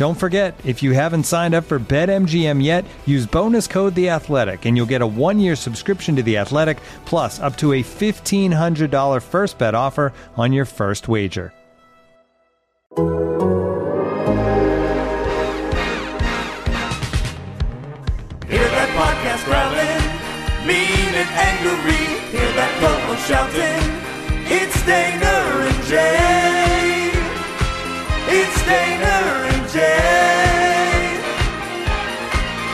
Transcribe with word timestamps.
Don't 0.00 0.14
forget, 0.14 0.58
if 0.64 0.82
you 0.82 0.92
haven't 0.92 1.24
signed 1.24 1.54
up 1.54 1.64
for 1.64 1.78
BetMGM 1.78 2.64
yet, 2.64 2.86
use 3.04 3.26
bonus 3.26 3.66
code 3.66 3.94
The 3.94 4.08
Athletic, 4.08 4.64
and 4.64 4.74
you'll 4.74 4.86
get 4.86 5.02
a 5.02 5.06
one-year 5.06 5.54
subscription 5.54 6.16
to 6.16 6.22
The 6.22 6.38
Athletic, 6.38 6.78
plus 7.04 7.38
up 7.38 7.54
to 7.58 7.74
a 7.74 7.82
fifteen 7.82 8.50
hundred 8.50 8.90
dollar 8.90 9.20
first 9.20 9.58
bet 9.58 9.74
offer 9.74 10.14
on 10.38 10.54
your 10.54 10.64
first 10.64 11.06
wager. 11.06 11.52
Hear 18.48 18.70
that 18.72 18.88
podcast 18.96 19.44
growling, 19.44 20.00
mean 20.66 21.12
and 21.12 21.28
angry. 21.36 22.06
Hear 22.32 22.52
that 22.56 22.72
promo 22.80 23.18
shouting. 23.28 24.00
It's 24.50 24.82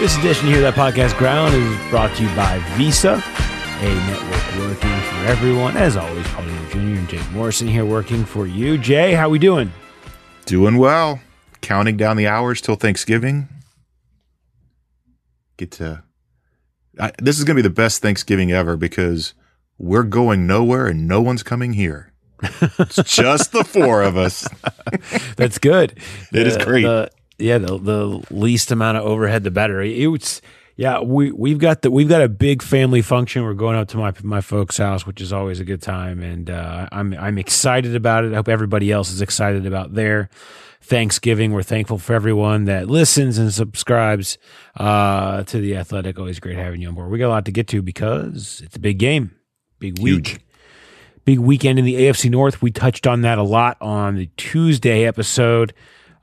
This 0.06 0.18
edition 0.18 0.46
here, 0.46 0.60
that 0.60 0.74
podcast 0.74 1.18
ground 1.18 1.52
is 1.52 1.90
brought 1.90 2.14
to 2.14 2.22
you 2.22 2.28
by 2.36 2.60
Visa, 2.76 3.20
a 3.80 3.94
network 4.06 4.56
working 4.60 5.00
for 5.00 5.16
everyone. 5.26 5.76
As 5.76 5.96
always, 5.96 6.24
Paul 6.28 6.44
Jr. 6.70 6.78
and 6.78 7.08
Jay 7.08 7.20
Morrison 7.32 7.66
here 7.66 7.84
working 7.84 8.24
for 8.24 8.46
you. 8.46 8.78
Jay, 8.78 9.14
how 9.14 9.26
are 9.26 9.30
we 9.30 9.40
doing? 9.40 9.72
Doing 10.44 10.76
well. 10.76 11.18
Counting 11.60 11.96
down 11.96 12.16
the 12.16 12.28
hours 12.28 12.60
till 12.60 12.76
Thanksgiving. 12.76 13.48
Get 15.56 15.72
to. 15.72 16.04
I, 17.00 17.10
this 17.18 17.36
is 17.36 17.42
going 17.42 17.56
to 17.56 17.62
be 17.64 17.68
the 17.68 17.74
best 17.74 18.00
Thanksgiving 18.00 18.52
ever 18.52 18.76
because 18.76 19.34
we're 19.76 20.04
going 20.04 20.46
nowhere 20.46 20.86
and 20.86 21.08
no 21.08 21.20
one's 21.20 21.42
coming 21.42 21.72
here. 21.72 22.12
It's 22.78 23.02
just 23.02 23.50
the 23.50 23.64
four 23.64 24.02
of 24.02 24.16
us. 24.16 24.46
That's 25.36 25.58
good. 25.58 25.98
It 26.32 26.46
is 26.46 26.56
great. 26.58 26.82
the- 26.82 27.10
yeah, 27.38 27.58
the 27.58 27.78
the 27.78 28.26
least 28.30 28.70
amount 28.70 28.98
of 28.98 29.04
overhead, 29.04 29.44
the 29.44 29.50
better. 29.50 29.82
It's 29.82 30.40
yeah, 30.76 31.00
we 31.00 31.32
we've 31.32 31.58
got 31.58 31.82
the 31.82 31.90
we've 31.90 32.08
got 32.08 32.22
a 32.22 32.28
big 32.28 32.62
family 32.62 33.00
function. 33.02 33.42
We're 33.44 33.54
going 33.54 33.76
up 33.76 33.88
to 33.88 33.96
my 33.96 34.12
my 34.22 34.40
folks' 34.40 34.76
house, 34.76 35.06
which 35.06 35.20
is 35.20 35.32
always 35.32 35.58
a 35.58 35.64
good 35.64 35.80
time, 35.80 36.22
and 36.22 36.50
uh, 36.50 36.88
I'm 36.92 37.14
I'm 37.14 37.38
excited 37.38 37.94
about 37.96 38.24
it. 38.24 38.32
I 38.32 38.36
hope 38.36 38.48
everybody 38.48 38.92
else 38.92 39.10
is 39.10 39.22
excited 39.22 39.64
about 39.66 39.94
their 39.94 40.28
Thanksgiving. 40.82 41.52
We're 41.52 41.62
thankful 41.62 41.98
for 41.98 42.14
everyone 42.14 42.66
that 42.66 42.88
listens 42.88 43.38
and 43.38 43.52
subscribes 43.52 44.36
uh, 44.76 45.44
to 45.44 45.60
the 45.60 45.76
Athletic. 45.76 46.18
Always 46.18 46.40
great 46.40 46.56
having 46.56 46.82
you 46.82 46.88
on 46.88 46.94
board. 46.94 47.10
We 47.10 47.18
got 47.18 47.28
a 47.28 47.30
lot 47.30 47.46
to 47.46 47.52
get 47.52 47.68
to 47.68 47.80
because 47.80 48.60
it's 48.64 48.76
a 48.76 48.80
big 48.80 48.98
game, 48.98 49.34
big 49.78 49.98
week 49.98 50.28
Huge. 50.28 50.40
big 51.24 51.38
weekend 51.38 51.78
in 51.78 51.86
the 51.86 51.94
AFC 51.94 52.30
North. 52.30 52.60
We 52.60 52.70
touched 52.70 53.06
on 53.06 53.22
that 53.22 53.38
a 53.38 53.42
lot 53.42 53.78
on 53.80 54.14
the 54.16 54.28
Tuesday 54.36 55.06
episode. 55.06 55.72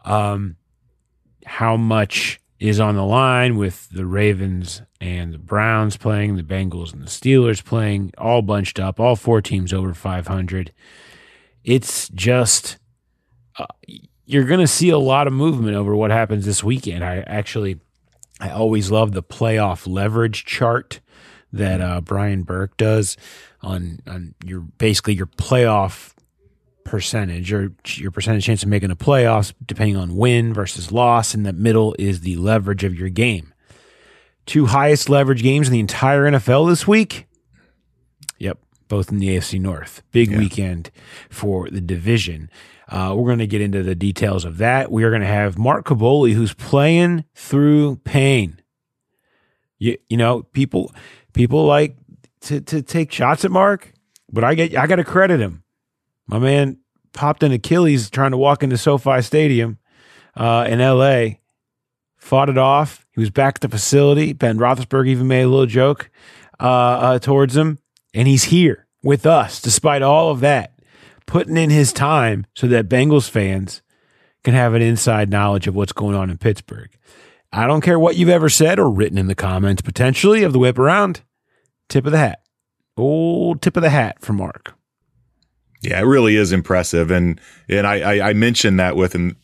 Um, 0.05 0.57
how 1.45 1.77
much 1.77 2.39
is 2.59 2.79
on 2.79 2.95
the 2.95 3.03
line 3.03 3.57
with 3.57 3.89
the 3.89 4.05
Ravens 4.05 4.81
and 5.01 5.33
the 5.33 5.37
Browns 5.37 5.97
playing, 5.97 6.37
the 6.37 6.43
Bengals 6.43 6.93
and 6.93 7.01
the 7.01 7.07
Steelers 7.07 7.63
playing, 7.63 8.13
all 8.17 8.41
bunched 8.41 8.79
up, 8.79 8.99
all 8.99 9.15
four 9.15 9.41
teams 9.41 9.73
over 9.73 9.93
500. 9.93 10.71
It's 11.63 12.07
just, 12.09 12.77
uh, 13.57 13.65
you're 14.25 14.45
going 14.45 14.61
to 14.61 14.67
see 14.67 14.89
a 14.89 14.97
lot 14.97 15.27
of 15.27 15.33
movement 15.33 15.75
over 15.75 15.95
what 15.95 16.11
happens 16.11 16.45
this 16.45 16.63
weekend. 16.63 17.03
I 17.03 17.17
actually, 17.27 17.79
I 18.39 18.51
always 18.51 18.89
love 18.89 19.11
the 19.11 19.23
playoff 19.23 19.85
leverage 19.85 20.45
chart 20.45 21.01
that 21.51 21.81
uh, 21.81 22.01
Brian 22.01 22.43
Burke 22.43 22.75
does 22.77 23.15
on 23.61 23.99
on 24.07 24.35
your 24.43 24.61
basically 24.61 25.13
your 25.13 25.27
playoff 25.27 26.12
percentage 26.83 27.51
or 27.53 27.73
your 27.95 28.11
percentage 28.11 28.45
chance 28.45 28.63
of 28.63 28.69
making 28.69 28.89
the 28.89 28.95
playoffs 28.95 29.53
depending 29.65 29.97
on 29.97 30.15
win 30.15 30.53
versus 30.53 30.91
loss 30.91 31.33
and 31.33 31.45
the 31.45 31.53
middle 31.53 31.95
is 31.97 32.21
the 32.21 32.35
leverage 32.37 32.83
of 32.83 32.95
your 32.95 33.09
game. 33.09 33.53
Two 34.45 34.65
highest 34.65 35.09
leverage 35.09 35.41
games 35.41 35.67
in 35.67 35.73
the 35.73 35.79
entire 35.79 36.29
NFL 36.29 36.69
this 36.69 36.87
week? 36.87 37.27
Yep 38.39 38.59
both 38.93 39.11
in 39.11 39.17
the 39.17 39.29
AFC 39.29 39.59
North. 39.59 40.03
Big 40.11 40.37
weekend 40.37 40.91
for 41.27 41.67
the 41.67 41.81
division. 41.81 42.47
Uh, 42.87 43.13
we're 43.17 43.25
going 43.25 43.39
to 43.39 43.47
get 43.47 43.59
into 43.59 43.81
the 43.81 43.95
details 43.95 44.45
of 44.45 44.57
that. 44.59 44.91
We 44.91 45.03
are 45.03 45.09
going 45.09 45.23
to 45.23 45.27
have 45.27 45.57
Mark 45.57 45.87
Kaboly 45.87 46.33
who's 46.33 46.53
playing 46.53 47.25
through 47.33 47.95
pain. 48.03 48.61
You, 49.79 49.97
you 50.09 50.17
know 50.17 50.43
people 50.43 50.93
people 51.33 51.65
like 51.65 51.97
to, 52.41 52.61
to 52.61 52.83
take 52.83 53.11
shots 53.11 53.43
at 53.43 53.49
Mark 53.49 53.91
but 54.31 54.43
I 54.43 54.53
get 54.53 54.77
I 54.77 54.85
got 54.85 54.97
to 54.97 55.03
credit 55.03 55.39
him 55.39 55.62
my 56.27 56.39
man 56.39 56.77
popped 57.13 57.43
an 57.43 57.51
Achilles 57.51 58.09
trying 58.09 58.31
to 58.31 58.37
walk 58.37 58.63
into 58.63 58.77
SoFi 58.77 59.21
Stadium 59.21 59.77
uh, 60.35 60.65
in 60.67 60.79
LA, 60.79 61.37
fought 62.17 62.49
it 62.49 62.57
off. 62.57 63.05
He 63.11 63.19
was 63.19 63.29
back 63.29 63.55
at 63.55 63.61
the 63.61 63.69
facility. 63.69 64.33
Ben 64.33 64.57
Roethlisberger 64.57 65.07
even 65.07 65.27
made 65.27 65.43
a 65.43 65.47
little 65.47 65.65
joke 65.65 66.09
uh, 66.59 66.63
uh, 66.63 67.19
towards 67.19 67.55
him, 67.55 67.79
and 68.13 68.27
he's 68.27 68.45
here 68.45 68.87
with 69.03 69.25
us 69.25 69.61
despite 69.61 70.01
all 70.01 70.31
of 70.31 70.39
that, 70.39 70.79
putting 71.25 71.57
in 71.57 71.69
his 71.69 71.93
time 71.93 72.45
so 72.55 72.67
that 72.67 72.89
Bengals 72.89 73.29
fans 73.29 73.81
can 74.43 74.53
have 74.53 74.73
an 74.73 74.81
inside 74.81 75.29
knowledge 75.29 75.67
of 75.67 75.75
what's 75.75 75.93
going 75.93 76.15
on 76.15 76.29
in 76.29 76.37
Pittsburgh. 76.37 76.89
I 77.51 77.67
don't 77.67 77.81
care 77.81 77.99
what 77.99 78.17
you've 78.17 78.29
ever 78.29 78.49
said 78.49 78.79
or 78.79 78.89
written 78.89 79.17
in 79.17 79.27
the 79.27 79.35
comments 79.35 79.81
potentially 79.81 80.43
of 80.43 80.53
the 80.53 80.59
whip 80.59 80.79
around. 80.79 81.21
Tip 81.87 82.05
of 82.05 82.11
the 82.11 82.17
hat. 82.17 82.39
Old 82.97 83.61
tip 83.61 83.77
of 83.77 83.83
the 83.83 83.91
hat 83.91 84.21
for 84.21 84.33
Mark. 84.33 84.73
Yeah, 85.83 85.99
it 85.99 86.03
really 86.03 86.37
is 86.37 86.51
impressive, 86.53 87.11
and 87.11 87.39
and 87.67 87.85
I, 87.85 87.99
I 87.99 88.29
I 88.29 88.33
mentioned 88.33 88.79
that 88.79 88.95
with 88.95 89.13
him 89.13 89.35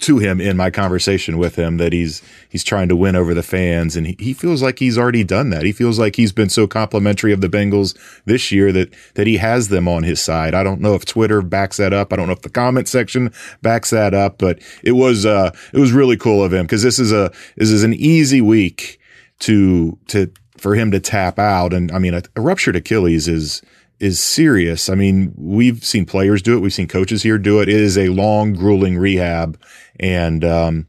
to 0.00 0.18
him 0.18 0.40
in 0.40 0.56
my 0.56 0.70
conversation 0.70 1.38
with 1.38 1.56
him 1.56 1.78
that 1.78 1.92
he's 1.92 2.20
he's 2.48 2.64
trying 2.64 2.88
to 2.88 2.96
win 2.96 3.16
over 3.16 3.32
the 3.32 3.42
fans, 3.42 3.96
and 3.96 4.06
he, 4.06 4.16
he 4.18 4.34
feels 4.34 4.62
like 4.62 4.78
he's 4.78 4.98
already 4.98 5.24
done 5.24 5.50
that. 5.50 5.64
He 5.64 5.72
feels 5.72 5.98
like 5.98 6.16
he's 6.16 6.32
been 6.32 6.50
so 6.50 6.66
complimentary 6.66 7.32
of 7.32 7.40
the 7.40 7.48
Bengals 7.48 7.96
this 8.26 8.52
year 8.52 8.70
that 8.72 8.94
that 9.14 9.26
he 9.26 9.38
has 9.38 9.68
them 9.68 9.88
on 9.88 10.02
his 10.02 10.20
side. 10.20 10.54
I 10.54 10.62
don't 10.62 10.80
know 10.82 10.94
if 10.94 11.06
Twitter 11.06 11.40
backs 11.40 11.78
that 11.78 11.94
up. 11.94 12.12
I 12.12 12.16
don't 12.16 12.26
know 12.26 12.34
if 12.34 12.42
the 12.42 12.50
comment 12.50 12.88
section 12.88 13.32
backs 13.62 13.90
that 13.90 14.12
up, 14.12 14.38
but 14.38 14.60
it 14.82 14.92
was 14.92 15.24
uh 15.24 15.52
it 15.72 15.78
was 15.78 15.92
really 15.92 16.18
cool 16.18 16.44
of 16.44 16.52
him 16.52 16.66
because 16.66 16.82
this 16.82 16.98
is 16.98 17.12
a 17.12 17.32
this 17.56 17.70
is 17.70 17.82
an 17.82 17.94
easy 17.94 18.40
week 18.40 19.00
to 19.40 19.98
to 20.08 20.30
for 20.58 20.74
him 20.74 20.90
to 20.90 21.00
tap 21.00 21.38
out, 21.38 21.72
and 21.72 21.90
I 21.92 21.98
mean 21.98 22.14
a, 22.14 22.22
a 22.34 22.40
ruptured 22.40 22.76
Achilles 22.76 23.26
is 23.26 23.62
is 23.98 24.20
serious. 24.20 24.88
I 24.88 24.94
mean, 24.94 25.32
we've 25.36 25.84
seen 25.84 26.06
players 26.06 26.42
do 26.42 26.56
it. 26.56 26.60
We've 26.60 26.72
seen 26.72 26.88
coaches 26.88 27.22
here 27.22 27.38
do 27.38 27.60
it. 27.60 27.68
It 27.68 27.80
is 27.80 27.96
a 27.96 28.08
long, 28.08 28.52
grueling 28.52 28.98
rehab. 28.98 29.60
And, 29.98 30.44
um, 30.44 30.86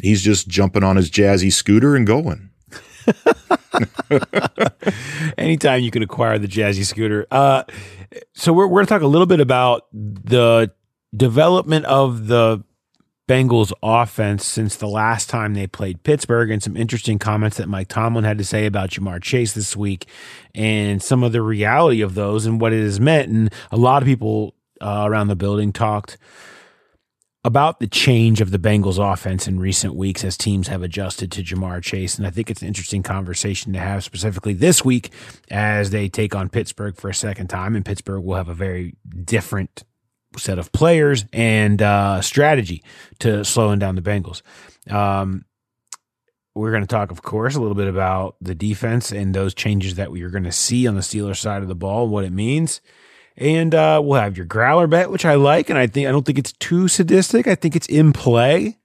he's 0.00 0.22
just 0.22 0.48
jumping 0.48 0.84
on 0.84 0.96
his 0.96 1.10
jazzy 1.10 1.52
scooter 1.52 1.96
and 1.96 2.06
going. 2.06 2.50
anytime 5.38 5.82
you 5.82 5.90
can 5.90 6.02
acquire 6.02 6.38
the 6.38 6.48
Jazzy 6.48 6.84
scooter. 6.84 7.26
Uh, 7.30 7.64
so 8.34 8.52
we're, 8.52 8.66
we're 8.66 8.78
going 8.78 8.86
to 8.86 8.94
talk 8.94 9.02
a 9.02 9.06
little 9.06 9.26
bit 9.26 9.40
about 9.40 9.86
the 9.92 10.70
development 11.14 11.84
of 11.86 12.26
the 12.26 12.62
Bengals 13.32 13.72
offense 13.82 14.44
since 14.44 14.76
the 14.76 14.86
last 14.86 15.30
time 15.30 15.54
they 15.54 15.66
played 15.66 16.02
Pittsburgh 16.02 16.50
and 16.50 16.62
some 16.62 16.76
interesting 16.76 17.18
comments 17.18 17.56
that 17.56 17.66
Mike 17.66 17.88
Tomlin 17.88 18.24
had 18.24 18.36
to 18.36 18.44
say 18.44 18.66
about 18.66 18.90
Ja'Marr 18.90 19.22
Chase 19.22 19.54
this 19.54 19.74
week 19.74 20.04
and 20.54 21.02
some 21.02 21.22
of 21.22 21.32
the 21.32 21.40
reality 21.40 22.02
of 22.02 22.14
those 22.14 22.44
and 22.44 22.60
what 22.60 22.74
it 22.74 22.82
has 22.82 23.00
meant. 23.00 23.30
And 23.30 23.50
a 23.70 23.78
lot 23.78 24.02
of 24.02 24.06
people 24.06 24.54
uh, 24.82 25.04
around 25.06 25.28
the 25.28 25.34
building 25.34 25.72
talked 25.72 26.18
about 27.42 27.80
the 27.80 27.86
change 27.86 28.42
of 28.42 28.50
the 28.50 28.58
Bengals 28.58 28.98
offense 28.98 29.48
in 29.48 29.58
recent 29.58 29.94
weeks 29.94 30.24
as 30.24 30.36
teams 30.36 30.68
have 30.68 30.82
adjusted 30.82 31.32
to 31.32 31.42
Ja'Marr 31.42 31.82
Chase. 31.82 32.18
And 32.18 32.26
I 32.26 32.30
think 32.30 32.50
it's 32.50 32.60
an 32.60 32.68
interesting 32.68 33.02
conversation 33.02 33.72
to 33.72 33.78
have 33.78 34.04
specifically 34.04 34.52
this 34.52 34.84
week 34.84 35.10
as 35.50 35.88
they 35.88 36.10
take 36.10 36.34
on 36.34 36.50
Pittsburgh 36.50 36.96
for 36.96 37.08
a 37.08 37.14
second 37.14 37.46
time. 37.46 37.76
And 37.76 37.84
Pittsburgh 37.86 38.24
will 38.24 38.36
have 38.36 38.50
a 38.50 38.54
very 38.54 38.94
different 39.24 39.84
set 40.38 40.58
of 40.58 40.72
players 40.72 41.24
and 41.32 41.80
uh, 41.80 42.20
strategy 42.20 42.82
to 43.20 43.44
slowing 43.44 43.78
down 43.78 43.94
the 43.94 44.02
Bengals. 44.02 44.42
Um, 44.90 45.44
we're 46.54 46.70
going 46.70 46.82
to 46.82 46.86
talk, 46.86 47.10
of 47.10 47.22
course, 47.22 47.54
a 47.54 47.60
little 47.60 47.74
bit 47.74 47.88
about 47.88 48.36
the 48.40 48.54
defense 48.54 49.10
and 49.10 49.34
those 49.34 49.54
changes 49.54 49.94
that 49.94 50.10
we 50.10 50.22
are 50.22 50.30
going 50.30 50.44
to 50.44 50.52
see 50.52 50.86
on 50.86 50.94
the 50.94 51.00
Steelers 51.00 51.38
side 51.38 51.62
of 51.62 51.68
the 51.68 51.74
ball, 51.74 52.08
what 52.08 52.24
it 52.24 52.32
means. 52.32 52.80
And 53.36 53.74
uh, 53.74 54.00
we'll 54.04 54.20
have 54.20 54.36
your 54.36 54.44
growler 54.44 54.86
bet, 54.86 55.10
which 55.10 55.24
I 55.24 55.36
like, 55.36 55.70
and 55.70 55.78
I 55.78 55.86
think 55.86 56.06
I 56.06 56.12
don't 56.12 56.26
think 56.26 56.38
it's 56.38 56.52
too 56.52 56.88
sadistic. 56.88 57.46
I 57.46 57.54
think 57.54 57.74
it's 57.74 57.86
in 57.86 58.12
play. 58.12 58.78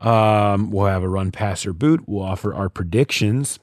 Um, 0.00 0.70
we'll 0.70 0.86
have 0.86 1.02
a 1.02 1.08
run 1.08 1.30
passer 1.30 1.72
boot. 1.72 2.02
We'll 2.06 2.24
offer 2.24 2.52
our 2.52 2.68
predictions. 2.68 3.58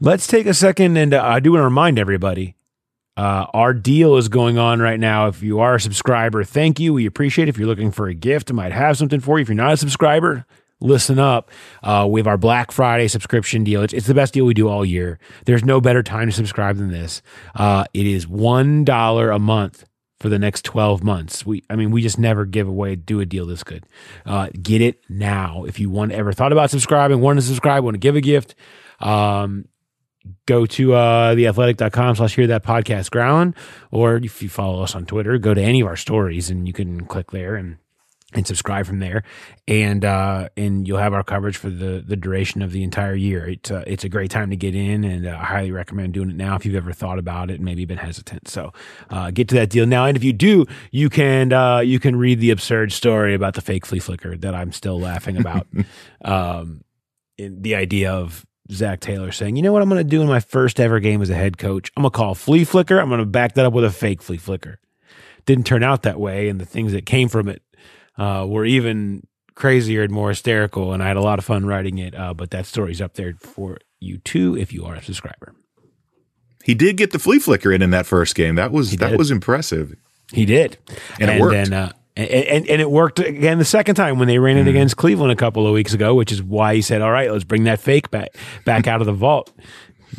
Let's 0.00 0.26
take 0.26 0.46
a 0.46 0.54
second, 0.54 0.98
and 0.98 1.14
uh, 1.14 1.22
I 1.24 1.40
do 1.40 1.52
want 1.52 1.60
to 1.60 1.64
remind 1.64 1.98
everybody 1.98 2.56
uh, 3.16 3.46
our 3.54 3.72
deal 3.72 4.16
is 4.16 4.28
going 4.28 4.58
on 4.58 4.80
right 4.80 4.98
now. 4.98 5.28
If 5.28 5.42
you 5.42 5.60
are 5.60 5.76
a 5.76 5.80
subscriber, 5.80 6.44
thank 6.44 6.80
you. 6.80 6.92
We 6.94 7.06
appreciate 7.06 7.48
it. 7.48 7.50
If 7.50 7.58
you're 7.58 7.68
looking 7.68 7.92
for 7.92 8.08
a 8.08 8.14
gift, 8.14 8.50
I 8.50 8.54
might 8.54 8.72
have 8.72 8.96
something 8.96 9.20
for 9.20 9.38
you. 9.38 9.42
If 9.42 9.48
you're 9.48 9.56
not 9.56 9.72
a 9.72 9.76
subscriber, 9.76 10.46
listen 10.80 11.18
up. 11.18 11.50
Uh, 11.82 12.06
we 12.10 12.20
have 12.20 12.26
our 12.26 12.36
Black 12.36 12.72
Friday 12.72 13.08
subscription 13.08 13.64
deal. 13.64 13.82
It's, 13.82 13.94
it's, 13.94 14.06
the 14.06 14.14
best 14.14 14.34
deal 14.34 14.44
we 14.44 14.54
do 14.54 14.68
all 14.68 14.84
year. 14.84 15.18
There's 15.44 15.64
no 15.64 15.80
better 15.80 16.02
time 16.02 16.28
to 16.28 16.32
subscribe 16.32 16.76
than 16.76 16.90
this. 16.90 17.22
Uh, 17.54 17.84
it 17.94 18.06
is 18.06 18.26
one 18.26 18.84
dollar 18.84 19.30
a 19.30 19.38
month 19.38 19.84
for 20.20 20.28
the 20.28 20.38
next 20.38 20.64
12 20.64 21.04
months. 21.04 21.44
We, 21.44 21.64
I 21.68 21.76
mean, 21.76 21.90
we 21.90 22.00
just 22.00 22.18
never 22.18 22.46
give 22.46 22.66
away, 22.66 22.96
do 22.96 23.20
a 23.20 23.26
deal 23.26 23.46
this 23.46 23.62
good. 23.62 23.84
Uh, 24.24 24.48
get 24.62 24.80
it 24.80 25.02
now. 25.08 25.64
If 25.64 25.78
you 25.78 25.90
want, 25.90 26.12
ever 26.12 26.32
thought 26.32 26.50
about 26.50 26.70
subscribing, 26.70 27.20
want 27.20 27.38
to 27.38 27.42
subscribe, 27.42 27.84
want 27.84 27.94
to 27.94 27.98
give 27.98 28.16
a 28.16 28.20
gift, 28.20 28.54
um, 29.00 29.66
go 30.46 30.66
to 30.66 30.94
uh, 30.94 31.34
theathletic.com 31.34 32.16
slash 32.16 32.34
hear 32.34 32.46
that 32.46 32.64
podcast 32.64 33.10
growling, 33.10 33.54
or 33.90 34.16
if 34.16 34.42
you 34.42 34.48
follow 34.48 34.82
us 34.82 34.94
on 34.94 35.06
Twitter, 35.06 35.38
go 35.38 35.54
to 35.54 35.62
any 35.62 35.80
of 35.80 35.86
our 35.86 35.96
stories 35.96 36.50
and 36.50 36.66
you 36.66 36.72
can 36.72 37.06
click 37.06 37.30
there 37.30 37.56
and 37.56 37.78
and 38.34 38.46
subscribe 38.46 38.86
from 38.86 38.98
there, 38.98 39.22
and 39.68 40.04
uh, 40.04 40.48
and 40.56 40.86
you'll 40.86 40.98
have 40.98 41.14
our 41.14 41.22
coverage 41.22 41.56
for 41.56 41.70
the 41.70 42.02
the 42.06 42.16
duration 42.16 42.62
of 42.62 42.72
the 42.72 42.82
entire 42.82 43.14
year. 43.14 43.48
It's 43.48 43.70
uh, 43.70 43.84
it's 43.86 44.04
a 44.04 44.08
great 44.08 44.30
time 44.30 44.50
to 44.50 44.56
get 44.56 44.74
in, 44.74 45.04
and 45.04 45.26
uh, 45.26 45.38
I 45.40 45.44
highly 45.44 45.70
recommend 45.70 46.14
doing 46.14 46.30
it 46.30 46.36
now 46.36 46.56
if 46.56 46.66
you've 46.66 46.74
ever 46.74 46.92
thought 46.92 47.18
about 47.18 47.50
it 47.50 47.54
and 47.54 47.64
maybe 47.64 47.84
been 47.84 47.98
hesitant. 47.98 48.48
So 48.48 48.72
uh, 49.10 49.30
get 49.30 49.48
to 49.48 49.54
that 49.56 49.70
deal 49.70 49.86
now, 49.86 50.04
and 50.04 50.16
if 50.16 50.24
you 50.24 50.32
do, 50.32 50.66
you 50.90 51.08
can 51.08 51.52
uh, 51.52 51.78
you 51.78 52.00
can 52.00 52.16
read 52.16 52.40
the 52.40 52.50
absurd 52.50 52.92
story 52.92 53.34
about 53.34 53.54
the 53.54 53.60
fake 53.60 53.86
flea 53.86 54.00
flicker 54.00 54.36
that 54.36 54.54
I'm 54.54 54.72
still 54.72 54.98
laughing 54.98 55.36
about. 55.36 55.66
um, 56.24 56.82
in 57.36 57.62
the 57.62 57.74
idea 57.74 58.12
of 58.12 58.44
Zac 58.70 59.00
Taylor 59.00 59.32
saying, 59.32 59.56
you 59.56 59.62
know 59.62 59.72
what 59.72 59.82
I'm 59.82 59.88
going 59.88 60.02
to 60.02 60.08
do 60.08 60.22
in 60.22 60.28
my 60.28 60.40
first 60.40 60.80
ever 60.80 61.00
game 61.00 61.20
as 61.20 61.30
a 61.30 61.34
head 61.34 61.58
coach? 61.58 61.90
I'm 61.96 62.02
going 62.02 62.12
to 62.12 62.16
call 62.16 62.34
flea 62.34 62.64
flicker. 62.64 62.98
I'm 62.98 63.08
going 63.08 63.20
to 63.20 63.26
back 63.26 63.54
that 63.54 63.66
up 63.66 63.72
with 63.72 63.84
a 63.84 63.90
fake 63.90 64.22
flea 64.22 64.38
flicker. 64.38 64.78
Didn't 65.46 65.66
turn 65.66 65.82
out 65.82 66.02
that 66.02 66.18
way, 66.18 66.48
and 66.48 66.58
the 66.60 66.64
things 66.64 66.92
that 66.92 67.04
came 67.04 67.28
from 67.28 67.48
it 67.48 67.62
uh, 68.16 68.46
were 68.48 68.64
even 68.64 69.26
crazier 69.54 70.02
and 70.02 70.12
more 70.12 70.30
hysterical. 70.30 70.92
And 70.92 71.02
I 71.02 71.08
had 71.08 71.16
a 71.16 71.22
lot 71.22 71.38
of 71.38 71.44
fun 71.44 71.66
writing 71.66 71.98
it. 71.98 72.14
Uh, 72.14 72.32
but 72.32 72.50
that 72.50 72.66
story's 72.66 73.02
up 73.02 73.14
there 73.14 73.34
for 73.38 73.78
you 74.00 74.18
too 74.18 74.56
if 74.56 74.72
you 74.72 74.86
are 74.86 74.94
a 74.94 75.02
subscriber. 75.02 75.54
He 76.64 76.74
did 76.74 76.96
get 76.96 77.12
the 77.12 77.18
flea 77.18 77.38
flicker 77.38 77.70
in 77.72 77.82
in 77.82 77.90
that 77.90 78.06
first 78.06 78.34
game. 78.34 78.54
That 78.54 78.72
was 78.72 78.96
that 78.96 79.18
was 79.18 79.30
impressive. 79.30 79.94
He 80.32 80.46
did, 80.46 80.78
and, 81.20 81.28
and 81.28 81.30
it 81.30 81.40
worked. 81.40 81.52
Then, 81.52 81.72
uh, 81.74 81.92
and, 82.16 82.28
and, 82.28 82.68
and, 82.68 82.80
it 82.80 82.90
worked 82.90 83.18
again 83.18 83.58
the 83.58 83.64
second 83.64 83.96
time 83.96 84.18
when 84.18 84.28
they 84.28 84.38
ran 84.38 84.56
it 84.56 84.66
mm. 84.66 84.70
against 84.70 84.96
Cleveland 84.96 85.32
a 85.32 85.36
couple 85.36 85.66
of 85.66 85.72
weeks 85.72 85.92
ago, 85.92 86.14
which 86.14 86.30
is 86.30 86.42
why 86.42 86.74
he 86.74 86.82
said, 86.82 87.02
"All 87.02 87.10
right, 87.10 87.30
let's 87.30 87.44
bring 87.44 87.64
that 87.64 87.80
fake 87.80 88.10
back 88.10 88.36
back 88.64 88.86
out 88.86 89.00
of 89.00 89.06
the 89.06 89.12
vault, 89.12 89.52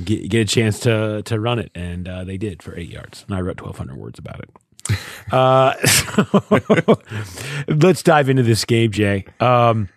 get, 0.04 0.30
get 0.30 0.42
a 0.42 0.46
chance 0.46 0.80
to 0.82 1.22
to 1.24 1.40
run 1.40 1.60
it," 1.60 1.72
and 1.74 2.08
uh, 2.08 2.24
they 2.26 2.38
did 2.38 2.62
for 2.62 2.78
eight 2.78 2.90
yards. 2.90 3.24
And 3.28 3.36
I 3.36 3.42
wrote 3.42 3.58
twelve 3.58 3.78
hundred 3.78 3.98
words 3.98 4.20
about 4.20 4.40
it. 4.40 4.50
Uh, 5.32 5.74
so 5.88 6.48
let's 7.68 8.04
dive 8.04 8.30
into 8.30 8.44
this 8.44 8.64
game, 8.64 8.92
Jay. 8.92 9.26
Um, 9.40 9.90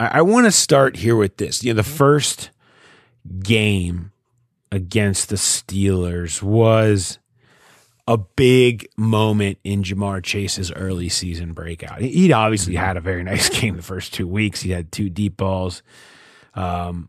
I, 0.00 0.06
I 0.06 0.22
want 0.22 0.46
to 0.46 0.52
start 0.52 0.96
here 0.96 1.14
with 1.14 1.36
this. 1.36 1.62
You 1.62 1.74
know, 1.74 1.76
the 1.76 1.82
first 1.82 2.48
game 3.40 4.12
against 4.72 5.28
the 5.28 5.36
Steelers 5.36 6.42
was 6.42 7.18
a 8.08 8.16
big 8.16 8.88
moment 8.96 9.58
in 9.64 9.82
Ja'Marr 9.82 10.22
Chase's 10.22 10.70
early 10.72 11.08
season 11.08 11.52
breakout. 11.52 12.00
He'd 12.00 12.32
obviously 12.32 12.76
had 12.76 12.96
a 12.96 13.00
very 13.00 13.22
nice 13.24 13.48
game 13.48 13.76
the 13.76 13.82
first 13.82 14.14
two 14.14 14.28
weeks. 14.28 14.62
He 14.62 14.70
had 14.70 14.92
two 14.92 15.10
deep 15.10 15.36
balls. 15.36 15.82
Um, 16.54 17.08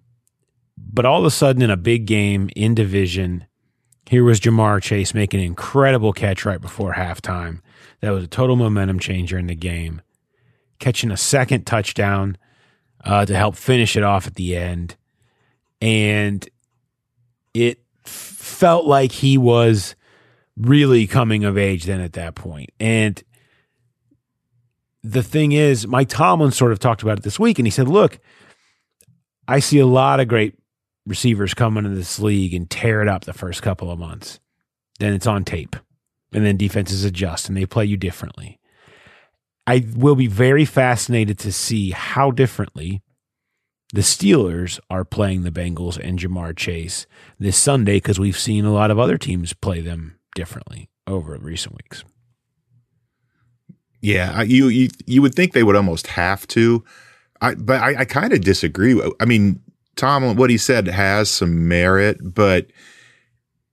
but 0.77 1.05
all 1.05 1.19
of 1.19 1.25
a 1.25 1.31
sudden, 1.31 1.61
in 1.61 1.69
a 1.69 1.77
big 1.77 2.05
game 2.05 2.49
in 2.55 2.75
division, 2.75 3.45
here 4.07 4.23
was 4.23 4.39
Ja'Marr 4.39 4.81
Chase 4.81 5.13
making 5.13 5.39
an 5.39 5.45
incredible 5.45 6.13
catch 6.13 6.45
right 6.45 6.61
before 6.61 6.93
halftime. 6.93 7.61
That 8.01 8.11
was 8.11 8.23
a 8.23 8.27
total 8.27 8.55
momentum 8.55 8.99
changer 8.99 9.37
in 9.37 9.47
the 9.47 9.55
game. 9.55 10.01
Catching 10.79 11.11
a 11.11 11.17
second 11.17 11.65
touchdown 11.65 12.37
uh, 13.03 13.25
to 13.25 13.35
help 13.35 13.55
finish 13.55 13.95
it 13.95 14.03
off 14.03 14.27
at 14.27 14.35
the 14.35 14.55
end. 14.55 14.95
And 15.81 16.47
it 17.53 17.79
felt 18.03 18.85
like 18.85 19.11
he 19.11 19.37
was 19.37 19.95
really 20.57 21.07
coming 21.07 21.45
of 21.45 21.57
age 21.57 21.85
then 21.85 22.01
at 22.01 22.13
that 22.13 22.35
point. 22.35 22.71
And 22.79 23.21
the 25.03 25.23
thing 25.23 25.51
is, 25.51 25.87
Mike 25.87 26.09
Tomlin 26.09 26.51
sort 26.51 26.71
of 26.71 26.79
talked 26.79 27.03
about 27.03 27.19
it 27.19 27.23
this 27.23 27.39
week, 27.39 27.59
and 27.59 27.67
he 27.67 27.71
said, 27.71 27.87
Look, 27.87 28.19
I 29.47 29.59
see 29.59 29.79
a 29.79 29.85
lot 29.85 30.19
of 30.19 30.27
great 30.27 30.55
receivers 31.05 31.53
come 31.53 31.77
into 31.77 31.91
this 31.91 32.19
league 32.19 32.53
and 32.53 32.69
tear 32.69 33.01
it 33.01 33.07
up 33.07 33.23
the 33.23 33.33
first 33.33 33.61
couple 33.61 33.89
of 33.89 33.99
months. 33.99 34.39
Then 34.99 35.13
it's 35.13 35.27
on 35.27 35.45
tape. 35.45 35.75
And 36.33 36.45
then 36.45 36.57
defenses 36.57 37.05
adjust 37.05 37.47
and 37.47 37.55
they 37.55 37.65
play 37.65 37.85
you 37.85 37.95
differently. 37.95 38.59
I 39.65 39.85
will 39.95 40.15
be 40.15 40.27
very 40.27 40.65
fascinated 40.65 41.39
to 41.39 41.53
see 41.53 41.91
how 41.91 42.31
differently 42.31 43.01
the 43.93 44.01
Steelers 44.01 44.79
are 44.89 45.05
playing 45.05 45.43
the 45.43 45.51
Bengals 45.51 45.97
and 45.97 46.19
Ja'Marr 46.19 46.55
Chase 46.55 47.07
this 47.39 47.57
Sunday 47.57 47.95
because 47.95 48.19
we've 48.19 48.37
seen 48.37 48.65
a 48.65 48.73
lot 48.73 48.91
of 48.91 48.99
other 48.99 49.17
teams 49.17 49.53
play 49.53 49.79
them 49.79 50.19
differently 50.37 50.87
over 51.07 51.35
recent 51.37 51.75
weeks. 51.75 52.03
Yeah, 54.01 54.43
you 54.43 54.67
you 54.67 54.89
you 55.07 55.23
would 55.23 55.33
think 55.33 55.53
they 55.53 55.63
would 55.63 55.75
almost 55.75 56.07
have 56.07 56.47
to, 56.49 56.85
I, 57.41 57.55
but 57.55 57.81
I, 57.81 58.01
I 58.01 58.05
kind 58.05 58.31
of 58.31 58.41
disagree. 58.41 59.01
I 59.19 59.25
mean, 59.25 59.59
Tomlin, 59.95 60.37
what 60.37 60.51
he 60.51 60.57
said 60.57 60.87
has 60.87 61.31
some 61.31 61.67
merit, 61.67 62.19
but 62.21 62.67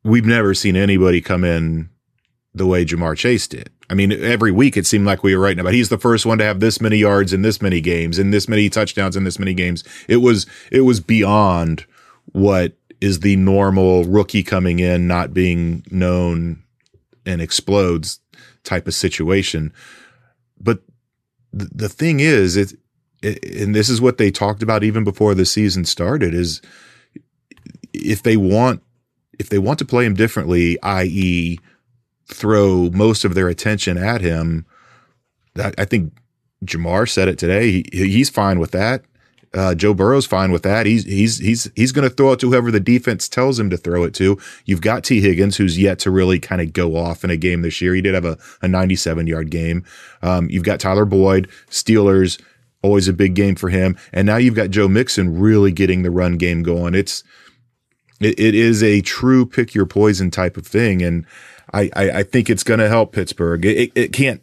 we've 0.03 0.25
never 0.25 0.55
seen 0.55 0.75
anybody 0.75 1.21
come 1.21 1.45
in 1.45 1.91
the 2.55 2.67
way 2.67 2.87
Ja'Marr 2.87 3.17
Chase 3.17 3.47
did. 3.47 3.69
I 3.91 3.95
mean, 3.95 4.13
every 4.13 4.51
week 4.51 4.79
it 4.79 4.87
seemed 4.87 5.05
like 5.05 5.23
we 5.23 5.37
were 5.37 5.43
writing 5.43 5.61
about 5.61 5.75
he's 5.75 5.91
the 5.91 5.99
first 5.99 6.25
one 6.25 6.39
to 6.39 6.45
have 6.45 6.61
this 6.61 6.81
many 6.81 6.97
yards 6.97 7.35
in 7.35 7.43
this 7.43 7.61
many 7.61 7.83
games 7.83 8.19
in 8.19 8.31
this 8.31 8.49
many 8.49 8.71
touchdowns 8.71 9.17
in 9.17 9.25
this 9.25 9.39
many 9.39 9.53
games. 9.53 9.85
It 10.09 10.19
was 10.19 10.47
it 10.73 10.81
was 10.81 11.01
beyond 11.01 11.85
what 12.33 12.73
is 13.05 13.21
the 13.21 13.37
normal 13.37 14.05
rookie 14.05 14.43
coming 14.43 14.79
in 14.79 15.07
not 15.07 15.35
being 15.35 15.85
known 15.91 16.63
and 17.27 17.43
explodes 17.43 18.19
type 18.63 18.87
of 18.87 18.95
situation. 18.95 19.73
But 20.59 20.81
th- 21.57 21.71
the 21.75 21.91
thing 21.91 22.21
is, 22.21 22.57
it 22.57 22.73
and 23.23 23.75
this 23.75 23.89
is 23.89 24.01
what 24.01 24.19
they 24.19 24.31
talked 24.31 24.63
about 24.63 24.85
even 24.85 25.05
before 25.05 25.35
the 25.35 25.47
season 25.47 25.85
started 25.85 26.35
is 26.35 26.61
if 27.93 28.23
they 28.23 28.37
want 28.37 28.83
if 29.39 29.49
they 29.49 29.59
want 29.59 29.79
to 29.81 29.85
play 29.85 30.05
him 30.05 30.15
differently, 30.15 30.81
i.e., 30.83 31.59
throw 32.27 32.91
most 32.91 33.25
of 33.25 33.35
their 33.35 33.49
attention 33.49 33.99
at 33.99 34.21
him, 34.21 34.65
I 35.57 35.85
think 35.85 36.13
Ja'Marr 36.65 37.09
said 37.09 37.29
it 37.29 37.39
today. 37.39 37.71
He, 37.71 37.85
he's 37.93 38.31
fine 38.31 38.59
with 38.59 38.71
that. 38.71 39.05
Uh, 39.55 39.75
Joe 39.75 39.95
Burrow's 39.95 40.27
fine 40.27 40.51
with 40.51 40.63
that. 40.65 40.85
He's 40.85 41.05
he's 41.05 41.39
he's 41.39 41.71
he's 41.77 41.93
going 41.93 42.09
to 42.09 42.15
throw 42.15 42.33
it 42.33 42.41
to 42.41 42.51
whoever 42.51 42.71
the 42.71 42.81
defense 42.81 43.29
tells 43.29 43.59
him 43.59 43.71
to 43.71 43.77
throw 43.77 44.03
it 44.03 44.13
to. 44.15 44.37
You've 44.65 44.81
got 44.81 45.05
Tee 45.05 45.21
Higgins, 45.21 45.57
who's 45.57 45.79
yet 45.79 46.01
to 46.01 46.11
really 46.11 46.41
kind 46.41 46.61
of 46.61 46.73
go 46.73 46.97
off 46.97 47.23
in 47.23 47.31
a 47.31 47.37
game 47.37 47.63
this 47.63 47.81
year. 47.81 47.95
He 47.95 48.03
did 48.03 48.15
have 48.15 48.25
a, 48.25 48.37
a 48.63 48.69
97 48.69 49.27
yard 49.27 49.51
game. 49.51 49.85
Um, 50.23 50.51
you've 50.51 50.65
got 50.65 50.81
Tyler 50.81 51.05
Boyd, 51.05 51.49
Steelers 51.71 52.41
always 52.85 53.09
a 53.09 53.15
big 53.15 53.35
game 53.35 53.55
for 53.55 53.71
him. 53.71 53.97
And 54.13 54.27
now 54.27 54.37
you've 54.37 54.55
got 54.55 54.71
Joe 54.71 54.89
Mixon 54.89 55.39
really 55.39 55.73
getting 55.73 56.03
the 56.03 56.11
run 56.11 56.37
game 56.37 56.63
going. 56.63 56.95
It's 56.95 57.25
it, 58.21 58.39
it 58.39 58.55
is 58.55 58.83
a 58.83 59.01
true 59.01 59.47
pick 59.47 59.75
your 59.75 59.87
poison 59.87 60.31
type 60.31 60.57
of 60.57 60.67
thing, 60.67 61.03
and 61.03 61.27
I 61.73 61.91
I, 61.97 62.11
I 62.11 62.23
think 62.23 62.51
it's 62.51 62.63
going 62.63 62.81
to 62.81 62.89
help 62.89 63.13
Pittsburgh. 63.13 63.65
It, 63.65 63.91
it 63.95 64.13
can't 64.13 64.43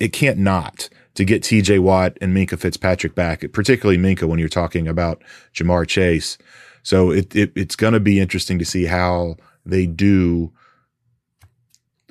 it 0.00 0.12
can't 0.12 0.38
not 0.38 0.88
to 1.18 1.24
get 1.24 1.42
T.J. 1.42 1.80
Watt 1.80 2.16
and 2.20 2.32
Minkah 2.32 2.56
Fitzpatrick 2.56 3.16
back, 3.16 3.44
particularly 3.52 3.98
Minkah 3.98 4.28
when 4.28 4.38
you're 4.38 4.48
talking 4.48 4.86
about 4.86 5.20
Ja'Marr 5.52 5.84
Chase. 5.84 6.38
So 6.84 7.10
it, 7.10 7.34
it 7.34 7.50
it's 7.56 7.74
going 7.74 7.92
to 7.92 7.98
be 7.98 8.20
interesting 8.20 8.56
to 8.60 8.64
see 8.64 8.84
how 8.84 9.34
they 9.66 9.84
do 9.84 10.52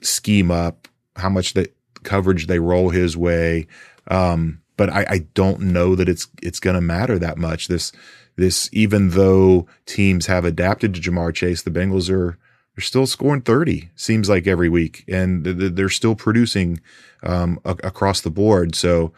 scheme 0.02 0.52
up 0.52 0.90
how 1.16 1.30
much 1.30 1.54
they 1.54 1.68
coverage 2.04 2.48
they 2.48 2.60
roll 2.60 2.90
his 2.90 3.16
way. 3.16 3.68
Um, 4.12 4.62
but 4.76 4.90
I, 4.90 5.06
I 5.10 5.18
don't 5.34 5.62
know 5.62 5.96
that 5.96 6.10
it's 6.10 6.28
it's 6.44 6.60
going 6.60 6.76
to 6.76 6.82
matter 6.82 7.18
that 7.18 7.38
much. 7.38 7.70
This 7.70 7.94
this 8.36 8.70
even 8.74 9.12
though 9.12 9.68
teams 9.86 10.26
have 10.26 10.44
adapted 10.44 10.94
to 10.94 11.00
Ja'Marr 11.00 11.34
Chase, 11.34 11.62
the 11.62 11.72
Bengals 11.72 12.14
are 12.14 12.38
they're 12.78 12.84
still 12.84 13.08
scoring 13.08 13.42
30 13.42 13.90
seems 13.96 14.30
like 14.30 14.46
every 14.46 14.70
week 14.70 15.04
and 15.08 15.44
they're 15.44 15.90
still 15.90 16.14
producing 16.14 16.80
um, 17.24 17.60
across 17.66 18.22
the 18.22 18.30
board. 18.30 18.76
So 18.76 19.14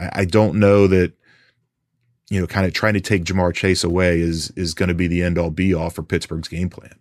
I 0.00 0.24
don't 0.24 0.58
know 0.58 0.86
that 0.86 1.12
you 2.30 2.40
know 2.40 2.46
kind 2.46 2.64
of 2.64 2.72
trying 2.72 2.94
to 2.94 3.00
take 3.00 3.24
Ja'Marr 3.24 3.54
Chase 3.54 3.84
away 3.84 4.18
is 4.20 4.50
is 4.52 4.72
going 4.72 4.88
to 4.88 4.94
be 4.94 5.08
the 5.08 5.22
end 5.22 5.36
all 5.36 5.50
be 5.50 5.74
all 5.74 5.90
for 5.90 6.02
Pittsburgh's 6.02 6.48
game 6.48 6.70
plan. 6.70 6.94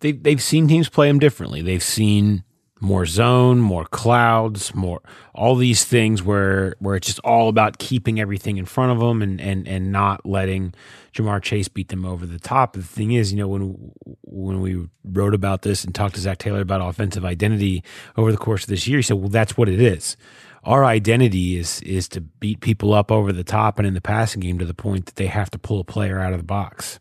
They 0.00 0.12
they've 0.12 0.42
seen 0.42 0.68
teams 0.68 0.90
play 0.90 1.08
him 1.08 1.18
differently. 1.18 1.62
They've 1.62 1.82
seen 1.82 2.44
more 2.80 3.06
zone, 3.06 3.58
more 3.58 3.84
clouds, 3.84 4.74
more 4.74 5.00
all 5.34 5.56
these 5.56 5.84
things 5.84 6.22
where 6.22 6.74
where 6.78 6.96
it's 6.96 7.06
just 7.06 7.18
all 7.20 7.48
about 7.48 7.78
keeping 7.78 8.20
everything 8.20 8.56
in 8.56 8.64
front 8.64 8.92
of 8.92 8.98
them 8.98 9.22
and 9.22 9.40
and 9.40 9.66
and 9.66 9.90
not 9.90 10.24
letting 10.24 10.74
Ja'Marr 11.14 11.42
Chase 11.42 11.68
beat 11.68 11.88
them 11.88 12.04
over 12.04 12.26
the 12.26 12.38
top. 12.38 12.74
The 12.74 12.82
thing 12.82 13.12
is, 13.12 13.32
you 13.32 13.38
know, 13.38 13.48
when 13.48 13.92
when 14.22 14.60
we 14.60 14.88
wrote 15.04 15.34
about 15.34 15.62
this 15.62 15.84
and 15.84 15.94
talked 15.94 16.14
to 16.14 16.20
Zac 16.20 16.38
Taylor 16.38 16.60
about 16.60 16.86
offensive 16.86 17.24
identity 17.24 17.82
over 18.16 18.30
the 18.30 18.38
course 18.38 18.62
of 18.62 18.68
this 18.68 18.86
year, 18.86 18.98
he 18.98 19.02
said, 19.02 19.18
"Well, 19.18 19.28
that's 19.28 19.56
what 19.56 19.68
it 19.68 19.80
is. 19.80 20.16
Our 20.64 20.84
identity 20.84 21.56
is 21.56 21.80
is 21.82 22.08
to 22.10 22.20
beat 22.20 22.60
people 22.60 22.94
up 22.94 23.10
over 23.10 23.32
the 23.32 23.44
top 23.44 23.78
and 23.78 23.86
in 23.86 23.94
the 23.94 24.00
passing 24.00 24.40
game 24.40 24.58
to 24.58 24.66
the 24.66 24.74
point 24.74 25.06
that 25.06 25.16
they 25.16 25.26
have 25.26 25.50
to 25.50 25.58
pull 25.58 25.80
a 25.80 25.84
player 25.84 26.20
out 26.20 26.32
of 26.32 26.38
the 26.38 26.44
box. 26.44 27.00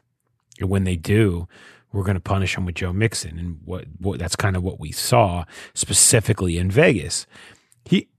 And 0.60 0.70
when 0.70 0.86
they 0.86 0.96
do." 0.96 1.48
We're 1.92 2.04
going 2.04 2.16
to 2.16 2.22
punish 2.22 2.58
him 2.58 2.66
with 2.66 2.76
Joe 2.76 2.94
Mixon, 2.94 3.40
and 3.40 3.60
what, 3.64 3.86
what 4.00 4.20
that's 4.20 4.36
kind 4.36 4.56
of 4.56 4.64
what 4.64 4.80
we 4.80 4.92
saw 4.92 5.46
specifically 5.74 6.58
in 6.58 6.70
Vegas. 6.70 7.26
He, 7.86 8.10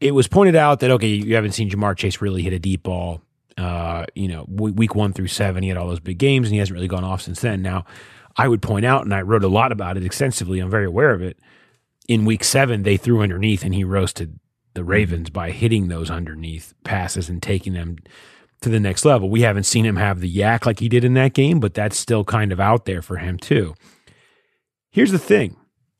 it 0.00 0.12
was 0.12 0.28
pointed 0.28 0.56
out 0.56 0.80
that 0.80 0.90
okay, 0.90 1.08
you 1.08 1.34
haven't 1.34 1.52
seen 1.52 1.70
Ja'Marr 1.70 1.96
Chase 1.96 2.20
really 2.20 2.42
hit 2.42 2.52
a 2.52 2.58
deep 2.58 2.82
ball. 2.82 3.22
Uh, 3.56 4.04
you 4.14 4.28
know, 4.28 4.44
week 4.48 4.94
one 4.94 5.14
through 5.14 5.28
seven, 5.28 5.62
he 5.62 5.70
had 5.70 5.78
all 5.78 5.88
those 5.88 6.00
big 6.00 6.18
games, 6.18 6.48
and 6.48 6.52
he 6.52 6.58
hasn't 6.58 6.74
really 6.74 6.88
gone 6.88 7.04
off 7.04 7.22
since 7.22 7.40
then. 7.40 7.62
Now, 7.62 7.86
I 8.36 8.48
would 8.48 8.60
point 8.60 8.84
out, 8.84 9.02
and 9.02 9.14
I 9.14 9.22
wrote 9.22 9.44
a 9.44 9.48
lot 9.48 9.72
about 9.72 9.96
it 9.96 10.04
extensively. 10.04 10.60
I'm 10.60 10.70
very 10.70 10.84
aware 10.84 11.12
of 11.12 11.22
it. 11.22 11.38
In 12.06 12.26
week 12.26 12.44
seven, 12.44 12.82
they 12.82 12.98
threw 12.98 13.22
underneath, 13.22 13.64
and 13.64 13.74
he 13.74 13.82
roasted 13.82 14.38
the 14.74 14.84
Ravens 14.84 15.30
by 15.30 15.50
hitting 15.50 15.88
those 15.88 16.10
underneath 16.10 16.74
passes 16.84 17.30
and 17.30 17.42
taking 17.42 17.72
them 17.72 17.96
to 18.62 18.68
the 18.68 18.80
next 18.80 19.04
level. 19.04 19.30
We 19.30 19.42
haven't 19.42 19.64
seen 19.64 19.84
him 19.84 19.96
have 19.96 20.20
the 20.20 20.34
YAC 20.34 20.66
like 20.66 20.80
he 20.80 20.88
did 20.88 21.04
in 21.04 21.14
that 21.14 21.34
game, 21.34 21.60
but 21.60 21.74
that's 21.74 21.98
still 21.98 22.24
kind 22.24 22.52
of 22.52 22.60
out 22.60 22.84
there 22.84 23.02
for 23.02 23.16
him 23.16 23.38
too. 23.38 23.74
Here's 24.90 25.12
the 25.12 25.18
thing. 25.18 25.56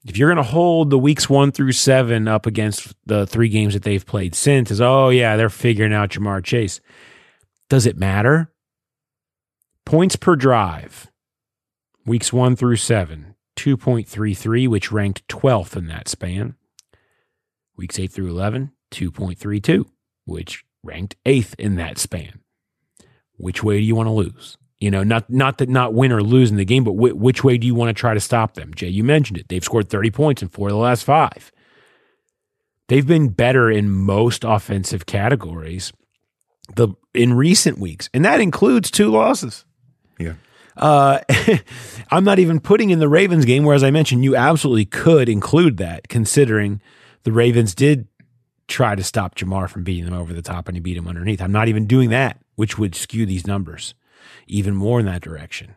If 0.06 0.16
you're 0.16 0.28
going 0.32 0.44
to 0.44 0.50
hold 0.50 0.90
the 0.90 0.98
weeks 0.98 1.28
one 1.28 1.50
through 1.50 1.72
seven 1.72 2.28
up 2.28 2.46
against 2.46 2.94
the 3.06 3.26
three 3.26 3.48
games 3.48 3.74
that 3.74 3.82
they've 3.82 4.06
played 4.06 4.34
since, 4.34 4.70
is 4.70 4.80
oh, 4.80 5.08
yeah, 5.08 5.36
they're 5.36 5.50
figuring 5.50 5.92
out 5.92 6.10
Ja'Marr 6.10 6.44
Chase. 6.44 6.80
Does 7.68 7.86
it 7.86 7.98
matter? 7.98 8.52
Points 9.84 10.16
per 10.16 10.36
drive, 10.36 11.10
weeks 12.04 12.32
one 12.32 12.56
through 12.56 12.76
seven, 12.76 13.34
2.33, 13.56 14.68
which 14.68 14.92
ranked 14.92 15.26
12th 15.28 15.76
in 15.76 15.86
that 15.88 16.08
span. 16.08 16.54
Weeks 17.76 17.98
eight 17.98 18.12
through 18.12 18.30
11, 18.30 18.72
2.32, 18.92 19.84
which 20.24 20.64
ranked 20.82 21.16
eighth 21.26 21.54
in 21.58 21.74
that 21.76 21.98
span 21.98 22.40
which 23.36 23.62
way 23.62 23.78
do 23.78 23.84
you 23.84 23.94
want 23.94 24.06
to 24.06 24.12
lose? 24.12 24.56
You 24.78 24.90
know, 24.90 25.02
not 25.02 25.30
not 25.30 25.58
that 25.58 25.68
not 25.68 25.94
win 25.94 26.12
or 26.12 26.22
lose 26.22 26.50
in 26.50 26.58
the 26.58 26.64
game, 26.64 26.84
but 26.84 26.92
wh- 26.92 27.16
which 27.16 27.42
way 27.42 27.56
do 27.56 27.66
you 27.66 27.74
want 27.74 27.88
to 27.88 27.98
try 27.98 28.12
to 28.12 28.20
stop 28.20 28.54
them? 28.54 28.74
Jay, 28.74 28.88
you 28.88 29.02
mentioned 29.02 29.38
it. 29.38 29.48
They've 29.48 29.64
scored 29.64 29.88
30 29.88 30.10
points 30.10 30.42
in 30.42 30.48
four 30.48 30.68
of 30.68 30.72
the 30.72 30.78
last 30.78 31.04
five. 31.04 31.50
They've 32.88 33.06
been 33.06 33.30
better 33.30 33.70
in 33.70 33.90
most 33.90 34.44
offensive 34.44 35.06
categories 35.06 35.92
the 36.74 36.88
in 37.14 37.32
recent 37.34 37.78
weeks, 37.78 38.10
and 38.12 38.24
that 38.24 38.40
includes 38.40 38.90
two 38.90 39.10
losses. 39.10 39.64
Yeah. 40.18 40.34
Uh, 40.76 41.20
I'm 42.10 42.24
not 42.24 42.38
even 42.38 42.60
putting 42.60 42.90
in 42.90 42.98
the 42.98 43.08
Ravens 43.08 43.46
game, 43.46 43.64
where, 43.64 43.74
as 43.74 43.82
I 43.82 43.90
mentioned, 43.90 44.24
you 44.24 44.36
absolutely 44.36 44.84
could 44.84 45.28
include 45.28 45.78
that, 45.78 46.08
considering 46.08 46.82
the 47.22 47.32
Ravens 47.32 47.74
did 47.74 48.08
try 48.68 48.94
to 48.94 49.02
stop 49.02 49.36
Ja'Marr 49.36 49.70
from 49.70 49.84
beating 49.84 50.04
them 50.04 50.14
over 50.14 50.34
the 50.34 50.42
top 50.42 50.68
and 50.68 50.76
he 50.76 50.80
beat 50.80 50.96
him 50.96 51.08
underneath. 51.08 51.40
I'm 51.40 51.52
not 51.52 51.68
even 51.68 51.86
doing 51.86 52.10
that 52.10 52.38
which 52.56 52.78
would 52.78 52.94
skew 52.94 53.24
these 53.24 53.46
numbers 53.46 53.94
even 54.46 54.74
more 54.74 55.00
in 55.00 55.06
that 55.06 55.22
direction. 55.22 55.76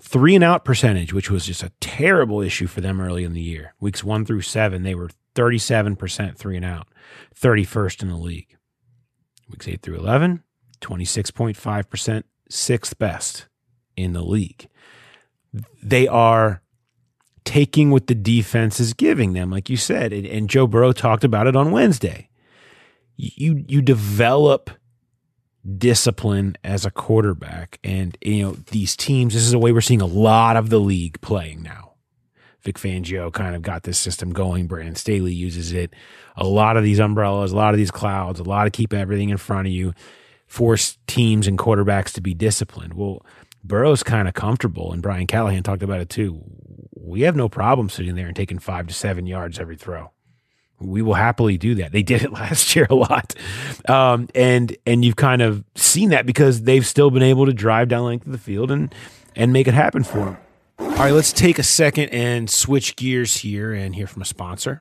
Three 0.00 0.34
and 0.34 0.44
out 0.44 0.64
percentage, 0.64 1.12
which 1.12 1.30
was 1.30 1.44
just 1.44 1.62
a 1.62 1.72
terrible 1.80 2.40
issue 2.40 2.66
for 2.66 2.80
them 2.80 3.00
early 3.00 3.24
in 3.24 3.32
the 3.32 3.40
year. 3.40 3.74
Weeks 3.80 4.04
one 4.04 4.24
through 4.24 4.42
seven, 4.42 4.84
they 4.84 4.94
were 4.94 5.10
37% 5.34 6.36
three 6.36 6.56
and 6.56 6.64
out, 6.64 6.88
31st 7.34 8.02
in 8.02 8.08
the 8.08 8.16
league. 8.16 8.56
Weeks 9.50 9.66
eight 9.66 9.82
through 9.82 9.96
11, 9.96 10.42
26.5%, 10.80 12.22
sixth 12.48 12.98
best 12.98 13.46
in 13.96 14.12
the 14.12 14.22
league. 14.22 14.68
They 15.82 16.06
are 16.06 16.62
taking 17.44 17.90
what 17.90 18.06
the 18.06 18.14
defense 18.14 18.78
is 18.78 18.92
giving 18.92 19.32
them, 19.32 19.50
like 19.50 19.70
you 19.70 19.76
said, 19.76 20.12
and, 20.12 20.50
Joe 20.50 20.66
Burrow 20.66 20.92
talked 20.92 21.24
about 21.24 21.46
it 21.46 21.56
on 21.56 21.72
Wednesday. 21.72 22.28
You 23.16 23.64
you 23.66 23.82
develop 23.82 24.70
discipline 25.76 26.56
as 26.64 26.86
a 26.86 26.90
quarterback. 26.90 27.78
And, 27.84 28.16
you 28.22 28.42
know, 28.42 28.52
these 28.70 28.96
teams, 28.96 29.34
this 29.34 29.42
is 29.42 29.52
a 29.52 29.58
way 29.58 29.72
we're 29.72 29.80
seeing 29.80 30.00
a 30.00 30.06
lot 30.06 30.56
of 30.56 30.70
the 30.70 30.80
league 30.80 31.20
playing 31.20 31.62
now. 31.62 31.92
Vic 32.62 32.76
Fangio 32.76 33.32
kind 33.32 33.54
of 33.54 33.62
got 33.62 33.84
this 33.84 33.98
system 33.98 34.32
going. 34.32 34.66
Brandon 34.66 34.94
Staley 34.94 35.32
uses 35.32 35.72
it. 35.72 35.94
A 36.36 36.46
lot 36.46 36.76
of 36.76 36.84
these 36.84 36.98
umbrellas, 36.98 37.52
a 37.52 37.56
lot 37.56 37.72
of 37.72 37.78
these 37.78 37.90
clouds, 37.90 38.40
a 38.40 38.44
lot 38.44 38.66
of 38.66 38.72
keep 38.72 38.92
everything 38.92 39.28
in 39.28 39.36
front 39.36 39.66
of 39.66 39.72
you, 39.72 39.94
force 40.46 40.98
teams 41.06 41.46
and 41.46 41.58
quarterbacks 41.58 42.12
to 42.14 42.20
be 42.20 42.34
disciplined. 42.34 42.94
Well, 42.94 43.24
Burrow's 43.62 44.02
kind 44.02 44.28
of 44.28 44.34
comfortable, 44.34 44.92
and 44.92 45.02
Brian 45.02 45.26
Callahan 45.26 45.62
talked 45.62 45.82
about 45.82 46.00
it 46.00 46.08
too. 46.08 46.42
We 46.96 47.22
have 47.22 47.36
no 47.36 47.48
problem 47.48 47.88
sitting 47.88 48.14
there 48.14 48.26
and 48.26 48.36
taking 48.36 48.58
five 48.58 48.86
to 48.88 48.94
seven 48.94 49.26
yards 49.26 49.58
every 49.58 49.76
throw 49.76 50.10
we 50.80 51.02
will 51.02 51.14
happily 51.14 51.58
do 51.58 51.74
that. 51.76 51.92
They 51.92 52.02
did 52.02 52.22
it 52.22 52.32
last 52.32 52.74
year 52.76 52.86
a 52.90 52.94
lot, 52.94 53.34
um, 53.88 54.28
and 54.34 54.76
and 54.86 55.04
you've 55.04 55.16
kind 55.16 55.42
of 55.42 55.64
seen 55.74 56.10
that 56.10 56.26
because 56.26 56.62
they've 56.62 56.86
still 56.86 57.10
been 57.10 57.22
able 57.22 57.46
to 57.46 57.52
drive 57.52 57.88
down 57.88 58.04
length 58.04 58.26
of 58.26 58.32
the 58.32 58.38
field 58.38 58.70
and 58.70 58.94
and 59.36 59.52
make 59.52 59.68
it 59.68 59.74
happen 59.74 60.04
for 60.04 60.24
them. 60.24 60.36
All 60.78 60.88
right, 60.88 61.12
let's 61.12 61.32
take 61.32 61.58
a 61.58 61.64
second 61.64 62.10
and 62.10 62.48
switch 62.48 62.96
gears 62.96 63.38
here 63.38 63.72
and 63.72 63.94
hear 63.94 64.06
from 64.06 64.22
a 64.22 64.24
sponsor. 64.24 64.80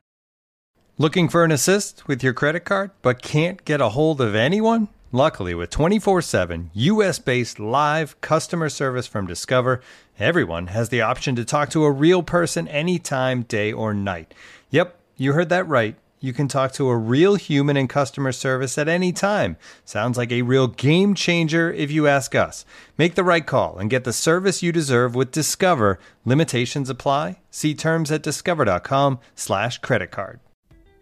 Looking 0.99 1.29
for 1.29 1.43
an 1.43 1.51
assist 1.51 2.07
with 2.07 2.23
your 2.23 2.33
credit 2.33 2.61
card, 2.61 2.91
but 3.01 3.21
can't 3.21 3.63
get 3.65 3.81
a 3.81 3.89
hold 3.89 4.19
of 4.19 4.33
anyone? 4.33 4.89
Luckily, 5.11 5.53
with 5.53 5.69
24 5.69 6.21
7 6.21 6.71
US 6.73 7.19
based 7.19 7.59
live 7.59 8.19
customer 8.19 8.67
service 8.67 9.07
from 9.07 9.25
Discover, 9.25 9.81
everyone 10.19 10.67
has 10.67 10.89
the 10.89 11.01
option 11.01 11.35
to 11.35 11.45
talk 11.45 11.69
to 11.69 11.85
a 11.85 11.91
real 11.91 12.23
person 12.23 12.67
anytime, 12.67 13.43
day 13.43 13.71
or 13.71 13.93
night. 13.93 14.33
Yep. 14.69 14.96
You 15.17 15.33
heard 15.33 15.49
that 15.49 15.67
right. 15.67 15.95
You 16.19 16.31
can 16.31 16.47
talk 16.47 16.71
to 16.73 16.89
a 16.89 16.97
real 16.97 17.35
human 17.35 17.77
in 17.77 17.87
customer 17.87 18.31
service 18.31 18.77
at 18.77 18.87
any 18.87 19.11
time. 19.11 19.57
Sounds 19.85 20.17
like 20.17 20.31
a 20.31 20.43
real 20.43 20.67
game 20.67 21.13
changer 21.13 21.71
if 21.71 21.91
you 21.91 22.07
ask 22.07 22.33
us. 22.35 22.65
Make 22.97 23.15
the 23.15 23.23
right 23.23 23.45
call 23.45 23.77
and 23.77 23.89
get 23.89 24.03
the 24.03 24.13
service 24.13 24.63
you 24.63 24.71
deserve 24.71 25.15
with 25.15 25.31
Discover. 25.31 25.99
Limitations 26.25 26.89
apply. 26.89 27.39
See 27.51 27.75
terms 27.75 28.11
at 28.11 28.23
discover.com/slash 28.23 29.79
credit 29.79 30.11
card. 30.11 30.39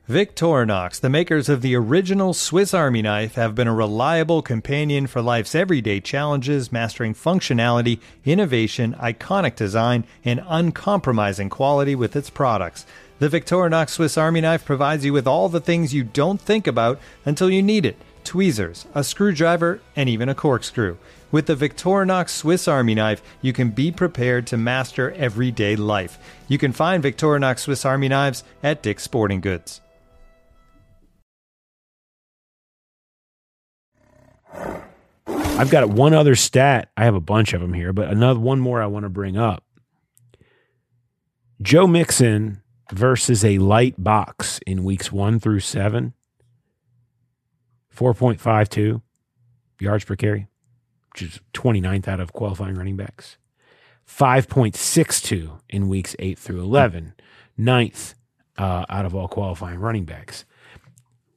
Victorinox, 0.09 0.99
the 0.99 1.09
makers 1.09 1.49
of 1.49 1.63
the 1.63 1.75
original 1.75 2.33
Swiss 2.35 2.75
Army 2.75 3.01
knife, 3.01 3.33
have 3.35 3.55
been 3.55 3.67
a 3.67 3.73
reliable 3.73 4.43
companion 4.43 5.07
for 5.07 5.19
life's 5.19 5.55
everyday 5.55 5.99
challenges, 5.99 6.71
mastering 6.71 7.15
functionality, 7.15 7.99
innovation, 8.23 8.93
iconic 8.99 9.55
design, 9.55 10.05
and 10.23 10.43
uncompromising 10.47 11.49
quality 11.49 11.95
with 11.95 12.15
its 12.15 12.29
products. 12.29 12.85
The 13.17 13.29
Victorinox 13.29 13.91
Swiss 13.91 14.17
Army 14.17 14.41
knife 14.41 14.65
provides 14.65 15.05
you 15.05 15.13
with 15.13 15.25
all 15.25 15.47
the 15.47 15.61
things 15.61 15.93
you 15.93 16.03
don't 16.03 16.41
think 16.41 16.67
about 16.67 16.99
until 17.23 17.49
you 17.49 17.63
need 17.63 17.85
it 17.85 17.97
tweezers, 18.25 18.87
a 18.93 19.03
screwdriver, 19.03 19.79
and 19.95 20.09
even 20.09 20.27
a 20.27 20.35
corkscrew. 20.35 20.97
With 21.31 21.45
the 21.45 21.55
Victorinox 21.55 22.29
Swiss 22.29 22.67
Army 22.67 22.95
knife, 22.95 23.21
you 23.41 23.53
can 23.53 23.69
be 23.69 23.91
prepared 23.91 24.47
to 24.47 24.57
master 24.57 25.11
everyday 25.11 25.75
life. 25.75 26.17
You 26.47 26.57
can 26.57 26.73
find 26.73 27.03
Victorinox 27.03 27.59
Swiss 27.59 27.85
Army 27.85 28.09
knives 28.09 28.43
at 28.63 28.81
Dick's 28.81 29.03
Sporting 29.03 29.41
Goods. 29.41 29.79
I've 35.27 35.69
got 35.69 35.87
one 35.89 36.13
other 36.13 36.35
stat. 36.35 36.89
I 36.97 37.05
have 37.05 37.15
a 37.15 37.21
bunch 37.21 37.53
of 37.53 37.61
them 37.61 37.73
here, 37.73 37.93
but 37.93 38.09
another 38.09 38.39
one 38.39 38.59
more 38.59 38.81
I 38.81 38.87
want 38.87 39.03
to 39.03 39.09
bring 39.09 39.37
up. 39.37 39.63
Joe 41.61 41.87
Mixon 41.87 42.61
versus 42.91 43.43
a 43.43 43.57
light 43.57 43.95
box 43.97 44.59
in 44.65 44.83
weeks 44.83 45.11
one 45.11 45.39
through 45.39 45.59
seven. 45.61 46.13
4.52 47.95 49.01
yards 49.79 50.03
per 50.03 50.15
carry, 50.15 50.47
which 51.13 51.21
is 51.21 51.39
29th 51.53 52.07
out 52.07 52.19
of 52.19 52.33
qualifying 52.33 52.75
running 52.75 52.97
backs. 52.97 53.37
5.62 54.07 55.61
in 55.69 55.87
weeks 55.87 56.15
8 56.19 56.37
through 56.37 56.59
11, 56.59 57.13
ninth 57.57 58.15
uh, 58.57 58.85
out 58.89 59.05
of 59.05 59.15
all 59.15 59.27
qualifying 59.27 59.79
running 59.79 60.05
backs. 60.05 60.45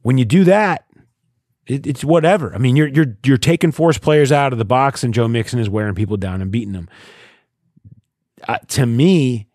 When 0.02 0.18
you 0.18 0.24
do 0.24 0.44
that, 0.44 0.84
it, 1.66 1.86
it's 1.86 2.04
whatever. 2.04 2.54
I 2.54 2.58
mean, 2.58 2.76
you're 2.76 2.88
you're 2.88 3.16
you're 3.24 3.36
taking 3.36 3.72
force 3.72 3.98
players 3.98 4.32
out 4.32 4.52
of 4.52 4.58
the 4.58 4.64
box, 4.64 5.04
and 5.04 5.12
Joe 5.12 5.28
Mixon 5.28 5.58
is 5.58 5.68
wearing 5.68 5.94
people 5.94 6.16
down 6.16 6.40
and 6.40 6.50
beating 6.50 6.72
them. 6.72 6.88
Uh, 8.46 8.58
to 8.68 8.86
me, 8.86 9.48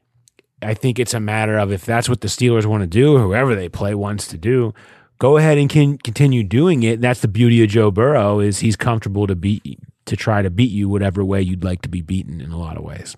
I 0.63 0.73
think 0.73 0.99
it's 0.99 1.13
a 1.13 1.19
matter 1.19 1.57
of 1.57 1.71
if 1.71 1.85
that's 1.85 2.09
what 2.09 2.21
the 2.21 2.27
Steelers 2.27 2.65
want 2.65 2.81
to 2.81 2.87
do, 2.87 3.17
whoever 3.17 3.55
they 3.55 3.69
play 3.69 3.93
wants 3.95 4.27
to 4.29 4.37
do. 4.37 4.73
Go 5.19 5.37
ahead 5.37 5.57
and 5.57 5.69
can 5.69 5.97
continue 5.97 6.43
doing 6.43 6.83
it. 6.83 6.99
That's 6.99 7.21
the 7.21 7.27
beauty 7.27 7.63
of 7.63 7.69
Joe 7.69 7.91
Burrow 7.91 8.39
is 8.39 8.59
he's 8.59 8.75
comfortable 8.75 9.27
to 9.27 9.35
beat 9.35 9.79
to 10.05 10.17
try 10.17 10.41
to 10.41 10.49
beat 10.49 10.71
you 10.71 10.89
whatever 10.89 11.23
way 11.23 11.41
you'd 11.41 11.63
like 11.63 11.81
to 11.83 11.89
be 11.89 12.01
beaten 12.01 12.41
in 12.41 12.51
a 12.51 12.57
lot 12.57 12.77
of 12.77 12.83
ways. 12.83 13.15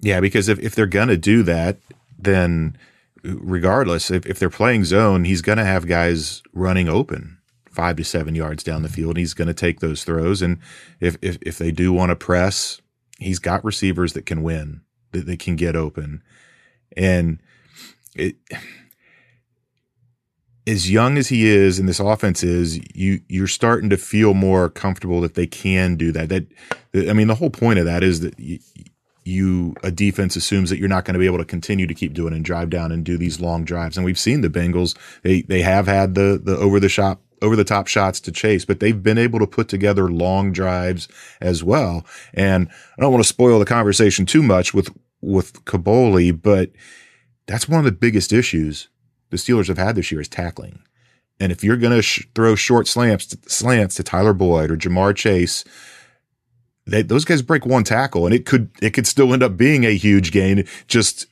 Yeah, 0.00 0.20
because 0.20 0.48
if, 0.48 0.58
if 0.58 0.74
they're 0.74 0.86
gonna 0.86 1.16
do 1.16 1.42
that, 1.44 1.78
then 2.18 2.76
regardless, 3.22 4.10
if, 4.10 4.26
if 4.26 4.38
they're 4.38 4.50
playing 4.50 4.84
zone, 4.84 5.24
he's 5.24 5.42
gonna 5.42 5.64
have 5.64 5.86
guys 5.86 6.42
running 6.52 6.88
open 6.88 7.38
five 7.70 7.96
to 7.96 8.04
seven 8.04 8.34
yards 8.34 8.64
down 8.64 8.82
the 8.82 8.88
field. 8.88 9.16
He's 9.16 9.34
gonna 9.34 9.54
take 9.54 9.80
those 9.80 10.04
throws. 10.04 10.42
And 10.42 10.58
if 11.00 11.16
if, 11.22 11.38
if 11.42 11.58
they 11.58 11.70
do 11.70 11.92
want 11.92 12.10
to 12.10 12.16
press, 12.16 12.80
he's 13.18 13.38
got 13.38 13.64
receivers 13.64 14.14
that 14.14 14.26
can 14.26 14.42
win, 14.42 14.80
that 15.12 15.26
they 15.26 15.36
can 15.36 15.56
get 15.56 15.76
open. 15.76 16.22
And 16.96 17.40
it 18.14 18.36
as 20.66 20.90
young 20.90 21.18
as 21.18 21.28
he 21.28 21.46
is 21.46 21.78
and 21.78 21.88
this 21.88 22.00
offense 22.00 22.42
is, 22.42 22.80
you 22.94 23.20
you're 23.28 23.46
starting 23.46 23.90
to 23.90 23.96
feel 23.96 24.34
more 24.34 24.68
comfortable 24.68 25.20
that 25.20 25.34
they 25.34 25.46
can 25.46 25.96
do 25.96 26.12
that. 26.12 26.28
That 26.28 26.46
I 26.94 27.12
mean, 27.12 27.28
the 27.28 27.34
whole 27.34 27.50
point 27.50 27.78
of 27.78 27.84
that 27.86 28.02
is 28.02 28.20
that 28.20 28.38
you, 28.38 28.58
you 29.24 29.74
a 29.82 29.90
defense 29.90 30.36
assumes 30.36 30.70
that 30.70 30.78
you're 30.78 30.88
not 30.88 31.04
going 31.04 31.14
to 31.14 31.20
be 31.20 31.26
able 31.26 31.38
to 31.38 31.44
continue 31.44 31.86
to 31.86 31.94
keep 31.94 32.14
doing 32.14 32.32
and 32.34 32.44
drive 32.44 32.70
down 32.70 32.92
and 32.92 33.04
do 33.04 33.16
these 33.16 33.40
long 33.40 33.64
drives. 33.64 33.96
And 33.96 34.04
we've 34.04 34.18
seen 34.18 34.42
the 34.42 34.48
Bengals; 34.48 34.96
they 35.22 35.42
they 35.42 35.62
have 35.62 35.86
had 35.86 36.14
the 36.14 36.40
the 36.42 36.56
over 36.56 36.78
the 36.78 36.88
shop 36.88 37.20
over 37.42 37.56
the 37.56 37.64
top 37.64 37.86
shots 37.86 38.20
to 38.20 38.32
chase, 38.32 38.64
but 38.64 38.80
they've 38.80 39.02
been 39.02 39.18
able 39.18 39.38
to 39.38 39.46
put 39.46 39.68
together 39.68 40.08
long 40.10 40.52
drives 40.52 41.08
as 41.40 41.64
well. 41.64 42.04
And 42.34 42.68
I 42.96 43.02
don't 43.02 43.12
want 43.12 43.24
to 43.24 43.28
spoil 43.28 43.58
the 43.58 43.64
conversation 43.64 44.26
too 44.26 44.42
much 44.42 44.74
with 44.74 44.90
with 45.22 45.64
Kaboly, 45.64 46.40
but 46.40 46.70
that's 47.46 47.68
one 47.68 47.78
of 47.78 47.84
the 47.84 47.92
biggest 47.92 48.32
issues 48.32 48.88
the 49.30 49.36
Steelers 49.36 49.68
have 49.68 49.78
had 49.78 49.96
this 49.96 50.10
year 50.10 50.20
is 50.20 50.28
tackling. 50.28 50.82
And 51.38 51.50
if 51.50 51.64
you're 51.64 51.76
going 51.76 51.96
to 51.96 52.02
sh- 52.02 52.26
throw 52.34 52.54
short 52.54 52.86
slants 52.86 53.36
slants 53.46 53.94
to 53.96 54.02
Tyler 54.02 54.34
Boyd 54.34 54.70
or 54.70 54.76
Ja'Marr 54.76 55.16
Chase, 55.16 55.64
they, 56.86 57.02
those 57.02 57.24
guys 57.24 57.42
break 57.42 57.64
one 57.64 57.84
tackle, 57.84 58.26
and 58.26 58.34
it 58.34 58.44
could 58.44 58.70
it 58.82 58.90
could 58.90 59.06
still 59.06 59.32
end 59.32 59.42
up 59.42 59.56
being 59.56 59.84
a 59.84 59.96
huge 59.96 60.32
gain. 60.32 60.66
Just 60.86 61.26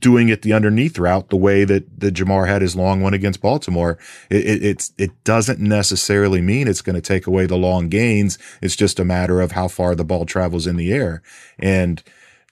doing 0.00 0.28
it 0.28 0.42
the 0.42 0.52
underneath 0.52 0.98
route, 0.98 1.30
the 1.30 1.36
way 1.36 1.64
that 1.64 2.00
the 2.00 2.10
Ja'Marr 2.10 2.48
had 2.48 2.62
his 2.62 2.76
long 2.76 3.00
one 3.00 3.14
against 3.14 3.40
Baltimore, 3.40 3.98
it, 4.30 4.46
it, 4.46 4.64
it's 4.64 4.92
it 4.98 5.24
doesn't 5.24 5.60
necessarily 5.60 6.40
mean 6.40 6.68
it's 6.68 6.82
going 6.82 6.96
to 6.96 7.02
take 7.02 7.26
away 7.26 7.46
the 7.46 7.56
long 7.56 7.88
gains. 7.88 8.38
It's 8.60 8.76
just 8.76 9.00
a 9.00 9.04
matter 9.04 9.40
of 9.40 9.52
how 9.52 9.68
far 9.68 9.94
the 9.94 10.04
ball 10.04 10.26
travels 10.26 10.66
in 10.66 10.76
the 10.76 10.92
air, 10.92 11.22
and 11.58 12.02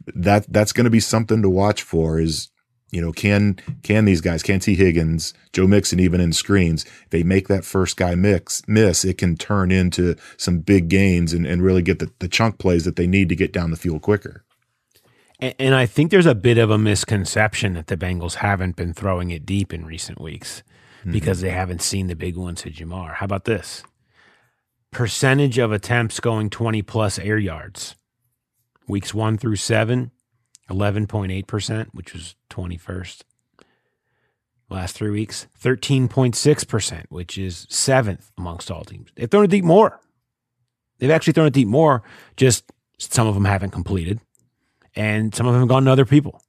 that 0.07 0.47
that's 0.53 0.73
going 0.73 0.85
to 0.85 0.91
be 0.91 1.01
something 1.01 1.43
to 1.43 1.51
watch 1.51 1.83
for. 1.83 2.19
Is 2.19 2.49
you 2.93 3.01
know, 3.01 3.13
can 3.13 3.59
can 3.83 4.05
these 4.05 4.21
guys, 4.21 4.43
can 4.43 4.61
Tee 4.61 4.75
Higgins, 4.75 5.35
Joe 5.53 5.67
Mixon, 5.67 6.01
even 6.01 6.21
in 6.21 6.33
screens, 6.33 6.85
if 6.85 7.11
they 7.11 7.23
make 7.23 7.49
that 7.49 7.65
first 7.65 7.97
guy 7.97 8.15
mix 8.15 8.63
miss, 8.69 9.05
it 9.05 9.19
can 9.19 9.37
turn 9.37 9.71
into 9.71 10.17
some 10.37 10.61
big 10.61 10.89
gains 10.89 11.33
and, 11.33 11.47
and 11.47 11.63
really 11.63 11.83
get 11.83 11.99
the, 11.99 12.11
the 12.21 12.29
chunk 12.29 12.59
plays 12.59 12.85
that 12.85 12.97
they 12.97 13.07
need 13.07 13.29
to 13.29 13.37
get 13.37 13.53
down 13.53 13.71
the 13.71 13.77
field 13.77 14.03
quicker. 14.03 14.46
And, 15.41 15.55
and 15.59 15.75
I 15.75 15.87
think 15.87 16.11
there's 16.11 16.27
a 16.27 16.35
bit 16.35 16.59
of 16.59 16.71
a 16.71 16.79
misconception 16.79 17.75
that 17.75 17.89
the 17.89 17.97
Bengals 17.97 18.37
haven't 18.37 18.77
been 18.77 18.93
throwing 18.93 19.31
it 19.31 19.47
deep 19.47 19.73
in 19.73 19.85
recent 19.85 20.21
weeks 20.21 20.63
mm-hmm. 21.01 21.13
because 21.13 21.41
they 21.41 21.51
haven't 21.51 21.83
seen 21.83 22.07
the 22.07 22.17
big 22.17 22.37
ones 22.37 22.63
to 22.63 22.71
Ja'Marr. 22.71 23.15
How 23.15 23.25
about 23.25 23.45
this? 23.45 23.83
Percentage 24.91 25.59
of 25.59 25.73
attempts 25.73 26.21
going 26.21 26.51
20 26.51 26.83
plus 26.83 27.19
air 27.19 27.39
yards. 27.39 27.97
Weeks 28.89 29.13
one 29.13 29.37
through 29.37 29.57
seven, 29.57 30.13
11.8%, 30.71 31.89
which 31.93 32.13
was 32.13 32.37
21st. 32.51 33.23
Last 34.69 34.97
three 34.97 35.11
weeks, 35.11 35.47
13.6%, 35.63 37.05
which 37.09 37.39
is 37.39 37.67
seventh 37.69 38.33
amongst 38.37 38.71
all 38.71 38.85
teams. 38.85 39.11
They've 39.15 39.31
thrown 39.31 39.45
it 39.45 39.51
deep 39.51 39.65
more. 39.65 40.01
They've 40.99 41.11
actually 41.11 41.35
thrown 41.35 41.47
it 41.47 41.53
deep 41.53 41.69
more, 41.69 42.03
just 42.37 42.65
some 42.99 43.27
of 43.27 43.35
them 43.35 43.45
haven't 43.45 43.71
completed, 43.71 44.21
and 44.97 45.35
some 45.35 45.47
of 45.47 45.53
them 45.53 45.63
have 45.63 45.69
gone 45.69 45.85
to 45.85 45.93
other 45.93 46.07
people. 46.07 46.43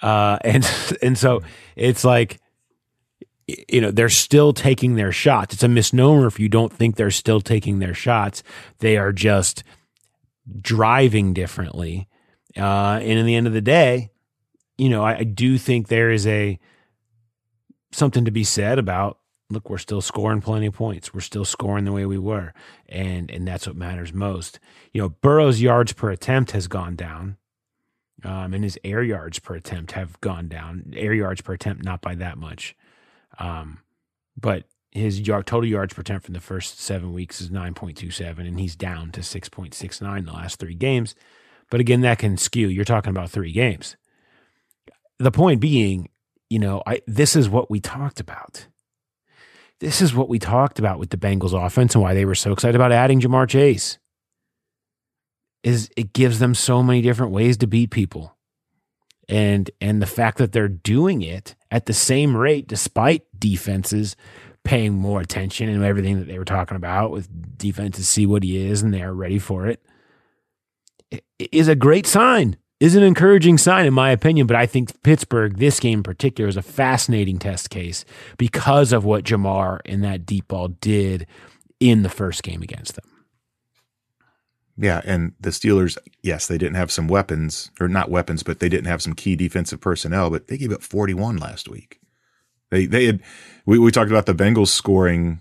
Uh, 0.00 0.38
and 0.44 0.68
and 1.02 1.18
so 1.18 1.42
it's 1.74 2.04
like, 2.04 2.40
you 3.46 3.80
know, 3.80 3.90
they're 3.90 4.08
still 4.08 4.52
taking 4.52 4.96
their 4.96 5.12
shots. 5.12 5.54
It's 5.54 5.62
a 5.62 5.68
misnomer 5.68 6.26
if 6.26 6.38
you 6.38 6.48
don't 6.48 6.72
think 6.72 6.96
they're 6.96 7.10
still 7.10 7.40
taking 7.40 7.78
their 7.78 7.94
shots. 7.94 8.42
They 8.78 8.96
are 8.96 9.12
just 9.12 9.64
driving 10.60 11.32
differently 11.32 12.08
uh, 12.56 12.98
and 13.02 13.18
in 13.18 13.26
the 13.26 13.34
end 13.34 13.46
of 13.46 13.52
the 13.52 13.60
day, 13.60 14.10
you 14.78 14.88
know, 14.88 15.04
I, 15.04 15.18
I 15.18 15.24
do 15.24 15.58
think 15.58 15.88
there 15.88 16.10
is 16.10 16.26
a 16.26 16.58
something 17.92 18.24
to 18.24 18.30
be 18.30 18.44
said 18.44 18.78
about 18.78 19.18
look, 19.48 19.70
we're 19.70 19.78
still 19.78 20.00
scoring 20.00 20.40
plenty 20.40 20.66
of 20.66 20.74
points. 20.74 21.14
We're 21.14 21.20
still 21.20 21.44
scoring 21.44 21.84
the 21.84 21.92
way 21.92 22.04
we 22.06 22.18
were. 22.18 22.52
And 22.88 23.30
and 23.30 23.46
that's 23.46 23.66
what 23.66 23.76
matters 23.76 24.12
most. 24.12 24.58
You 24.92 25.02
know, 25.02 25.08
Burrow's 25.10 25.60
yards 25.60 25.92
per 25.92 26.10
attempt 26.10 26.52
has 26.52 26.66
gone 26.66 26.96
down. 26.96 27.36
Um, 28.24 28.54
and 28.54 28.64
his 28.64 28.78
air 28.82 29.02
yards 29.02 29.38
per 29.38 29.54
attempt 29.54 29.92
have 29.92 30.20
gone 30.20 30.48
down. 30.48 30.94
Air 30.96 31.12
yards 31.12 31.42
per 31.42 31.52
attempt, 31.52 31.84
not 31.84 32.00
by 32.00 32.14
that 32.14 32.38
much. 32.38 32.74
Um, 33.38 33.80
but 34.40 34.64
his 34.90 35.20
yard, 35.20 35.46
total 35.46 35.68
yards 35.68 35.94
per 35.94 36.00
attempt 36.00 36.24
from 36.24 36.34
the 36.34 36.40
first 36.40 36.80
seven 36.80 37.12
weeks 37.12 37.40
is 37.40 37.50
9.27, 37.50 38.38
and 38.40 38.58
he's 38.58 38.74
down 38.74 39.12
to 39.12 39.20
6.69 39.20 40.24
the 40.24 40.32
last 40.32 40.58
three 40.58 40.74
games. 40.74 41.14
But 41.70 41.80
again, 41.80 42.00
that 42.02 42.18
can 42.18 42.36
skew. 42.36 42.68
You're 42.68 42.84
talking 42.84 43.10
about 43.10 43.30
three 43.30 43.52
games. 43.52 43.96
The 45.18 45.32
point 45.32 45.60
being, 45.60 46.10
you 46.48 46.58
know, 46.58 46.82
I 46.86 47.00
this 47.06 47.34
is 47.34 47.48
what 47.48 47.70
we 47.70 47.80
talked 47.80 48.20
about. 48.20 48.66
This 49.80 50.00
is 50.00 50.14
what 50.14 50.28
we 50.28 50.38
talked 50.38 50.78
about 50.78 50.98
with 50.98 51.10
the 51.10 51.16
Bengals 51.16 51.52
offense 51.52 51.94
and 51.94 52.02
why 52.02 52.14
they 52.14 52.24
were 52.24 52.34
so 52.34 52.52
excited 52.52 52.76
about 52.76 52.92
adding 52.92 53.20
Ja'Marr 53.20 53.48
Chase. 53.48 53.98
Is 55.66 55.90
it 55.96 56.12
gives 56.12 56.38
them 56.38 56.54
so 56.54 56.82
many 56.82 57.02
different 57.02 57.32
ways 57.32 57.56
to 57.58 57.66
beat 57.66 57.90
people. 57.90 58.36
And 59.28 59.70
and 59.80 60.00
the 60.00 60.06
fact 60.06 60.38
that 60.38 60.52
they're 60.52 60.68
doing 60.68 61.22
it 61.22 61.56
at 61.70 61.86
the 61.86 61.92
same 61.92 62.36
rate 62.36 62.68
despite 62.68 63.24
defenses 63.38 64.14
paying 64.62 64.94
more 64.94 65.20
attention 65.20 65.68
and 65.68 65.84
everything 65.84 66.18
that 66.18 66.26
they 66.26 66.38
were 66.38 66.44
talking 66.44 66.76
about 66.76 67.10
with 67.10 67.28
defenses 67.58 68.08
see 68.08 68.26
what 68.26 68.42
he 68.42 68.56
is 68.66 68.82
and 68.82 68.94
they're 68.94 69.12
ready 69.12 69.38
for 69.38 69.66
it 69.66 69.84
is 71.38 71.68
a 71.68 71.74
great 71.74 72.06
sign, 72.06 72.56
is 72.80 72.94
an 72.94 73.02
encouraging 73.02 73.58
sign, 73.58 73.86
in 73.86 73.94
my 73.94 74.10
opinion. 74.10 74.46
But 74.46 74.56
I 74.56 74.66
think 74.66 75.02
Pittsburgh, 75.02 75.58
this 75.58 75.80
game 75.80 76.00
in 76.00 76.02
particular, 76.02 76.48
is 76.48 76.56
a 76.56 76.62
fascinating 76.62 77.38
test 77.38 77.70
case 77.70 78.04
because 78.36 78.92
of 78.92 79.04
what 79.04 79.24
Ja'Marr 79.24 79.80
and 79.84 80.02
that 80.04 80.26
deep 80.26 80.48
ball 80.48 80.68
did 80.68 81.26
in 81.80 82.02
the 82.02 82.08
first 82.08 82.42
game 82.42 82.62
against 82.62 82.94
them. 82.94 83.04
Yeah, 84.78 85.00
and 85.04 85.32
the 85.40 85.50
Steelers, 85.50 85.96
yes, 86.22 86.46
they 86.46 86.58
didn't 86.58 86.74
have 86.76 86.90
some 86.90 87.08
weapons, 87.08 87.70
or 87.80 87.88
not 87.88 88.10
weapons, 88.10 88.42
but 88.42 88.60
they 88.60 88.68
didn't 88.68 88.86
have 88.88 89.02
some 89.02 89.14
key 89.14 89.34
defensive 89.34 89.80
personnel, 89.80 90.28
but 90.30 90.48
they 90.48 90.58
gave 90.58 90.72
up 90.72 90.82
41 90.82 91.38
last 91.38 91.68
week. 91.68 92.00
They 92.70 92.86
they 92.86 93.06
had 93.06 93.22
we, 93.64 93.78
we 93.78 93.90
talked 93.90 94.10
about 94.10 94.26
the 94.26 94.34
Bengals 94.34 94.68
scoring 94.68 95.40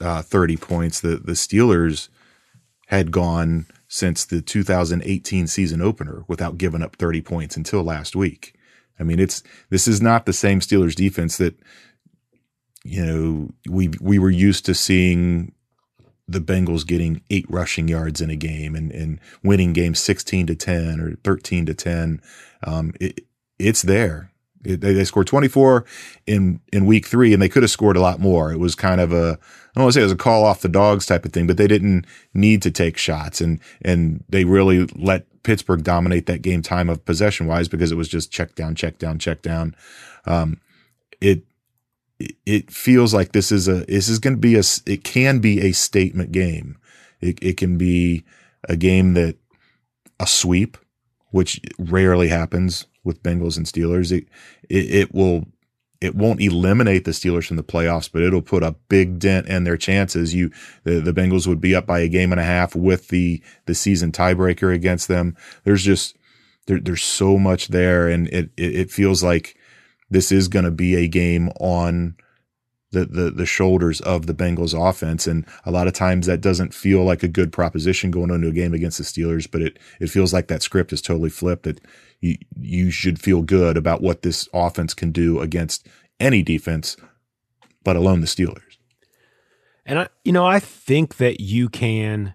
uh, 0.00 0.22
30 0.22 0.56
points. 0.56 1.00
The 1.00 1.16
the 1.16 1.32
Steelers 1.32 2.08
had 2.88 3.10
gone 3.10 3.66
since 3.88 4.24
the 4.24 4.42
2018 4.42 5.46
season 5.46 5.80
opener 5.80 6.24
without 6.28 6.58
giving 6.58 6.82
up 6.82 6.96
30 6.96 7.22
points 7.22 7.56
until 7.56 7.82
last 7.82 8.16
week. 8.16 8.54
I 8.98 9.02
mean, 9.04 9.18
it's 9.20 9.42
this 9.70 9.88
is 9.88 10.02
not 10.02 10.26
the 10.26 10.32
same 10.32 10.60
Steelers 10.60 10.94
defense 10.94 11.36
that 11.38 11.54
you 12.84 13.04
know 13.04 13.50
we 13.70 13.90
we 14.00 14.18
were 14.18 14.30
used 14.30 14.66
to 14.66 14.74
seeing 14.74 15.52
the 16.26 16.40
Bengals 16.40 16.86
getting 16.86 17.22
eight 17.30 17.46
rushing 17.48 17.88
yards 17.88 18.20
in 18.20 18.30
a 18.30 18.36
game 18.36 18.74
and, 18.74 18.90
and 18.92 19.20
winning 19.42 19.72
games 19.72 20.00
16 20.00 20.46
to 20.46 20.54
10 20.54 21.00
or 21.00 21.16
13 21.22 21.66
to 21.66 21.74
10. 21.74 22.20
Um, 22.62 22.94
it, 23.00 23.20
it's 23.58 23.82
there. 23.82 24.30
It, 24.64 24.80
they, 24.80 24.94
they 24.94 25.04
scored 25.04 25.26
24 25.26 25.84
in, 26.26 26.60
in 26.72 26.86
week 26.86 27.06
three 27.06 27.34
and 27.34 27.42
they 27.42 27.48
could 27.50 27.62
have 27.62 27.70
scored 27.70 27.96
a 27.96 28.00
lot 28.00 28.20
more. 28.20 28.52
It 28.52 28.58
was 28.58 28.74
kind 28.74 29.00
of 29.00 29.12
a, 29.12 29.38
I 29.38 29.70
don't 29.74 29.84
want 29.84 29.92
to 29.92 29.92
say 29.92 30.00
it 30.00 30.04
was 30.04 30.12
a 30.12 30.16
call 30.16 30.44
off 30.44 30.62
the 30.62 30.68
dogs 30.68 31.04
type 31.04 31.26
of 31.26 31.32
thing, 31.32 31.46
but 31.46 31.58
they 31.58 31.68
didn't 31.68 32.06
need 32.32 32.62
to 32.62 32.70
take 32.70 32.96
shots 32.96 33.40
and, 33.42 33.60
and 33.82 34.24
they 34.28 34.44
really 34.44 34.86
let 34.94 35.26
Pittsburgh 35.42 35.84
dominate 35.84 36.24
that 36.26 36.40
game 36.40 36.62
time 36.62 36.88
of 36.88 37.04
possession 37.04 37.46
wise 37.46 37.68
because 37.68 37.92
it 37.92 37.96
was 37.96 38.08
just 38.08 38.32
check 38.32 38.54
down, 38.54 38.74
check 38.74 38.98
down, 38.98 39.18
check 39.18 39.42
down. 39.42 39.76
Um, 40.24 40.60
it, 41.20 41.42
it 42.46 42.70
feels 42.70 43.12
like 43.12 43.32
this 43.32 43.50
is 43.52 43.68
a, 43.68 43.84
this 43.86 44.08
is 44.08 44.18
going 44.18 44.34
to 44.34 44.40
be 44.40 44.56
a, 44.56 44.62
it 44.86 45.04
can 45.04 45.38
be 45.38 45.60
a 45.60 45.72
statement 45.72 46.32
game. 46.32 46.78
It, 47.20 47.38
it 47.42 47.56
can 47.56 47.78
be 47.78 48.24
a 48.68 48.76
game 48.76 49.14
that 49.14 49.36
a 50.20 50.26
sweep, 50.26 50.76
which 51.30 51.60
rarely 51.78 52.28
happens 52.28 52.86
with 53.02 53.22
Bengals 53.22 53.56
and 53.56 53.66
Steelers. 53.66 54.12
It, 54.12 54.26
it, 54.68 54.94
it 54.94 55.14
will 55.14 55.46
it 56.00 56.14
won't 56.14 56.42
eliminate 56.42 57.06
the 57.06 57.12
Steelers 57.12 57.46
from 57.46 57.56
the 57.56 57.64
playoffs, 57.64 58.10
but 58.12 58.22
it'll 58.22 58.42
put 58.42 58.62
a 58.62 58.76
big 58.88 59.18
dent 59.18 59.46
in 59.46 59.64
their 59.64 59.78
chances. 59.78 60.34
You 60.34 60.50
the, 60.84 61.00
the 61.00 61.14
Bengals 61.14 61.46
would 61.46 61.60
be 61.60 61.74
up 61.74 61.86
by 61.86 62.00
a 62.00 62.08
game 62.08 62.30
and 62.30 62.40
a 62.40 62.44
half 62.44 62.74
with 62.76 63.08
the 63.08 63.42
the 63.66 63.74
season 63.74 64.12
tiebreaker 64.12 64.74
against 64.74 65.08
them. 65.08 65.36
There's 65.64 65.82
just 65.82 66.16
there, 66.66 66.78
there's 66.78 67.02
so 67.02 67.38
much 67.38 67.68
there, 67.68 68.08
and 68.08 68.28
it 68.28 68.50
it, 68.56 68.74
it 68.74 68.90
feels 68.90 69.22
like 69.22 69.56
this 70.14 70.30
is 70.30 70.46
going 70.46 70.64
to 70.64 70.70
be 70.70 70.94
a 70.94 71.08
game 71.08 71.48
on 71.58 72.14
the, 72.92 73.04
the 73.04 73.30
the 73.30 73.46
shoulders 73.46 74.00
of 74.02 74.26
the 74.26 74.34
Bengals 74.34 74.72
offense. 74.72 75.26
And 75.26 75.44
a 75.64 75.72
lot 75.72 75.88
of 75.88 75.92
times 75.92 76.26
that 76.26 76.40
doesn't 76.40 76.72
feel 76.72 77.02
like 77.02 77.24
a 77.24 77.28
good 77.28 77.52
proposition 77.52 78.12
going 78.12 78.30
into 78.30 78.46
a 78.46 78.52
game 78.52 78.72
against 78.72 78.98
the 78.98 79.04
Steelers, 79.04 79.50
but 79.50 79.60
it 79.60 79.78
it 80.00 80.06
feels 80.06 80.32
like 80.32 80.46
that 80.46 80.62
script 80.62 80.92
is 80.92 81.02
totally 81.02 81.30
flipped 81.30 81.64
that 81.64 81.80
you 82.20 82.36
you 82.56 82.92
should 82.92 83.20
feel 83.20 83.42
good 83.42 83.76
about 83.76 84.02
what 84.02 84.22
this 84.22 84.48
offense 84.54 84.94
can 84.94 85.10
do 85.10 85.40
against 85.40 85.88
any 86.20 86.42
defense, 86.42 86.96
let 87.84 87.96
alone 87.96 88.20
the 88.20 88.28
Steelers. 88.28 88.78
And 89.84 89.98
I, 89.98 90.08
you 90.24 90.32
know, 90.32 90.46
I 90.46 90.60
think 90.60 91.16
that 91.16 91.40
you 91.40 91.68
can 91.68 92.34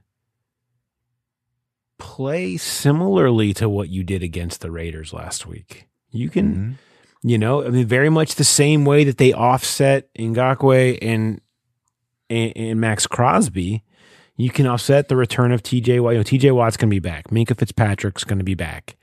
play 1.97 2.57
similarly 2.57 3.53
to 3.53 3.69
what 3.69 3.87
you 3.87 4.03
did 4.03 4.21
against 4.21 4.59
the 4.59 4.69
Raiders 4.69 5.13
last 5.13 5.47
week. 5.47 5.87
You 6.11 6.29
can, 6.29 6.53
mm-hmm. 6.53 6.71
You 7.21 7.37
know, 7.37 7.65
I 7.65 7.69
mean, 7.69 7.85
very 7.85 8.09
much 8.09 8.35
the 8.35 8.43
same 8.43 8.85
way 8.85 9.03
that 9.03 9.17
they 9.17 9.33
offset 9.33 10.13
Ngakoue 10.15 10.99
and, 11.01 11.41
and, 12.29 12.53
and 12.55 12.81
Maxx 12.81 13.07
Crosby. 13.07 13.83
You 14.37 14.49
can 14.49 14.65
offset 14.67 15.09
the 15.09 15.17
return 15.17 15.51
of 15.51 15.61
TJ. 15.61 15.87
You 15.87 16.01
know, 16.01 16.21
TJ 16.21 16.55
Watt's 16.55 16.77
going 16.77 16.89
to 16.89 16.95
be 16.95 16.99
back. 16.99 17.27
Minkah 17.27 17.57
Fitzpatrick's 17.57 18.23
going 18.23 18.39
to 18.39 18.45
be 18.45 18.55
back 18.55 18.95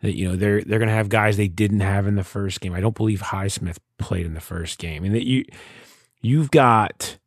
you 0.00 0.28
know 0.28 0.36
they're 0.36 0.62
they're 0.62 0.78
going 0.78 0.88
to 0.88 0.94
have 0.94 1.08
guys 1.08 1.36
they 1.36 1.48
didn't 1.48 1.80
have 1.80 2.06
in 2.06 2.14
the 2.14 2.24
first 2.24 2.60
game. 2.60 2.72
I 2.72 2.80
don't 2.80 2.96
believe 2.96 3.20
Highsmith 3.20 3.78
played 3.98 4.26
in 4.26 4.34
the 4.34 4.40
first 4.40 4.78
game, 4.78 5.04
and 5.04 5.14
that 5.14 5.26
you 5.26 5.44
you've 6.20 6.50
got 6.50 7.17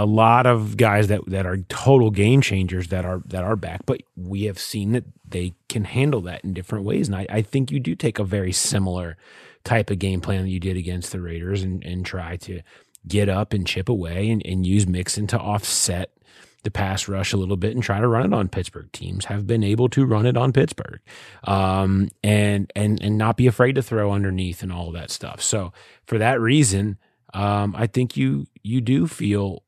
a 0.00 0.06
lot 0.06 0.46
of 0.46 0.78
guys 0.78 1.08
that 1.08 1.20
that 1.26 1.44
are 1.44 1.58
total 1.68 2.10
game 2.10 2.40
changers 2.40 2.88
that 2.88 3.04
are 3.04 3.22
that 3.26 3.44
are 3.44 3.54
back, 3.54 3.82
but 3.84 4.00
we 4.16 4.44
have 4.44 4.58
seen 4.58 4.92
that 4.92 5.04
they 5.28 5.52
can 5.68 5.84
handle 5.84 6.22
that 6.22 6.42
in 6.42 6.54
different 6.54 6.86
ways, 6.86 7.06
and 7.06 7.14
I, 7.14 7.26
I 7.28 7.42
think 7.42 7.70
you 7.70 7.78
do 7.78 7.94
take 7.94 8.18
a 8.18 8.24
very 8.24 8.50
similar 8.50 9.18
type 9.62 9.90
of 9.90 9.98
game 9.98 10.22
plan 10.22 10.44
that 10.44 10.50
you 10.50 10.58
did 10.58 10.78
against 10.78 11.12
the 11.12 11.20
Raiders 11.20 11.62
and 11.62 11.84
and 11.84 12.06
try 12.06 12.36
to 12.38 12.62
get 13.06 13.28
up 13.28 13.52
and 13.52 13.66
chip 13.66 13.90
away 13.90 14.30
and, 14.30 14.40
and 14.46 14.66
use 14.66 14.86
Mixon 14.86 15.26
to 15.26 15.38
offset 15.38 16.10
the 16.62 16.70
pass 16.70 17.06
rush 17.06 17.34
a 17.34 17.36
little 17.36 17.56
bit 17.58 17.74
and 17.74 17.82
try 17.82 18.00
to 18.00 18.08
run 18.08 18.24
it 18.24 18.34
on 18.34 18.48
Pittsburgh. 18.48 18.90
Teams 18.92 19.26
have 19.26 19.46
been 19.46 19.62
able 19.62 19.90
to 19.90 20.06
run 20.06 20.24
it 20.24 20.36
on 20.38 20.54
Pittsburgh, 20.54 21.00
um, 21.44 22.08
and 22.24 22.72
and 22.74 23.02
and 23.02 23.18
not 23.18 23.36
be 23.36 23.46
afraid 23.46 23.74
to 23.74 23.82
throw 23.82 24.12
underneath 24.12 24.62
and 24.62 24.72
all 24.72 24.88
of 24.88 24.94
that 24.94 25.10
stuff. 25.10 25.42
So 25.42 25.74
for 26.06 26.16
that 26.16 26.40
reason, 26.40 26.96
um, 27.34 27.74
I 27.76 27.86
think 27.86 28.16
you 28.16 28.46
you 28.62 28.80
do 28.80 29.06
feel 29.06 29.62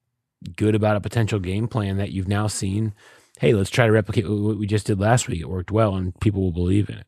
good 0.57 0.75
about 0.75 0.97
a 0.97 1.01
potential 1.01 1.39
game 1.39 1.69
plan 1.69 1.97
that 1.97 2.13
you've 2.13 2.29
now 2.29 2.47
seen. 2.47 2.95
Hey, 3.39 3.55
let's 3.55 3.71
try 3.71 3.87
to 3.87 3.93
replicate 3.93 4.29
what 4.29 4.59
we 4.59 4.67
just 4.67 4.87
did 4.87 5.01
last 5.01 5.29
week. 5.29 5.41
It 5.41 5.49
worked 5.49 5.71
well, 5.71 5.95
and 5.95 6.19
people 6.21 6.43
will 6.43 6.53
believe 6.53 6.89
in 6.89 6.99
it. 6.99 7.07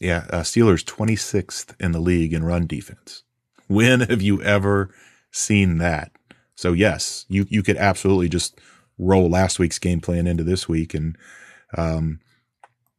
Yeah, 0.00 0.24
uh, 0.30 0.40
Steelers 0.40 0.84
26th 0.84 1.74
in 1.80 1.92
the 1.92 2.00
league 2.00 2.32
in 2.32 2.44
run 2.44 2.66
defense. 2.66 3.22
When 3.66 4.00
have 4.00 4.22
you 4.22 4.42
ever 4.42 4.94
seen 5.30 5.78
that? 5.78 6.12
So 6.54 6.72
yes, 6.72 7.26
you 7.28 7.46
you 7.48 7.62
could 7.62 7.76
absolutely 7.76 8.28
just 8.28 8.60
roll 8.98 9.28
last 9.28 9.58
week's 9.58 9.78
game 9.78 10.00
plan 10.00 10.26
into 10.26 10.44
this 10.44 10.68
week, 10.68 10.94
and 10.94 11.16
um, 11.76 12.20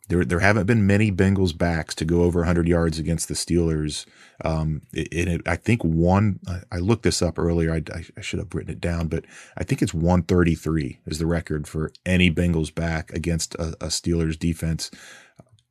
there 0.07 0.23
there 0.23 0.39
haven't 0.39 0.67
been 0.67 0.85
many 0.85 1.11
Bengals 1.11 1.57
backs 1.57 1.95
to 1.95 2.05
go 2.05 2.21
over 2.21 2.39
100 2.39 2.67
yards 2.67 2.99
against 2.99 3.27
the 3.27 3.33
Steelers. 3.33 4.05
Um, 4.43 4.81
it, 4.93 5.07
it, 5.11 5.41
I 5.47 5.55
think 5.55 5.83
one 5.83 6.39
I 6.71 6.77
looked 6.77 7.03
this 7.03 7.21
up 7.21 7.39
earlier. 7.39 7.73
I, 7.73 7.81
I, 8.17 8.21
should 8.21 8.39
have 8.39 8.53
written 8.53 8.71
it 8.71 8.81
down, 8.81 9.07
but 9.07 9.25
I 9.57 9.63
think 9.63 9.81
it's 9.81 9.93
133 9.93 10.99
is 11.05 11.19
the 11.19 11.25
record 11.25 11.67
for 11.67 11.91
any 12.05 12.29
Bengals 12.29 12.73
back 12.73 13.11
against 13.13 13.55
a, 13.55 13.69
a 13.81 13.87
Steelers 13.87 14.37
defense. 14.37 14.91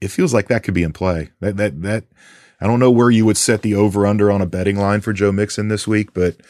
It 0.01 0.09
feels 0.09 0.35
like 0.35 0.49
that 0.49 0.62
could 0.62 0.75
be 0.75 0.83
in 0.83 0.92
play. 0.92 1.31
That 1.40 1.57
that 1.59 1.83
that 1.83 2.05
I 2.61 2.66
don't 2.66 2.81
know 2.81 2.90
where 2.90 3.11
you 3.11 3.27
would 3.27 3.37
set 3.37 3.62
the 3.62 3.75
over 3.75 4.07
under 4.07 4.31
on 4.31 4.40
a 4.40 4.47
betting 4.47 4.77
line 4.77 5.01
for 5.01 5.12
Joe 5.12 5.33
Mixon 5.33 5.68
this 5.68 5.87
week, 5.87 6.14
but 6.14 6.40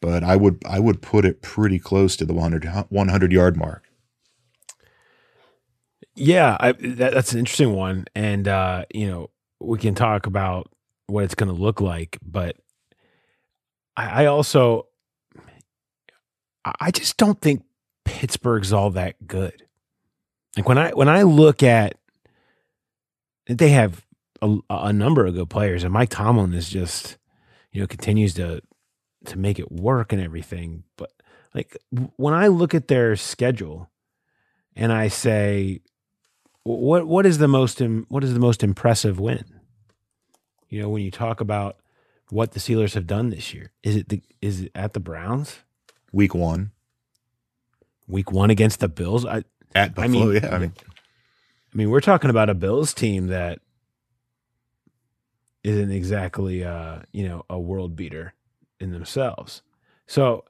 but 0.00 0.22
I 0.22 0.36
would 0.36 0.62
I 0.64 0.78
would 0.78 1.02
put 1.02 1.24
it 1.24 1.42
pretty 1.42 1.78
close 1.78 2.16
to 2.16 2.24
the 2.24 2.34
100, 2.34 2.64
100 2.88 3.32
yard 3.32 3.56
mark. 3.56 3.82
Yeah, 6.14 6.56
I, 6.60 6.72
that, 6.72 7.12
that's 7.14 7.32
an 7.32 7.40
interesting 7.40 7.72
one, 7.72 8.06
and 8.14 8.46
uh, 8.46 8.84
you 8.94 9.08
know 9.08 9.30
we 9.60 9.78
can 9.78 9.94
talk 9.94 10.26
about 10.26 10.70
what 11.06 11.24
it's 11.24 11.34
going 11.34 11.54
to 11.54 11.60
look 11.60 11.80
like, 11.80 12.18
but 12.22 12.56
I, 13.96 14.24
I 14.24 14.26
also 14.26 14.86
I 16.80 16.90
just 16.90 17.16
don't 17.16 17.40
think 17.40 17.64
Pittsburgh's 18.04 18.72
all 18.72 18.90
that 18.90 19.26
good. 19.26 19.66
Like 20.56 20.68
when 20.68 20.78
I 20.78 20.90
when 20.92 21.08
I 21.08 21.22
look 21.22 21.62
at 21.62 21.96
they 23.46 23.70
have 23.70 24.04
a, 24.40 24.56
a 24.70 24.92
number 24.92 25.26
of 25.26 25.34
good 25.34 25.50
players, 25.50 25.84
and 25.84 25.92
Mike 25.92 26.10
Tomlin 26.10 26.54
is 26.54 26.68
just 26.68 27.18
you 27.72 27.80
know 27.80 27.86
continues 27.86 28.34
to 28.34 28.62
to 29.26 29.38
make 29.38 29.58
it 29.58 29.70
work 29.72 30.12
and 30.12 30.22
everything. 30.22 30.84
But 30.96 31.12
like 31.54 31.76
when 32.16 32.34
I 32.34 32.48
look 32.48 32.74
at 32.74 32.88
their 32.88 33.16
schedule 33.16 33.90
and 34.76 34.92
I 34.92 35.08
say, 35.08 35.80
what 36.64 37.06
what 37.06 37.26
is 37.26 37.38
the 37.38 37.48
most 37.48 37.80
what 38.08 38.24
is 38.24 38.34
the 38.34 38.40
most 38.40 38.62
impressive 38.62 39.20
win? 39.20 39.44
You 40.68 40.82
know, 40.82 40.88
when 40.88 41.02
you 41.02 41.10
talk 41.10 41.40
about 41.40 41.76
what 42.30 42.52
the 42.52 42.60
Steelers 42.60 42.94
have 42.94 43.06
done 43.06 43.30
this 43.30 43.54
year, 43.54 43.70
is 43.82 43.96
it 43.96 44.08
the, 44.08 44.22
is 44.40 44.62
it 44.62 44.72
at 44.74 44.92
the 44.92 45.00
Browns? 45.00 45.60
Week 46.12 46.34
one. 46.34 46.72
Week 48.08 48.32
one 48.32 48.50
against 48.50 48.80
the 48.80 48.88
Bills. 48.88 49.24
I, 49.24 49.44
at 49.74 49.94
Buffalo, 49.94 50.30
I 50.30 50.32
mean, 50.32 50.42
yeah. 50.42 50.54
I 50.54 50.58
mean, 50.58 50.72
I 51.72 51.76
mean, 51.76 51.90
we're 51.90 52.00
talking 52.00 52.30
about 52.30 52.50
a 52.50 52.54
Bills 52.54 52.94
team 52.94 53.28
that 53.28 53.60
isn't 55.62 55.90
exactly, 55.90 56.64
uh, 56.64 57.00
you 57.12 57.26
know, 57.28 57.44
a 57.48 57.58
world 57.58 57.96
beater 57.96 58.34
in 58.80 58.92
themselves. 58.92 59.62
So, 60.06 60.44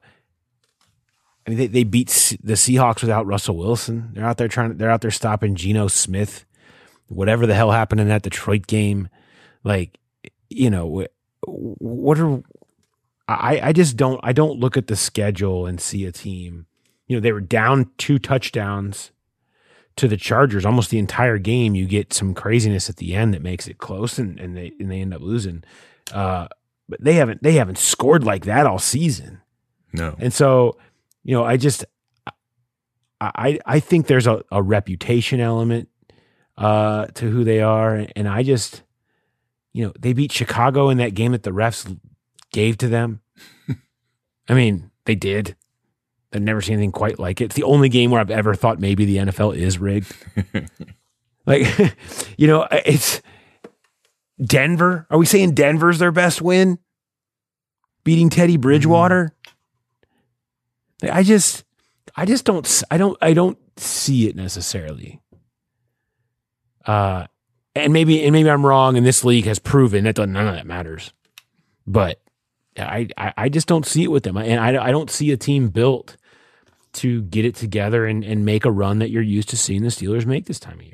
I 1.45 1.49
mean, 1.49 1.59
they, 1.59 1.67
they 1.67 1.83
beat 1.83 2.37
the 2.43 2.53
Seahawks 2.53 3.01
without 3.01 3.27
Russell 3.27 3.57
Wilson. 3.57 4.09
They're 4.13 4.25
out 4.25 4.37
there 4.37 4.47
trying. 4.47 4.71
To, 4.71 4.75
they're 4.75 4.89
out 4.89 5.01
there 5.01 5.11
stopping 5.11 5.55
Geno 5.55 5.87
Smith. 5.87 6.45
Whatever 7.07 7.45
the 7.45 7.53
hell 7.53 7.71
happened 7.71 8.01
in 8.01 8.07
that 8.07 8.23
Detroit 8.23 8.65
game, 8.65 9.09
like 9.63 9.99
you 10.49 10.69
know, 10.69 11.05
what 11.45 12.19
are 12.19 12.41
I? 13.27 13.59
I 13.61 13.73
just 13.73 13.95
don't. 13.95 14.19
I 14.23 14.33
don't 14.33 14.59
look 14.59 14.75
at 14.75 14.87
the 14.87 14.95
schedule 14.95 15.67
and 15.67 15.79
see 15.79 16.05
a 16.05 16.11
team. 16.11 16.65
You 17.07 17.17
know, 17.17 17.21
they 17.21 17.31
were 17.31 17.41
down 17.41 17.91
two 17.97 18.17
touchdowns 18.17 19.11
to 19.97 20.07
the 20.07 20.17
Chargers 20.17 20.65
almost 20.65 20.89
the 20.89 20.97
entire 20.97 21.37
game. 21.37 21.75
You 21.75 21.85
get 21.85 22.13
some 22.13 22.33
craziness 22.33 22.89
at 22.89 22.97
the 22.97 23.15
end 23.15 23.33
that 23.33 23.41
makes 23.41 23.67
it 23.67 23.77
close, 23.77 24.17
and, 24.17 24.39
and 24.39 24.57
they 24.57 24.73
and 24.79 24.91
they 24.91 25.01
end 25.01 25.13
up 25.13 25.21
losing. 25.21 25.63
Uh, 26.11 26.47
but 26.89 27.03
they 27.03 27.13
haven't 27.13 27.43
they 27.43 27.53
haven't 27.53 27.77
scored 27.77 28.23
like 28.23 28.45
that 28.45 28.65
all 28.65 28.79
season. 28.79 29.41
No. 29.93 30.15
And 30.19 30.33
so, 30.33 30.77
you 31.25 31.35
know, 31.35 31.43
I 31.43 31.57
just 31.57 31.83
I 33.19 33.59
I 33.65 33.79
think 33.79 34.07
there's 34.07 34.27
a, 34.27 34.43
a 34.51 34.61
reputation 34.61 35.39
element 35.39 35.89
uh, 36.57 37.07
to 37.15 37.29
who 37.29 37.43
they 37.43 37.61
are, 37.61 38.05
and 38.15 38.27
I 38.29 38.43
just 38.43 38.83
you 39.73 39.85
know 39.85 39.93
they 39.99 40.13
beat 40.13 40.31
Chicago 40.31 40.89
in 40.89 40.99
that 40.99 41.15
game 41.15 41.31
that 41.31 41.43
the 41.43 41.51
refs 41.51 41.99
gave 42.53 42.77
to 42.77 42.87
them. 42.87 43.21
I 44.47 44.53
mean, 44.53 44.91
they 45.05 45.15
did. 45.15 45.55
I've 46.31 46.43
never 46.43 46.61
seen 46.61 46.73
anything 46.73 46.91
quite 46.91 47.17
like 47.17 47.41
it. 47.41 47.45
It's 47.45 47.55
the 47.55 47.63
only 47.63 47.89
game 47.89 48.11
where 48.11 48.21
I've 48.21 48.29
ever 48.29 48.53
thought 48.53 48.79
maybe 48.79 49.05
the 49.05 49.17
NFL 49.17 49.55
is 49.55 49.79
rigged. 49.79 50.13
like, 51.47 51.65
you 52.37 52.45
know, 52.45 52.67
it's 52.71 53.21
Denver? 54.43 55.07
Are 55.09 55.17
we 55.17 55.25
saying 55.25 55.55
Denver's 55.55 55.97
their 55.97 56.11
best 56.11 56.41
win? 56.41 56.77
Beating 58.03 58.29
Teddy 58.29 58.57
Bridgewater? 58.57 59.33
I 61.03 61.23
just 61.23 61.63
I 62.15 62.25
just 62.25 62.45
don't 62.45 62.83
I 62.89 62.97
don't 62.97 63.17
I 63.21 63.33
don't 63.33 63.57
see 63.77 64.27
it 64.27 64.35
necessarily. 64.35 65.21
Uh 66.85 67.27
and 67.75 67.91
maybe 67.91 68.23
and 68.23 68.31
maybe 68.31 68.49
I'm 68.49 68.65
wrong 68.65 68.97
and 68.97 69.05
this 69.05 69.23
league 69.23 69.45
has 69.45 69.59
proven 69.59 70.05
that 70.05 70.17
none 70.17 70.47
of 70.47 70.53
that 70.53 70.67
matters. 70.67 71.11
But 71.87 72.19
I, 72.77 73.07
I, 73.17 73.33
I 73.37 73.49
just 73.49 73.67
don't 73.67 73.85
see 73.85 74.03
it 74.03 74.11
with 74.11 74.23
them. 74.23 74.37
And 74.37 74.59
I, 74.59 74.87
I 74.87 74.91
don't 74.91 75.09
see 75.09 75.31
a 75.31 75.37
team 75.37 75.69
built 75.69 76.17
to 76.93 77.21
get 77.23 77.45
it 77.45 77.55
together 77.55 78.05
and, 78.05 78.23
and 78.23 78.45
make 78.45 78.65
a 78.65 78.71
run 78.71 78.99
that 78.99 79.09
you're 79.09 79.21
used 79.21 79.49
to 79.49 79.57
seeing 79.57 79.81
the 79.81 79.89
Steelers 79.89 80.25
make 80.25 80.45
this 80.45 80.59
time 80.59 80.79
of 80.79 80.85
year. 80.85 80.93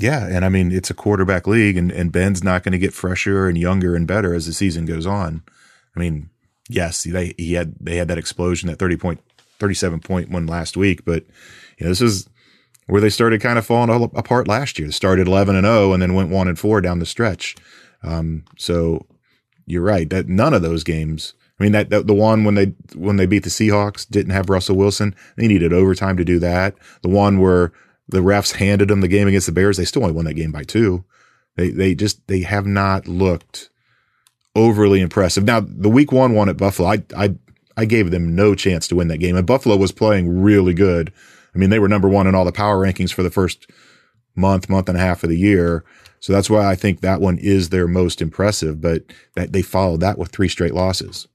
Yeah, 0.00 0.26
and 0.26 0.44
I 0.44 0.48
mean 0.48 0.70
it's 0.70 0.90
a 0.90 0.94
quarterback 0.94 1.48
league, 1.48 1.76
and, 1.76 1.90
and 1.90 2.12
Ben's 2.12 2.44
not 2.44 2.62
going 2.62 2.72
to 2.72 2.78
get 2.78 2.94
fresher 2.94 3.48
and 3.48 3.58
younger 3.58 3.96
and 3.96 4.06
better 4.06 4.32
as 4.32 4.46
the 4.46 4.52
season 4.52 4.86
goes 4.86 5.06
on. 5.06 5.42
I 5.96 5.98
mean, 5.98 6.30
yes, 6.68 7.02
they 7.02 7.34
he 7.36 7.54
had 7.54 7.74
they 7.80 7.96
had 7.96 8.08
that 8.08 8.18
explosion, 8.18 8.68
that 8.68 8.78
thirty 8.78 8.96
point, 8.96 9.20
thirty 9.58 9.74
seven 9.74 10.00
point 10.00 10.30
one 10.30 10.46
last 10.46 10.76
week, 10.76 11.04
but 11.04 11.24
you 11.78 11.84
know 11.84 11.90
this 11.90 12.00
is 12.00 12.28
where 12.88 13.00
they 13.00 13.10
started 13.10 13.40
kind 13.40 13.58
of 13.58 13.66
falling 13.66 13.90
all 13.90 14.04
apart 14.14 14.48
last 14.48 14.78
year. 14.78 14.88
They 14.88 14.92
started 14.92 15.28
11 15.28 15.54
and 15.54 15.66
0 15.66 15.92
and 15.92 16.02
then 16.02 16.14
went 16.14 16.30
1 16.30 16.48
and 16.48 16.58
4 16.58 16.80
down 16.80 17.00
the 17.00 17.06
stretch. 17.06 17.54
Um, 18.02 18.44
so 18.56 19.06
you're 19.66 19.82
right 19.82 20.08
that 20.08 20.26
none 20.26 20.54
of 20.54 20.62
those 20.62 20.84
games. 20.84 21.34
I 21.60 21.64
mean 21.64 21.72
that, 21.72 21.90
that 21.90 22.06
the 22.06 22.14
one 22.14 22.44
when 22.44 22.54
they 22.54 22.72
when 22.94 23.16
they 23.16 23.26
beat 23.26 23.42
the 23.42 23.50
Seahawks 23.50 24.08
didn't 24.08 24.32
have 24.32 24.48
Russell 24.48 24.76
Wilson. 24.76 25.14
They 25.36 25.48
needed 25.48 25.72
overtime 25.72 26.16
to 26.16 26.24
do 26.24 26.38
that. 26.38 26.76
The 27.02 27.08
one 27.08 27.40
where 27.40 27.72
the 28.08 28.20
refs 28.20 28.54
handed 28.54 28.88
them 28.88 29.00
the 29.00 29.08
game 29.08 29.28
against 29.28 29.46
the 29.46 29.52
Bears, 29.52 29.76
they 29.76 29.84
still 29.84 30.02
only 30.02 30.14
won 30.14 30.24
that 30.24 30.34
game 30.34 30.52
by 30.52 30.62
two. 30.62 31.04
They 31.56 31.70
they 31.70 31.94
just 31.94 32.26
they 32.28 32.40
have 32.40 32.66
not 32.66 33.08
looked 33.08 33.70
overly 34.54 35.00
impressive. 35.00 35.44
Now 35.44 35.60
the 35.60 35.88
week 35.88 36.12
one 36.12 36.34
one 36.34 36.48
at 36.48 36.56
Buffalo, 36.56 36.88
I 36.88 37.02
I 37.16 37.34
I 37.76 37.84
gave 37.84 38.10
them 38.10 38.34
no 38.34 38.54
chance 38.54 38.88
to 38.88 38.96
win 38.96 39.08
that 39.08 39.18
game, 39.18 39.36
and 39.36 39.46
Buffalo 39.46 39.76
was 39.76 39.92
playing 39.92 40.42
really 40.42 40.74
good. 40.74 41.12
I 41.54 41.58
mean, 41.58 41.70
they 41.70 41.78
were 41.78 41.88
number 41.88 42.08
one 42.08 42.26
in 42.26 42.34
all 42.34 42.44
the 42.44 42.52
power 42.52 42.76
rankings 42.84 43.12
for 43.12 43.22
the 43.22 43.30
first 43.30 43.70
month, 44.34 44.68
month 44.68 44.88
and 44.88 44.98
a 44.98 45.00
half 45.00 45.22
of 45.22 45.30
the 45.30 45.38
year. 45.38 45.84
So 46.20 46.32
that's 46.32 46.50
why 46.50 46.66
I 46.66 46.74
think 46.74 47.00
that 47.00 47.20
one 47.20 47.38
is 47.38 47.68
their 47.68 47.86
most 47.86 48.20
impressive. 48.20 48.80
But 48.80 49.04
that 49.34 49.52
they 49.52 49.62
followed 49.62 50.00
that 50.00 50.18
with 50.18 50.30
three 50.30 50.48
straight 50.48 50.74
losses, 50.74 51.28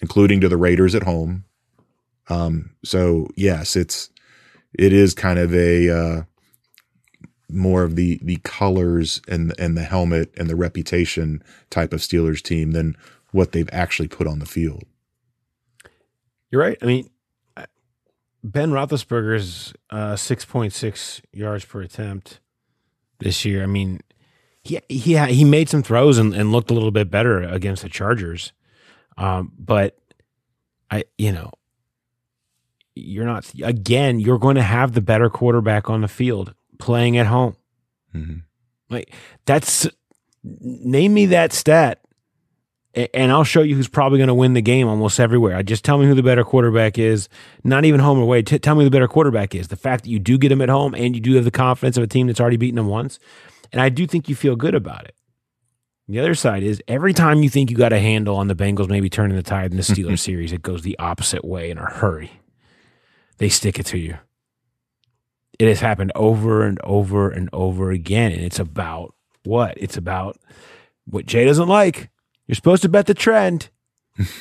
including 0.00 0.40
to 0.40 0.48
the 0.48 0.56
Raiders 0.56 0.94
at 0.94 1.02
home. 1.02 1.44
Um, 2.28 2.70
so 2.84 3.28
yes, 3.36 3.76
it's 3.76 4.10
it 4.78 4.92
is 4.92 5.14
kind 5.14 5.38
of 5.38 5.54
a 5.54 5.90
uh, 5.90 6.22
more 7.52 7.82
of 7.82 7.96
the 7.96 8.18
the 8.22 8.36
colors 8.42 9.20
and 9.28 9.52
and 9.58 9.76
the 9.76 9.84
helmet 9.84 10.32
and 10.36 10.48
the 10.48 10.56
reputation 10.56 11.42
type 11.70 11.92
of 11.92 12.00
Steelers 12.00 12.42
team 12.42 12.72
than 12.72 12.96
what 13.32 13.52
they've 13.52 13.68
actually 13.72 14.08
put 14.08 14.26
on 14.26 14.38
the 14.38 14.46
field. 14.46 14.84
You're 16.50 16.62
right. 16.62 16.78
I 16.82 16.86
mean, 16.86 17.10
Ben 18.42 18.70
Roethlisberger's 18.70 19.72
uh, 19.90 20.16
six 20.16 20.44
point 20.44 20.72
six 20.72 21.20
yards 21.32 21.64
per 21.64 21.82
attempt 21.82 22.40
this 23.18 23.44
year. 23.44 23.62
I 23.62 23.66
mean, 23.66 24.00
he 24.62 24.80
he 24.88 25.18
he 25.18 25.44
made 25.44 25.68
some 25.68 25.82
throws 25.82 26.18
and, 26.18 26.34
and 26.34 26.52
looked 26.52 26.70
a 26.70 26.74
little 26.74 26.90
bit 26.90 27.10
better 27.10 27.42
against 27.42 27.82
the 27.82 27.88
Chargers, 27.88 28.52
um, 29.16 29.52
but 29.58 29.98
I 30.90 31.04
you 31.18 31.32
know 31.32 31.50
you're 32.94 33.26
not 33.26 33.50
again 33.62 34.20
you're 34.20 34.38
going 34.38 34.56
to 34.56 34.62
have 34.62 34.92
the 34.92 35.00
better 35.00 35.30
quarterback 35.30 35.88
on 35.88 36.00
the 36.00 36.08
field 36.08 36.54
playing 36.80 37.16
at 37.16 37.26
home. 37.26 37.56
Mm-hmm. 38.14 38.38
Like 38.88 39.14
that's 39.46 39.86
name 40.42 41.14
me 41.14 41.26
that 41.26 41.52
stat, 41.52 42.00
and 42.94 43.30
I'll 43.30 43.44
show 43.44 43.62
you 43.62 43.76
who's 43.76 43.88
probably 43.88 44.18
going 44.18 44.28
to 44.28 44.34
win 44.34 44.54
the 44.54 44.62
game 44.62 44.88
almost 44.88 45.20
everywhere. 45.20 45.56
I 45.56 45.62
just 45.62 45.84
tell 45.84 45.98
me 45.98 46.06
who 46.06 46.14
the 46.14 46.22
better 46.22 46.42
quarterback 46.42 46.98
is. 46.98 47.28
Not 47.62 47.84
even 47.84 48.00
home 48.00 48.18
or 48.18 48.22
away. 48.22 48.42
T- 48.42 48.58
tell 48.58 48.74
me 48.74 48.80
who 48.80 48.90
the 48.90 48.94
better 48.94 49.08
quarterback 49.08 49.54
is. 49.54 49.68
The 49.68 49.76
fact 49.76 50.04
that 50.04 50.10
you 50.10 50.18
do 50.18 50.38
get 50.38 50.50
him 50.50 50.60
at 50.60 50.68
home 50.68 50.94
and 50.94 51.14
you 51.14 51.20
do 51.20 51.34
have 51.34 51.44
the 51.44 51.50
confidence 51.52 51.96
of 51.96 52.02
a 52.02 52.08
team 52.08 52.26
that's 52.26 52.40
already 52.40 52.56
beaten 52.56 52.76
them 52.76 52.88
once, 52.88 53.18
and 53.72 53.80
I 53.80 53.88
do 53.88 54.06
think 54.06 54.28
you 54.28 54.34
feel 54.34 54.56
good 54.56 54.74
about 54.74 55.04
it. 55.04 55.14
The 56.08 56.18
other 56.18 56.34
side 56.34 56.64
is 56.64 56.82
every 56.88 57.14
time 57.14 57.44
you 57.44 57.48
think 57.48 57.70
you 57.70 57.76
got 57.76 57.92
a 57.92 58.00
handle 58.00 58.34
on 58.34 58.48
the 58.48 58.56
Bengals, 58.56 58.88
maybe 58.88 59.08
turning 59.08 59.36
the 59.36 59.44
tide 59.44 59.70
in 59.70 59.76
the 59.76 59.84
Steelers 59.84 60.18
series, 60.24 60.52
it 60.52 60.60
goes 60.60 60.82
the 60.82 60.98
opposite 60.98 61.44
way 61.44 61.70
in 61.70 61.78
a 61.78 61.84
hurry. 61.84 62.32
They 63.38 63.48
stick 63.48 63.78
it 63.78 63.86
to 63.86 63.98
you 63.98 64.18
it 65.60 65.68
has 65.68 65.80
happened 65.80 66.10
over 66.14 66.64
and 66.64 66.80
over 66.84 67.30
and 67.30 67.50
over 67.52 67.90
again. 67.90 68.32
And 68.32 68.40
it's 68.40 68.58
about 68.58 69.14
what? 69.44 69.74
It's 69.76 69.98
about 69.98 70.38
what 71.04 71.26
Jay 71.26 71.44
doesn't 71.44 71.68
like. 71.68 72.08
You're 72.46 72.54
supposed 72.54 72.80
to 72.82 72.88
bet 72.88 73.06
the 73.06 73.12
trend. 73.12 73.68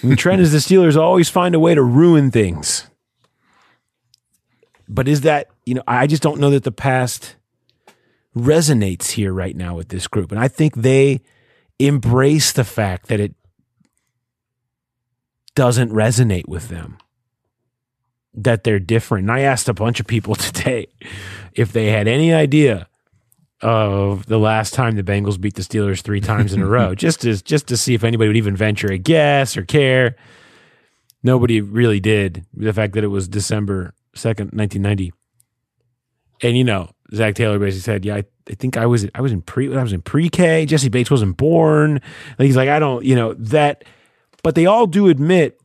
The 0.02 0.16
trend 0.16 0.42
is 0.42 0.54
the 0.54 0.60
Steelers 0.60 0.96
always 0.96 1.30
find 1.30 1.54
a 1.54 1.60
way 1.60 1.76
to 1.76 1.84
ruin 1.84 2.32
things. 2.32 2.90
But 4.88 5.10
is 5.10 5.22
that, 5.22 5.50
you 5.66 5.74
know, 5.74 5.84
I 5.86 6.08
just 6.08 6.24
don't 6.24 6.40
know 6.40 6.52
that 6.52 6.64
the 6.64 6.72
past 6.72 7.36
resonates 8.34 9.12
here 9.12 9.34
right 9.34 9.58
now 9.58 9.76
with 9.76 9.90
this 9.90 10.08
group. 10.08 10.32
And 10.32 10.40
I 10.40 10.48
think 10.48 10.76
they 10.76 11.20
embrace 11.80 12.54
the 12.54 12.64
fact 12.64 13.08
that 13.08 13.20
it 13.20 13.36
doesn't 15.54 15.92
resonate 15.92 16.48
with 16.48 16.70
them 16.70 16.98
that 18.34 18.64
they're 18.64 18.80
different. 18.80 19.24
And 19.24 19.32
I 19.32 19.42
asked 19.42 19.70
a 19.70 19.74
bunch 19.74 20.00
of 20.00 20.08
people 20.08 20.36
today 20.36 20.88
if 21.54 21.72
they 21.72 21.88
had 21.88 22.08
any 22.08 22.34
idea 22.34 22.88
of 23.62 24.26
the 24.28 24.38
last 24.38 24.74
time 24.74 24.96
the 24.96 25.04
Bengals 25.04 25.40
beat 25.40 25.56
the 25.56 25.62
Steelers 25.62 26.02
three 26.02 26.22
times 26.22 26.54
in 26.54 26.62
a 26.62 26.66
row, 26.66 26.96
just 26.96 27.22
to 27.22 27.42
just 27.42 27.68
to 27.68 27.78
see 27.78 27.94
if 27.94 28.04
anybody 28.04 28.30
would 28.30 28.38
even 28.38 28.56
venture 28.56 28.92
a 28.92 28.98
guess 28.98 29.58
or 29.58 29.64
care. 29.64 30.16
Nobody 31.22 31.60
really 31.60 32.00
did. 32.00 32.46
The 32.54 32.72
fact 32.72 32.94
that 32.94 33.04
it 33.04 33.08
was 33.08 33.28
December 33.28 33.94
second, 34.16 34.54
nineteen 34.54 34.82
ninety, 34.82 35.12
and 36.42 36.58
you 36.58 36.64
know 36.64 36.92
Zac 37.14 37.36
Taylor 37.36 37.60
basically 37.60 37.82
said, 37.82 38.06
"Yeah, 38.06 38.16
I, 38.16 38.24
I, 38.50 38.54
think 38.54 38.78
I 38.78 38.86
was 38.86 39.08
I 39.14 39.22
was 39.22 39.32
in 39.32 39.42
pre 39.42 39.76
I 39.76 39.84
was 39.84 39.94
in 39.94 40.02
pre 40.02 40.30
K. 40.30 40.66
Jessie 40.66 40.90
Bates 40.90 41.12
wasn't 41.12 41.36
born. 41.36 42.02
Like, 42.38 42.46
he's 42.46 42.56
like, 42.56 42.70
I 42.70 42.80
don't, 42.80 43.04
you 43.04 43.16
know 43.16 43.34
that." 43.34 43.84
But 44.42 44.56
they 44.56 44.66
all 44.66 44.88
do 44.88 45.10
admit 45.10 45.60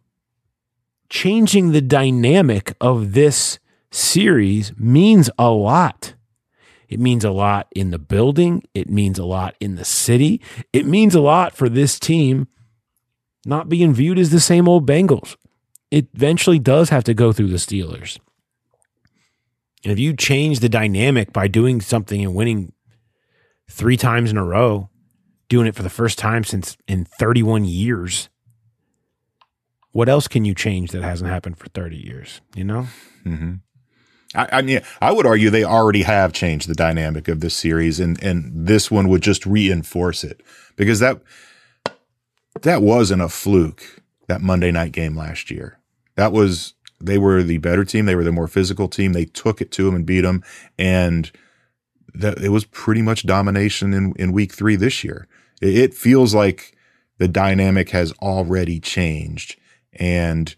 changing 1.09 1.73
the 1.73 1.81
dynamic 1.81 2.75
of 2.81 3.13
this 3.13 3.59
series 3.91 4.73
means 4.79 5.31
a 5.39 5.51
lot. 5.51 6.15
It 6.89 7.01
means 7.01 7.25
a 7.25 7.31
lot 7.31 7.69
in 7.75 7.91
the 7.91 7.99
building. 7.99 8.63
It 8.75 8.89
means 8.89 9.19
a 9.19 9.25
lot 9.25 9.57
in 9.61 9.77
the 9.77 9.85
city. 9.85 10.41
It 10.73 10.87
means 10.87 11.15
a 11.15 11.21
lot 11.21 11.55
for 11.55 11.69
this 11.69 11.99
team 11.99 12.47
not 13.47 13.69
being 13.69 13.93
viewed 13.93 14.19
as 14.19 14.31
the 14.31 14.41
same 14.41 14.69
old 14.69 14.87
Bengals. 14.87 15.37
It 15.91 16.09
eventually 16.15 16.59
does 16.59 16.91
have 16.91 17.05
to 17.05 17.15
go 17.15 17.33
through 17.33 17.49
the 17.49 17.57
Steelers. 17.57 18.19
And 19.85 19.93
if 19.93 19.99
you 19.99 20.15
change 20.15 20.61
the 20.61 20.69
dynamic 20.69 21.33
by 21.33 21.47
doing 21.47 21.81
something 21.81 22.25
and 22.25 22.35
winning 22.35 22.73
three 23.71 23.97
times 23.97 24.31
in 24.31 24.37
a 24.37 24.45
row, 24.45 24.89
doing 25.49 25.67
it 25.67 25.75
for 25.75 25.83
the 25.83 25.91
first 25.91 26.19
time 26.19 26.43
since 26.43 26.77
in 26.89 27.05
31 27.05 27.65
years, 27.65 28.31
what 29.95 30.09
else 30.09 30.27
can 30.27 30.45
you 30.45 30.55
change 30.55 30.91
that 30.91 31.03
hasn't 31.03 31.31
happened 31.31 31.57
for 31.57 31.69
30 31.69 31.97
years? 31.97 32.41
You 32.57 32.65
know? 32.65 32.89
Mm-hmm. 33.25 33.55
I, 34.35 34.49
I, 34.51 34.63
mean, 34.63 34.81
I 35.01 35.13
would 35.13 35.25
argue 35.25 35.51
they 35.51 35.63
already 35.63 36.03
have 36.03 36.33
changed 36.33 36.69
the 36.69 36.75
dynamic 36.75 37.29
of 37.29 37.39
this 37.39 37.55
series, 37.55 38.01
and 38.01 38.21
and 38.23 38.51
this 38.53 38.91
one 38.91 39.09
would 39.09 39.23
just 39.23 39.47
reinforce 39.47 40.25
it 40.25 40.41
because 40.75 40.99
that 40.99 41.23
that 42.63 42.83
wasn't 42.83 43.23
a 43.23 43.29
fluke. 43.29 44.01
That 44.27 44.41
Monday 44.41 44.73
night 44.73 44.93
game 44.93 45.15
last 45.15 45.51
year, 45.51 45.79
that 46.17 46.33
was 46.33 46.75
they 47.01 47.19
were 47.19 47.43
the 47.43 47.59
better 47.59 47.85
team. 47.85 48.07
They 48.07 48.17
were 48.17 48.25
the 48.25 48.33
more 48.33 48.49
physical 48.49 48.89
team. 48.89 49.13
They 49.13 49.27
took 49.27 49.61
it 49.61 49.71
to 49.73 49.85
them 49.85 49.95
and 49.95 50.07
beat 50.07 50.23
them, 50.23 50.43
and 50.79 51.31
that 52.15 52.39
it 52.39 52.49
was 52.49 52.65
pretty 52.65 53.03
much 53.03 53.27
domination 53.27 53.93
in 53.95 54.13
in 54.17 54.33
week 54.33 54.53
three 54.55 54.75
this 54.75 55.05
year. 55.05 55.29
It, 55.61 55.77
it 55.77 55.95
feels 55.95 56.35
like 56.35 56.77
the 57.19 57.29
dynamic 57.29 57.91
has 57.91 58.13
already 58.15 58.81
changed 58.81 59.57
and 59.97 60.55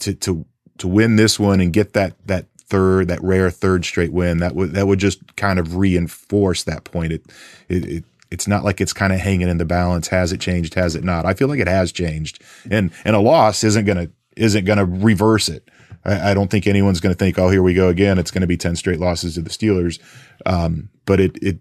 to 0.00 0.14
to 0.14 0.46
to 0.78 0.88
win 0.88 1.16
this 1.16 1.38
one 1.38 1.60
and 1.60 1.72
get 1.72 1.92
that 1.94 2.14
that 2.26 2.46
third 2.58 3.08
that 3.08 3.22
rare 3.22 3.50
third 3.50 3.84
straight 3.84 4.12
win 4.12 4.38
that 4.38 4.54
would 4.54 4.72
that 4.72 4.86
would 4.86 4.98
just 4.98 5.36
kind 5.36 5.58
of 5.58 5.76
reinforce 5.76 6.64
that 6.64 6.84
point. 6.84 7.12
It 7.12 7.22
it, 7.68 7.84
it 7.84 8.04
it's 8.30 8.48
not 8.48 8.64
like 8.64 8.80
it's 8.80 8.92
kind 8.92 9.12
of 9.12 9.20
hanging 9.20 9.48
in 9.48 9.58
the 9.58 9.64
balance. 9.64 10.08
Has 10.08 10.32
it 10.32 10.40
changed? 10.40 10.74
Has 10.74 10.94
it 10.94 11.04
not? 11.04 11.24
I 11.24 11.34
feel 11.34 11.48
like 11.48 11.60
it 11.60 11.68
has 11.68 11.92
changed, 11.92 12.42
and 12.70 12.90
and 13.04 13.14
a 13.14 13.20
loss 13.20 13.62
isn't 13.64 13.84
gonna 13.84 14.08
isn't 14.36 14.64
gonna 14.64 14.84
reverse 14.84 15.48
it. 15.48 15.68
I, 16.04 16.30
I 16.30 16.34
don't 16.34 16.50
think 16.50 16.66
anyone's 16.66 17.00
gonna 17.00 17.14
think, 17.14 17.38
oh, 17.38 17.50
here 17.50 17.62
we 17.62 17.74
go 17.74 17.88
again. 17.88 18.18
It's 18.18 18.30
gonna 18.30 18.46
be 18.46 18.56
ten 18.56 18.76
straight 18.76 19.00
losses 19.00 19.34
to 19.34 19.42
the 19.42 19.50
Steelers. 19.50 20.00
Um, 20.44 20.90
but 21.04 21.20
it 21.20 21.38
it 21.40 21.58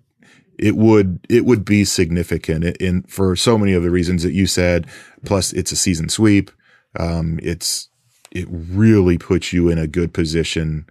it 0.58 0.76
would 0.76 1.26
it 1.30 1.46
would 1.46 1.66
be 1.66 1.86
significant 1.86 2.64
in 2.78 3.04
for 3.04 3.36
so 3.36 3.58
many 3.58 3.74
of 3.74 3.84
the 3.84 3.92
reasons 3.92 4.24
that 4.24 4.34
you 4.34 4.48
said. 4.48 4.88
Plus, 5.24 5.54
it's 5.54 5.72
a 5.72 5.76
season 5.76 6.10
sweep. 6.10 6.52
Um, 7.00 7.40
it's 7.42 7.90
it 8.32 8.48
really 8.50 9.18
puts 9.18 9.54
you 9.54 9.70
in 9.70 9.78
a 9.78 9.88
good 9.88 10.14
position 10.14 10.86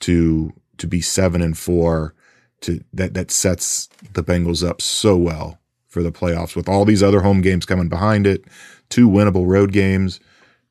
to 0.00 0.52
to 0.78 0.86
be 0.86 1.00
seven 1.00 1.42
and 1.42 1.56
four. 1.56 2.14
To 2.62 2.82
that 2.92 3.14
that 3.14 3.30
sets 3.30 3.88
the 4.12 4.22
Bengals 4.22 4.66
up 4.66 4.80
so 4.80 5.16
well 5.16 5.58
for 5.88 6.02
the 6.02 6.12
playoffs 6.12 6.56
with 6.56 6.68
all 6.68 6.84
these 6.84 7.02
other 7.02 7.20
home 7.20 7.40
games 7.40 7.66
coming 7.66 7.88
behind 7.88 8.26
it, 8.26 8.44
two 8.88 9.08
winnable 9.08 9.46
road 9.46 9.72
games. 9.72 10.20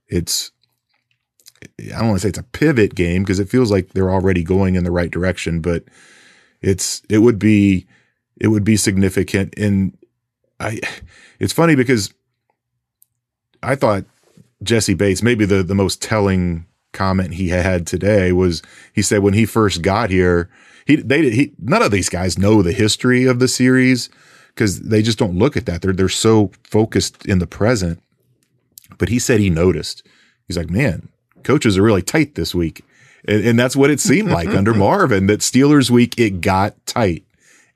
It's 0.07 0.51
I 1.79 1.99
don't 1.99 2.10
want 2.10 2.21
to 2.21 2.23
say 2.23 2.29
it's 2.29 2.39
a 2.39 2.43
pivot 2.43 2.95
game 2.95 3.23
because 3.23 3.39
it 3.39 3.49
feels 3.49 3.71
like 3.71 3.89
they're 3.89 4.12
already 4.12 4.43
going 4.43 4.75
in 4.75 4.84
the 4.84 4.91
right 4.91 5.12
direction, 5.12 5.62
but 5.62 5.84
it's 6.62 7.01
it 7.10 7.19
would 7.19 7.39
be 7.39 7.86
it 8.39 8.47
would 8.47 8.63
be 8.63 8.77
significant. 8.77 9.53
And 9.57 9.97
I 10.60 10.79
it's 11.39 11.53
funny 11.53 11.75
because 11.75 12.13
I 13.62 13.75
thought 13.75 14.05
Jessie 14.63 14.93
Bates, 14.93 15.24
maybe 15.24 15.45
the, 15.45 15.63
the 15.63 15.76
most 15.76 16.02
telling 16.02 16.65
comment 16.93 17.36
he 17.36 17.50
had 17.50 17.88
today 17.88 18.32
was 18.32 18.62
he 18.93 19.02
said 19.02 19.19
when 19.19 19.34
he 19.34 19.45
first 19.45 19.82
got 19.82 20.10
here, 20.10 20.50
he 20.86 20.97
they 20.97 21.30
he 21.30 21.54
none 21.60 21.82
of 21.82 21.91
these 21.91 22.10
guys 22.10 22.38
know 22.38 22.62
the 22.62 22.74
history 22.74 23.26
of 23.26 23.39
the 23.39 23.47
series 23.47 24.10
because 24.50 24.82
they 24.82 25.02
just 25.02 25.17
don't 25.17 25.38
look 25.38 25.56
at 25.56 25.65
that. 25.65 25.82
They're 25.82 25.93
they're 25.93 26.10
so 26.10 26.52
focused 26.63 27.26
in 27.26 27.39
the 27.39 27.47
present. 27.47 28.02
But 28.97 29.10
he 29.10 29.19
said 29.19 29.39
he 29.39 29.50
noticed. 29.50 30.06
He's 30.47 30.58
like, 30.58 30.69
man, 30.69 31.10
coaches 31.43 31.78
are 31.78 31.82
really 31.82 32.02
tight 32.02 32.36
this 32.36 32.54
week. 32.54 32.84
And, 33.26 33.45
and 33.45 33.60
that's 33.60 33.76
what 33.76 33.89
it 33.89 34.00
seemed 34.00 34.30
like 34.30 34.50
under 34.56 34.74
Marvin 34.74 35.28
that 35.28 35.39
Steelers 35.39 35.89
week, 35.89 36.19
it 36.19 36.41
got 36.41 36.86
tight. 36.86 37.24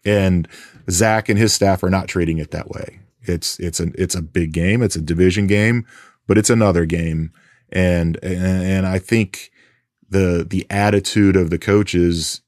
And 0.04 0.48
Zac 0.89 1.30
and 1.30 1.39
his 1.39 1.54
staff 1.54 1.84
are 1.84 1.89
not 1.89 2.08
treating 2.08 2.38
it 2.38 2.52
that 2.52 2.69
way. 2.69 3.00
It's, 3.24 3.60
it's 3.60 3.80
a, 3.80 3.88
it's 3.95 4.13
a 4.13 4.21
big 4.21 4.52
game. 4.52 4.84
It's 4.84 4.95
a 4.95 5.02
division 5.02 5.48
game, 5.48 5.88
but 6.27 6.38
it's 6.38 6.49
another 6.49 6.85
game. 6.85 7.31
And, 7.71 8.17
and, 8.23 8.63
and 8.63 8.88
I 8.88 8.99
think 8.99 9.51
the, 10.09 10.45
the 10.47 10.65
attitude 10.69 11.35
of 11.35 11.49
the 11.49 11.57
coaches 11.57 12.41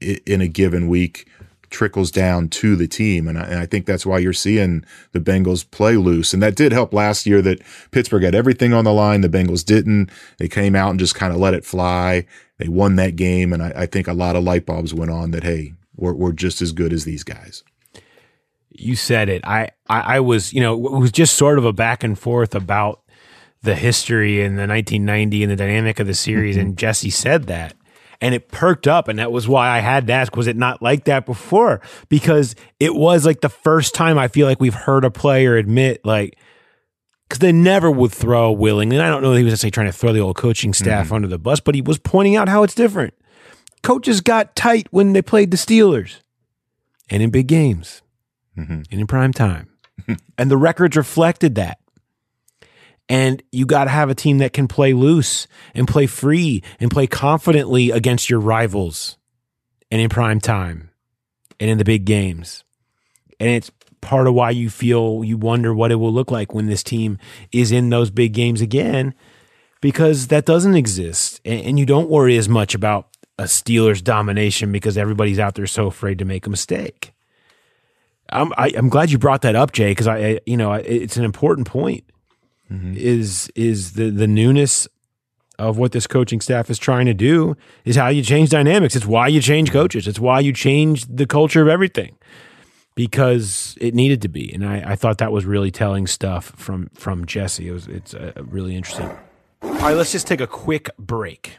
in 0.00 0.40
a 0.40 0.48
given 0.48 0.88
week 0.88 1.28
trickles 1.72 2.10
down 2.10 2.48
to 2.48 2.76
the 2.76 2.86
team. 2.86 3.26
And 3.26 3.38
I, 3.38 3.42
and 3.42 3.58
I, 3.58 3.66
think 3.66 3.86
that's 3.86 4.06
why 4.06 4.18
you're 4.18 4.32
seeing 4.32 4.84
the 5.12 5.20
Bengals 5.20 5.68
play 5.68 5.96
loose. 5.96 6.32
And 6.32 6.42
that 6.42 6.54
did 6.54 6.70
help 6.70 6.92
last 6.92 7.26
year 7.26 7.42
that 7.42 7.62
Pittsburgh 7.90 8.22
had 8.22 8.34
everything 8.34 8.72
on 8.72 8.84
the 8.84 8.92
line. 8.92 9.22
The 9.22 9.28
Bengals 9.28 9.64
didn't. 9.64 10.10
They 10.38 10.48
came 10.48 10.76
out 10.76 10.90
and 10.90 11.00
just 11.00 11.14
kind 11.14 11.32
of 11.32 11.40
let 11.40 11.54
it 11.54 11.64
fly. 11.64 12.26
They 12.58 12.68
won 12.68 12.96
that 12.96 13.16
game. 13.16 13.52
And 13.52 13.62
I, 13.62 13.72
I, 13.74 13.86
think 13.86 14.06
a 14.06 14.12
lot 14.12 14.36
of 14.36 14.44
light 14.44 14.66
bulbs 14.66 14.94
went 14.94 15.10
on 15.10 15.32
that, 15.32 15.42
hey, 15.42 15.72
we're, 15.96 16.14
we're 16.14 16.32
just 16.32 16.62
as 16.62 16.72
good 16.72 16.92
as 16.92 17.04
these 17.04 17.24
guys. 17.24 17.64
You 18.70 18.94
said 18.94 19.28
it. 19.28 19.44
I, 19.44 19.70
I, 19.88 20.16
I 20.16 20.20
was, 20.20 20.52
you 20.52 20.60
know, 20.60 20.74
it 20.74 20.98
was 20.98 21.12
just 21.12 21.34
sort 21.34 21.58
of 21.58 21.64
a 21.64 21.72
back 21.72 22.04
and 22.04 22.18
forth 22.18 22.54
about 22.54 23.01
the 23.62 23.74
history 23.74 24.42
and 24.42 24.58
the 24.58 24.66
1990 24.66 25.42
and 25.42 25.52
the 25.52 25.56
dynamic 25.56 26.00
of 26.00 26.06
the 26.06 26.14
series. 26.14 26.56
Mm-hmm. 26.56 26.66
And 26.66 26.78
Jessie 26.78 27.10
said 27.10 27.44
that 27.44 27.74
and 28.22 28.36
it 28.36 28.48
perked 28.48 28.86
up. 28.86 29.08
And 29.08 29.18
that 29.18 29.32
was 29.32 29.48
why 29.48 29.68
I 29.68 29.80
had 29.80 30.06
to 30.06 30.12
ask, 30.12 30.36
was 30.36 30.46
it 30.46 30.56
not 30.56 30.80
like 30.80 31.04
that 31.04 31.26
before? 31.26 31.80
Because 32.08 32.54
it 32.78 32.94
was 32.94 33.26
like 33.26 33.40
the 33.40 33.48
first 33.48 33.94
time 33.94 34.16
I 34.16 34.28
feel 34.28 34.46
like 34.46 34.60
we've 34.60 34.72
heard 34.72 35.04
a 35.04 35.10
player 35.10 35.56
admit, 35.56 36.04
like, 36.06 36.38
because 37.28 37.40
they 37.40 37.52
never 37.52 37.90
would 37.90 38.12
throw 38.12 38.52
willingly. 38.52 38.96
And 38.96 39.04
I 39.04 39.10
don't 39.10 39.22
know 39.22 39.32
that 39.32 39.38
he 39.38 39.44
was 39.44 39.52
necessarily 39.52 39.72
trying 39.72 39.86
to 39.88 39.92
throw 39.92 40.12
the 40.12 40.20
old 40.20 40.36
coaching 40.36 40.72
staff 40.72 41.06
mm-hmm. 41.06 41.14
under 41.16 41.28
the 41.28 41.38
bus, 41.38 41.58
but 41.58 41.74
he 41.74 41.82
was 41.82 41.98
pointing 41.98 42.36
out 42.36 42.48
how 42.48 42.62
it's 42.62 42.76
different. 42.76 43.14
Coaches 43.82 44.20
got 44.20 44.54
tight 44.54 44.86
when 44.92 45.14
they 45.14 45.22
played 45.22 45.50
the 45.50 45.56
Steelers 45.56 46.20
and 47.10 47.22
in 47.22 47.30
big 47.30 47.48
games 47.48 48.02
mm-hmm. 48.56 48.82
and 48.88 49.00
in 49.00 49.06
prime 49.08 49.32
time. 49.32 49.68
and 50.38 50.50
the 50.50 50.56
records 50.56 50.96
reflected 50.96 51.56
that. 51.56 51.78
And 53.08 53.42
you 53.52 53.66
got 53.66 53.84
to 53.84 53.90
have 53.90 54.10
a 54.10 54.14
team 54.14 54.38
that 54.38 54.52
can 54.52 54.68
play 54.68 54.92
loose 54.92 55.46
and 55.74 55.86
play 55.86 56.06
free 56.06 56.62
and 56.80 56.90
play 56.90 57.06
confidently 57.06 57.90
against 57.90 58.30
your 58.30 58.40
rivals 58.40 59.18
and 59.90 60.00
in 60.00 60.08
prime 60.08 60.40
time 60.40 60.90
and 61.60 61.68
in 61.68 61.78
the 61.78 61.84
big 61.84 62.04
games. 62.04 62.64
And 63.38 63.50
it's 63.50 63.70
part 64.00 64.26
of 64.26 64.34
why 64.34 64.50
you 64.50 64.70
feel 64.70 65.22
you 65.24 65.36
wonder 65.36 65.74
what 65.74 65.92
it 65.92 65.96
will 65.96 66.12
look 66.12 66.30
like 66.30 66.54
when 66.54 66.66
this 66.66 66.82
team 66.82 67.18
is 67.52 67.72
in 67.72 67.90
those 67.90 68.10
big 68.10 68.32
games 68.32 68.60
again, 68.60 69.14
because 69.80 70.28
that 70.28 70.46
doesn't 70.46 70.76
exist. 70.76 71.40
And 71.44 71.78
you 71.78 71.86
don't 71.86 72.08
worry 72.08 72.36
as 72.36 72.48
much 72.48 72.74
about 72.74 73.08
a 73.38 73.44
Steelers 73.44 74.02
domination 74.02 74.72
because 74.72 74.96
everybody's 74.96 75.38
out 75.38 75.54
there 75.54 75.66
so 75.66 75.86
afraid 75.86 76.18
to 76.18 76.24
make 76.24 76.46
a 76.46 76.50
mistake. 76.50 77.12
I'm 78.30 78.52
I, 78.56 78.68
am 78.68 78.74
i 78.74 78.78
am 78.78 78.88
glad 78.88 79.10
you 79.10 79.18
brought 79.18 79.42
that 79.42 79.56
up, 79.56 79.72
Jay, 79.72 79.90
because 79.90 80.06
I, 80.06 80.16
I, 80.18 80.40
you 80.46 80.56
know 80.56 80.72
it's 80.72 81.16
an 81.16 81.24
important 81.24 81.66
point 81.66 82.04
mm-hmm. 82.72 82.94
is 82.96 83.50
is 83.54 83.92
the 83.92 84.10
the 84.10 84.26
newness 84.26 84.88
of 85.58 85.78
what 85.78 85.92
this 85.92 86.06
coaching 86.06 86.40
staff 86.40 86.70
is 86.70 86.78
trying 86.78 87.06
to 87.06 87.14
do 87.14 87.56
is 87.84 87.96
how 87.96 88.08
you 88.08 88.22
change 88.22 88.50
dynamics. 88.50 88.96
It's 88.96 89.06
why 89.06 89.28
you 89.28 89.40
change 89.40 89.68
mm-hmm. 89.68 89.78
coaches. 89.78 90.08
It's 90.08 90.18
why 90.18 90.40
you 90.40 90.52
change 90.52 91.04
the 91.06 91.26
culture 91.26 91.62
of 91.62 91.68
everything 91.68 92.16
because 92.94 93.76
it 93.80 93.94
needed 93.94 94.22
to 94.22 94.28
be. 94.28 94.52
And 94.52 94.64
I, 94.64 94.92
I 94.92 94.96
thought 94.96 95.18
that 95.18 95.32
was 95.32 95.44
really 95.44 95.70
telling 95.70 96.06
stuff 96.06 96.52
from 96.56 96.88
from 96.94 97.26
Jessie. 97.26 97.68
It 97.68 97.72
was 97.72 97.86
it's 97.86 98.14
uh, 98.14 98.32
really 98.36 98.76
interesting. 98.76 99.10
All 99.62 99.70
right, 99.74 99.96
let's 99.96 100.12
just 100.12 100.26
take 100.26 100.40
a 100.40 100.46
quick 100.46 100.90
break. 100.98 101.58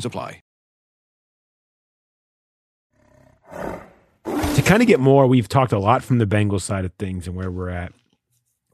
apply. 0.05 0.41
To 3.53 4.61
kind 4.63 4.81
of 4.81 4.87
get 4.87 4.99
more, 4.99 5.27
we've 5.27 5.47
talked 5.47 5.71
a 5.71 5.79
lot 5.79 6.03
from 6.03 6.17
the 6.17 6.25
Bengals 6.25 6.61
side 6.61 6.85
of 6.85 6.93
things 6.93 7.27
and 7.27 7.35
where 7.35 7.49
we're 7.49 7.69
at. 7.69 7.93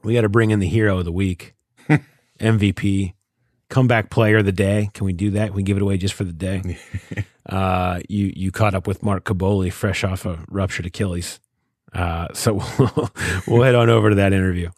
We 0.02 0.14
got 0.14 0.20
to 0.22 0.28
bring 0.28 0.50
in 0.50 0.60
the 0.60 0.68
hero 0.68 0.98
of 0.98 1.04
the 1.04 1.12
week, 1.12 1.54
MVP, 2.40 3.14
comeback 3.68 4.10
player 4.10 4.38
of 4.38 4.44
the 4.44 4.52
day. 4.52 4.90
Can 4.94 5.06
we 5.06 5.12
do 5.12 5.30
that? 5.32 5.48
Can 5.48 5.56
we 5.56 5.62
give 5.62 5.76
it 5.76 5.82
away 5.82 5.96
just 5.96 6.14
for 6.14 6.24
the 6.24 6.32
day? 6.32 6.78
uh, 7.48 8.00
you 8.08 8.32
you 8.34 8.52
caught 8.52 8.74
up 8.74 8.86
with 8.86 9.02
Mark 9.02 9.24
Kaboly, 9.24 9.72
fresh 9.72 10.04
off 10.04 10.24
a 10.24 10.44
ruptured 10.48 10.86
Achilles. 10.86 11.40
Uh, 11.92 12.28
so 12.34 12.54
we'll, 12.78 13.10
we'll 13.46 13.62
head 13.62 13.74
on 13.74 13.90
over 13.90 14.10
to 14.10 14.16
that 14.16 14.32
interview. 14.32 14.70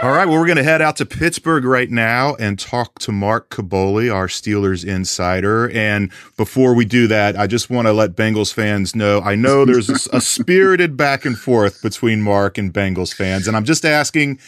All 0.00 0.12
right, 0.12 0.28
well, 0.28 0.38
we're 0.38 0.46
going 0.46 0.58
to 0.58 0.62
head 0.62 0.80
out 0.80 0.94
to 0.96 1.06
Pittsburgh 1.06 1.64
right 1.64 1.90
now 1.90 2.36
and 2.36 2.56
talk 2.56 3.00
to 3.00 3.10
Mark 3.10 3.50
Kaboly, 3.50 4.14
our 4.14 4.28
Steelers 4.28 4.84
insider. 4.84 5.68
And 5.70 6.12
before 6.36 6.72
we 6.72 6.84
do 6.84 7.08
that, 7.08 7.36
I 7.36 7.48
just 7.48 7.68
want 7.68 7.88
to 7.88 7.92
let 7.92 8.14
Bengals 8.14 8.54
fans 8.54 8.94
know 8.94 9.20
I 9.22 9.34
know 9.34 9.64
there's 9.64 9.88
a, 9.88 10.18
a 10.18 10.20
spirited 10.20 10.96
back 10.96 11.24
and 11.24 11.36
forth 11.36 11.82
between 11.82 12.22
Mark 12.22 12.58
and 12.58 12.72
Bengals 12.72 13.12
fans. 13.12 13.48
And 13.48 13.56
I'm 13.56 13.64
just 13.64 13.84
asking 13.84 14.38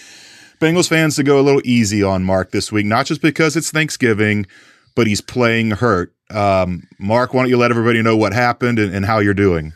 Bengals 0.60 0.88
fans 0.88 1.16
to 1.16 1.24
go 1.24 1.40
a 1.40 1.42
little 1.42 1.62
easy 1.64 2.00
on 2.00 2.22
Mark 2.22 2.52
this 2.52 2.70
week, 2.70 2.86
not 2.86 3.06
just 3.06 3.20
because 3.20 3.56
it's 3.56 3.72
Thanksgiving, 3.72 4.46
but 4.94 5.08
he's 5.08 5.20
playing 5.20 5.72
hurt. 5.72 6.14
Um, 6.30 6.86
Mark, 7.00 7.34
why 7.34 7.42
don't 7.42 7.50
you 7.50 7.56
let 7.56 7.72
everybody 7.72 8.02
know 8.02 8.16
what 8.16 8.32
happened 8.32 8.78
and, 8.78 8.94
and 8.94 9.04
how 9.04 9.18
you're 9.18 9.34
doing? 9.34 9.72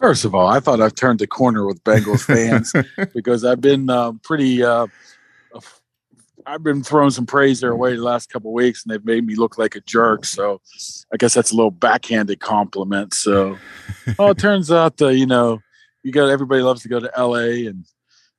First 0.00 0.24
of 0.24 0.34
all, 0.34 0.46
I 0.46 0.60
thought 0.60 0.80
I've 0.80 0.94
turned 0.94 1.18
the 1.18 1.26
corner 1.26 1.66
with 1.66 1.82
Bengals 1.82 2.22
fans 2.22 2.72
because 3.14 3.44
I've 3.44 3.60
been 3.60 3.90
uh, 3.90 4.12
pretty. 4.22 4.62
Uh, 4.62 4.86
I've 6.46 6.62
been 6.62 6.82
throwing 6.82 7.10
some 7.10 7.26
praise 7.26 7.60
their 7.60 7.76
way 7.76 7.94
the 7.94 8.02
last 8.02 8.30
couple 8.30 8.52
weeks, 8.54 8.82
and 8.82 8.92
they've 8.92 9.04
made 9.04 9.26
me 9.26 9.34
look 9.34 9.58
like 9.58 9.76
a 9.76 9.80
jerk. 9.80 10.24
So, 10.24 10.62
I 11.12 11.18
guess 11.18 11.34
that's 11.34 11.52
a 11.52 11.54
little 11.54 11.70
backhanded 11.70 12.40
compliment. 12.40 13.12
So, 13.12 13.58
well, 14.18 14.30
it 14.30 14.38
turns 14.38 14.70
out, 14.70 15.02
uh, 15.02 15.08
you 15.08 15.26
know, 15.26 15.58
you 16.02 16.12
got 16.12 16.30
everybody 16.30 16.62
loves 16.62 16.82
to 16.82 16.88
go 16.88 17.00
to 17.00 17.10
L.A. 17.18 17.66
and 17.66 17.84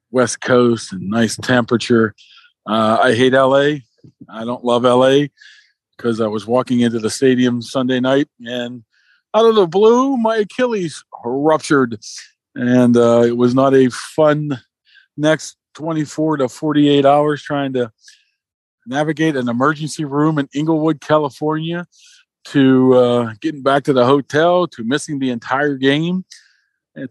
West 0.10 0.41
Coast 0.41 0.91
and 0.91 1.08
nice 1.10 1.36
temperature. 1.36 2.15
Uh, 2.65 2.98
I 3.02 3.13
hate 3.13 3.34
L.A. 3.36 3.84
I 4.28 4.45
don't 4.45 4.63
love 4.63 4.86
L.A. 4.86 5.30
because 5.95 6.19
I 6.19 6.28
was 6.28 6.48
walking 6.48 6.80
into 6.80 7.00
the 7.00 7.10
stadium 7.10 7.62
Sunday 7.62 8.00
night 8.00 8.28
and 8.43 8.84
out 9.34 9.46
of 9.46 9.56
the 9.56 9.68
blue, 9.68 10.18
my 10.18 10.38
Achilles 10.38 11.04
ruptured, 11.24 11.99
and 12.56 12.97
uh, 12.97 13.24
it 13.26 13.38
was 13.38 13.53
not 13.53 13.74
a 13.74 13.89
fun 13.89 14.60
next 15.18 15.58
24 15.76 16.38
to 16.38 16.49
48 16.49 17.06
hours 17.06 17.43
trying 17.43 17.74
to 17.74 17.91
navigate 18.88 19.36
an 19.36 19.47
emergency 19.49 20.03
room 20.03 20.39
in 20.39 20.49
Inglewood, 20.53 20.99
California, 20.99 21.86
to 22.45 22.93
uh, 22.95 23.34
getting 23.41 23.62
back 23.62 23.84
to 23.84 23.93
the 23.93 24.06
hotel, 24.06 24.68
to 24.68 24.84
missing 24.84 25.20
the 25.20 25.30
entire 25.30 25.76
game, 25.76 26.26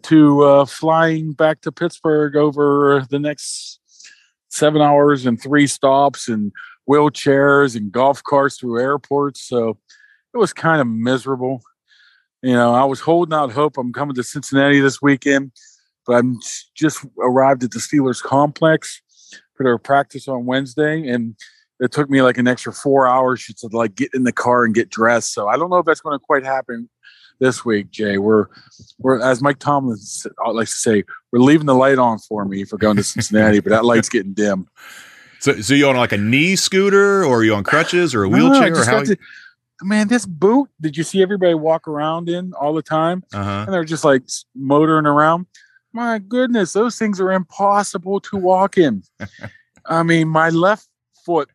to 0.02 0.42
uh, 0.42 0.64
flying 0.64 1.32
back 1.32 1.60
to 1.60 1.72
Pittsburgh 1.72 2.34
over 2.36 3.06
the 3.10 3.18
next 3.18 3.80
seven 4.48 4.82
hours 4.82 5.24
and 5.24 5.40
three 5.40 5.66
stops 5.66 6.28
and 6.28 6.52
wheelchairs 6.88 7.76
and 7.76 7.92
golf 7.92 8.22
carts 8.24 8.58
through 8.58 8.80
airports. 8.80 9.42
So 9.42 9.78
it 10.34 10.38
was 10.38 10.52
kind 10.52 10.80
of 10.80 10.86
miserable 10.86 11.62
you 12.42 12.52
know, 12.52 12.74
I 12.74 12.84
was 12.84 13.00
holding 13.00 13.34
out 13.34 13.52
hope. 13.52 13.76
I'm 13.78 13.92
coming 13.92 14.14
to 14.14 14.22
Cincinnati 14.22 14.80
this 14.80 15.02
weekend, 15.02 15.52
but 16.06 16.14
I'm 16.14 16.38
just 16.74 17.04
arrived 17.20 17.64
at 17.64 17.72
the 17.72 17.80
Steelers 17.80 18.22
complex 18.22 19.02
for 19.56 19.64
their 19.64 19.78
practice 19.78 20.28
on 20.28 20.46
Wednesday. 20.46 21.08
And 21.08 21.34
it 21.80 21.92
took 21.92 22.08
me 22.10 22.22
like 22.22 22.38
an 22.38 22.48
extra 22.48 22.72
four 22.72 23.06
hours 23.06 23.44
just 23.44 23.58
to 23.58 23.68
like 23.68 23.94
get 23.94 24.14
in 24.14 24.24
the 24.24 24.32
car 24.32 24.64
and 24.64 24.74
get 24.74 24.90
dressed. 24.90 25.32
So 25.32 25.48
I 25.48 25.56
don't 25.56 25.70
know 25.70 25.78
if 25.78 25.86
that's 25.86 26.00
going 26.00 26.18
to 26.18 26.24
quite 26.24 26.44
happen 26.44 26.88
this 27.40 27.64
week, 27.64 27.90
Jay. 27.90 28.18
We're 28.18 28.46
we're 28.98 29.20
as 29.20 29.42
Mike 29.42 29.58
Tomlin 29.58 29.98
uh, 30.44 30.52
likes 30.52 30.72
to 30.72 30.78
say, 30.78 31.04
we're 31.32 31.40
leaving 31.40 31.66
the 31.66 31.74
light 31.74 31.98
on 31.98 32.18
for 32.18 32.44
me 32.44 32.64
for 32.64 32.78
going 32.78 32.96
to 32.96 33.02
Cincinnati, 33.04 33.60
but 33.60 33.70
that 33.70 33.84
light's 33.84 34.08
getting 34.08 34.32
dim. 34.32 34.66
So, 35.40 35.60
so 35.60 35.74
you 35.74 35.88
on 35.88 35.96
like 35.96 36.12
a 36.12 36.18
knee 36.18 36.56
scooter, 36.56 37.24
or 37.24 37.38
are 37.38 37.44
you 37.44 37.54
on 37.54 37.62
crutches, 37.62 38.12
or 38.14 38.24
a 38.24 38.28
wheelchair, 38.28 38.70
No, 38.70 38.80
or 38.80 38.84
how? 38.84 39.04
to, 39.04 39.16
man, 39.82 40.08
this 40.08 40.26
boot. 40.26 40.68
Did 40.80 40.96
you 40.96 41.04
see 41.04 41.22
everybody 41.22 41.54
walk 41.54 41.88
around 41.88 42.28
in 42.28 42.52
all 42.54 42.74
the 42.74 42.82
time? 42.82 43.24
uh-huh. 43.32 43.64
and 43.66 43.74
they're 43.74 43.84
just 43.84 44.04
like 44.04 44.22
motoring 44.54 45.06
around. 45.06 45.46
My 45.92 46.18
goodness, 46.18 46.72
those 46.72 46.98
things 46.98 47.20
are 47.20 47.32
impossible 47.32 48.20
to 48.20 48.36
walk 48.36 48.76
in. 48.76 49.02
I 49.86 50.02
mean, 50.02 50.28
my 50.28 50.50
left 50.50 50.86
foot, 51.24 51.48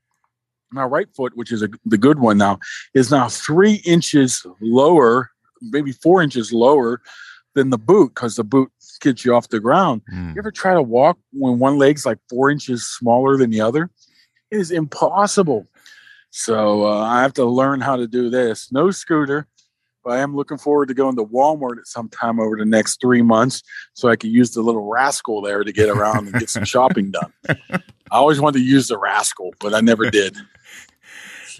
my 0.71 0.83
right 0.83 1.07
foot, 1.15 1.33
which 1.35 1.51
is 1.51 1.61
a, 1.61 1.69
the 1.85 1.97
good 1.97 2.19
one 2.19 2.37
now, 2.37 2.59
is 2.93 3.11
now 3.11 3.29
three 3.29 3.75
inches 3.85 4.45
lower, 4.59 5.29
maybe 5.61 5.91
four 5.91 6.21
inches 6.21 6.51
lower 6.51 7.01
than 7.53 7.69
the 7.69 7.77
boot 7.77 8.15
because 8.15 8.35
the 8.35 8.43
boot 8.43 8.71
gets 9.01 9.23
you 9.23 9.35
off 9.35 9.49
the 9.49 9.59
ground. 9.59 10.01
Mm. 10.11 10.33
You 10.33 10.39
ever 10.39 10.51
try 10.51 10.73
to 10.73 10.81
walk 10.81 11.17
when 11.31 11.59
one 11.59 11.77
leg's 11.77 12.05
like 12.05 12.17
four 12.29 12.49
inches 12.49 12.85
smaller 12.85 13.37
than 13.37 13.51
the 13.51 13.61
other? 13.61 13.91
It 14.49 14.59
is 14.59 14.71
impossible. 14.71 15.67
So 16.35 16.87
uh, 16.87 16.99
I 16.99 17.21
have 17.21 17.33
to 17.33 17.45
learn 17.45 17.79
how 17.79 17.95
to 17.95 18.07
do 18.07 18.31
this. 18.31 18.71
No 18.71 18.89
scooter, 18.89 19.45
but 20.03 20.13
I 20.13 20.21
am 20.21 20.35
looking 20.35 20.57
forward 20.57 20.87
to 20.87 20.95
going 20.95 21.15
to 21.15 21.23
Walmart 21.23 21.77
at 21.77 21.85
some 21.85 22.09
time 22.09 22.39
over 22.39 22.57
the 22.57 22.65
next 22.65 22.99
three 22.99 23.21
months 23.21 23.61
so 23.93 24.09
I 24.09 24.15
can 24.15 24.31
use 24.31 24.49
the 24.49 24.63
little 24.63 24.89
rascal 24.89 25.43
there 25.43 25.63
to 25.63 25.71
get 25.71 25.89
around 25.89 26.29
and 26.29 26.39
get 26.39 26.49
some 26.49 26.63
shopping 26.65 27.11
done. 27.11 27.31
I 27.47 27.81
always 28.09 28.41
wanted 28.41 28.57
to 28.57 28.65
use 28.65 28.87
the 28.87 28.97
rascal, 28.97 29.53
but 29.59 29.75
I 29.75 29.81
never 29.81 30.09
did. 30.09 30.35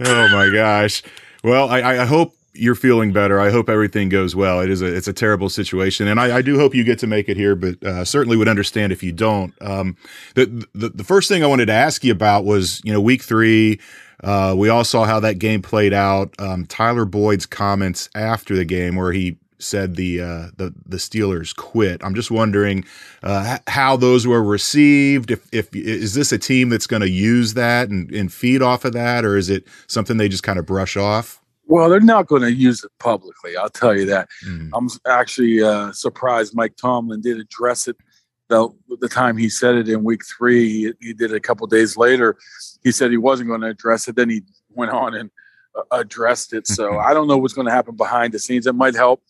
Oh 0.04 0.28
my 0.30 0.50
gosh. 0.50 1.04
Well, 1.44 1.70
I, 1.70 1.82
I 1.82 2.06
hope 2.06 2.34
you're 2.54 2.76
feeling 2.76 3.12
better. 3.12 3.40
I 3.40 3.50
hope 3.50 3.70
everything 3.70 4.10
goes 4.10 4.36
well. 4.36 4.60
It 4.62 4.70
is 4.70 4.82
a 4.82 4.86
it's 4.86 5.08
a 5.08 5.14
terrible 5.14 5.50
situation, 5.50 6.08
and 6.08 6.20
I, 6.20 6.38
I 6.38 6.42
do 6.42 6.58
hope 6.58 6.76
you 6.76 6.84
get 6.84 7.00
to 7.00 7.08
make 7.08 7.30
it 7.30 7.38
here. 7.38 7.56
But 7.56 7.84
uh, 7.84 8.06
certainly 8.06 8.38
would 8.38 8.48
understand 8.48 8.92
if 8.92 9.02
you 9.04 9.12
don't. 9.12 9.54
Um, 9.62 9.98
the, 10.36 10.68
the 10.74 10.90
the 10.90 11.04
first 11.04 11.30
thing 11.30 11.44
I 11.44 11.48
wanted 11.48 11.68
to 11.68 11.74
ask 11.74 12.04
you 12.04 12.12
about 12.12 12.46
was 12.46 12.82
you 12.84 12.94
know 12.94 13.02
week 13.02 13.24
three. 13.24 13.80
Uh, 14.24 14.56
we 14.58 14.70
all 14.70 14.86
saw 14.86 15.04
how 15.04 15.20
that 15.20 15.38
game 15.40 15.62
played 15.62 15.94
out. 15.94 16.34
Um, 16.40 16.66
Tyler 16.66 17.06
Boyd's 17.06 17.46
comments 17.46 18.10
after 18.16 18.56
the 18.56 18.66
game, 18.66 18.96
where 18.96 19.12
he 19.12 19.38
said 19.64 19.96
the 19.96 20.22
uh, 20.22 20.48
the 20.58 20.74
the 20.86 20.98
Steelers 20.98 21.56
quit. 21.56 22.04
I'm 22.04 22.16
just 22.16 22.30
wondering 22.30 22.86
uh, 23.24 23.58
how 23.68 23.98
those 23.98 24.28
were 24.28 24.44
received. 24.44 25.32
If 25.32 25.48
if 25.52 25.76
is 25.76 26.14
this 26.14 26.32
a 26.32 26.38
team 26.38 26.70
that's 26.70 26.88
going 26.88 27.02
to 27.02 27.10
use 27.10 27.56
that 27.56 27.90
and, 27.90 28.12
and 28.12 28.32
feed 28.32 28.62
off 28.62 28.86
of 28.86 28.94
that, 28.94 29.26
or 29.26 29.38
is 29.38 29.50
it 29.50 29.66
something 29.88 30.18
they 30.18 30.30
just 30.30 30.44
kind 30.44 30.60
of 30.60 30.66
brush 30.66 30.96
off? 30.96 31.42
Well, 31.66 31.90
they're 31.90 32.00
not 32.02 32.28
going 32.28 32.42
to 32.42 32.52
use 32.52 32.84
it 32.84 32.92
publicly. 33.00 33.56
I'll 33.56 33.70
tell 33.70 33.98
you 33.98 34.06
that. 34.08 34.30
Mm. 34.46 34.70
I'm 34.74 34.90
actually 35.08 35.64
uh, 35.64 35.92
surprised 35.94 36.56
Mike 36.56 36.76
Tomlin 36.76 37.22
did 37.22 37.40
address 37.40 37.88
it 37.88 37.96
the, 38.50 38.70
the 39.00 39.10
time 39.10 39.38
he 39.38 39.50
said 39.50 39.76
it 39.76 39.90
in 39.90 40.04
week 40.04 40.22
three. 40.38 40.70
He, 40.70 40.94
he 41.00 41.14
did 41.14 41.32
it 41.32 41.36
a 41.36 41.40
couple 41.40 41.66
days 41.68 41.98
later. 41.98 42.38
He 42.84 42.92
said 42.92 43.12
he 43.12 43.18
wasn't 43.18 43.50
going 43.50 43.62
to 43.62 43.68
address 43.68 44.08
it. 44.08 44.16
Then 44.16 44.30
he 44.30 44.44
went 44.70 44.92
on 44.92 45.16
and 45.16 45.32
uh, 45.76 45.84
addressed 45.92 46.54
it. 46.54 46.68
So 46.68 46.98
I 47.08 47.14
don't 47.14 47.28
know 47.28 47.38
what's 47.38 47.54
going 47.54 47.68
to 47.68 47.74
happen 47.74 47.96
behind 47.96 48.34
the 48.34 48.40
scenes. 48.40 48.68
It 48.68 48.76
might 48.76 48.96
help, 48.96 49.24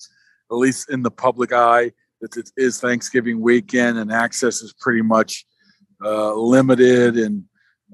at 0.51 0.55
least 0.55 0.89
in 0.89 1.03
the 1.03 1.11
public 1.11 1.53
eye, 1.53 1.91
that 2.21 2.35
it 2.37 2.49
is 2.57 2.79
Thanksgiving 2.79 3.41
weekend 3.41 3.97
and 3.97 4.11
access 4.11 4.61
is 4.61 4.73
pretty 4.73 5.01
much 5.01 5.45
uh, 6.03 6.33
limited 6.33 7.17
and 7.17 7.43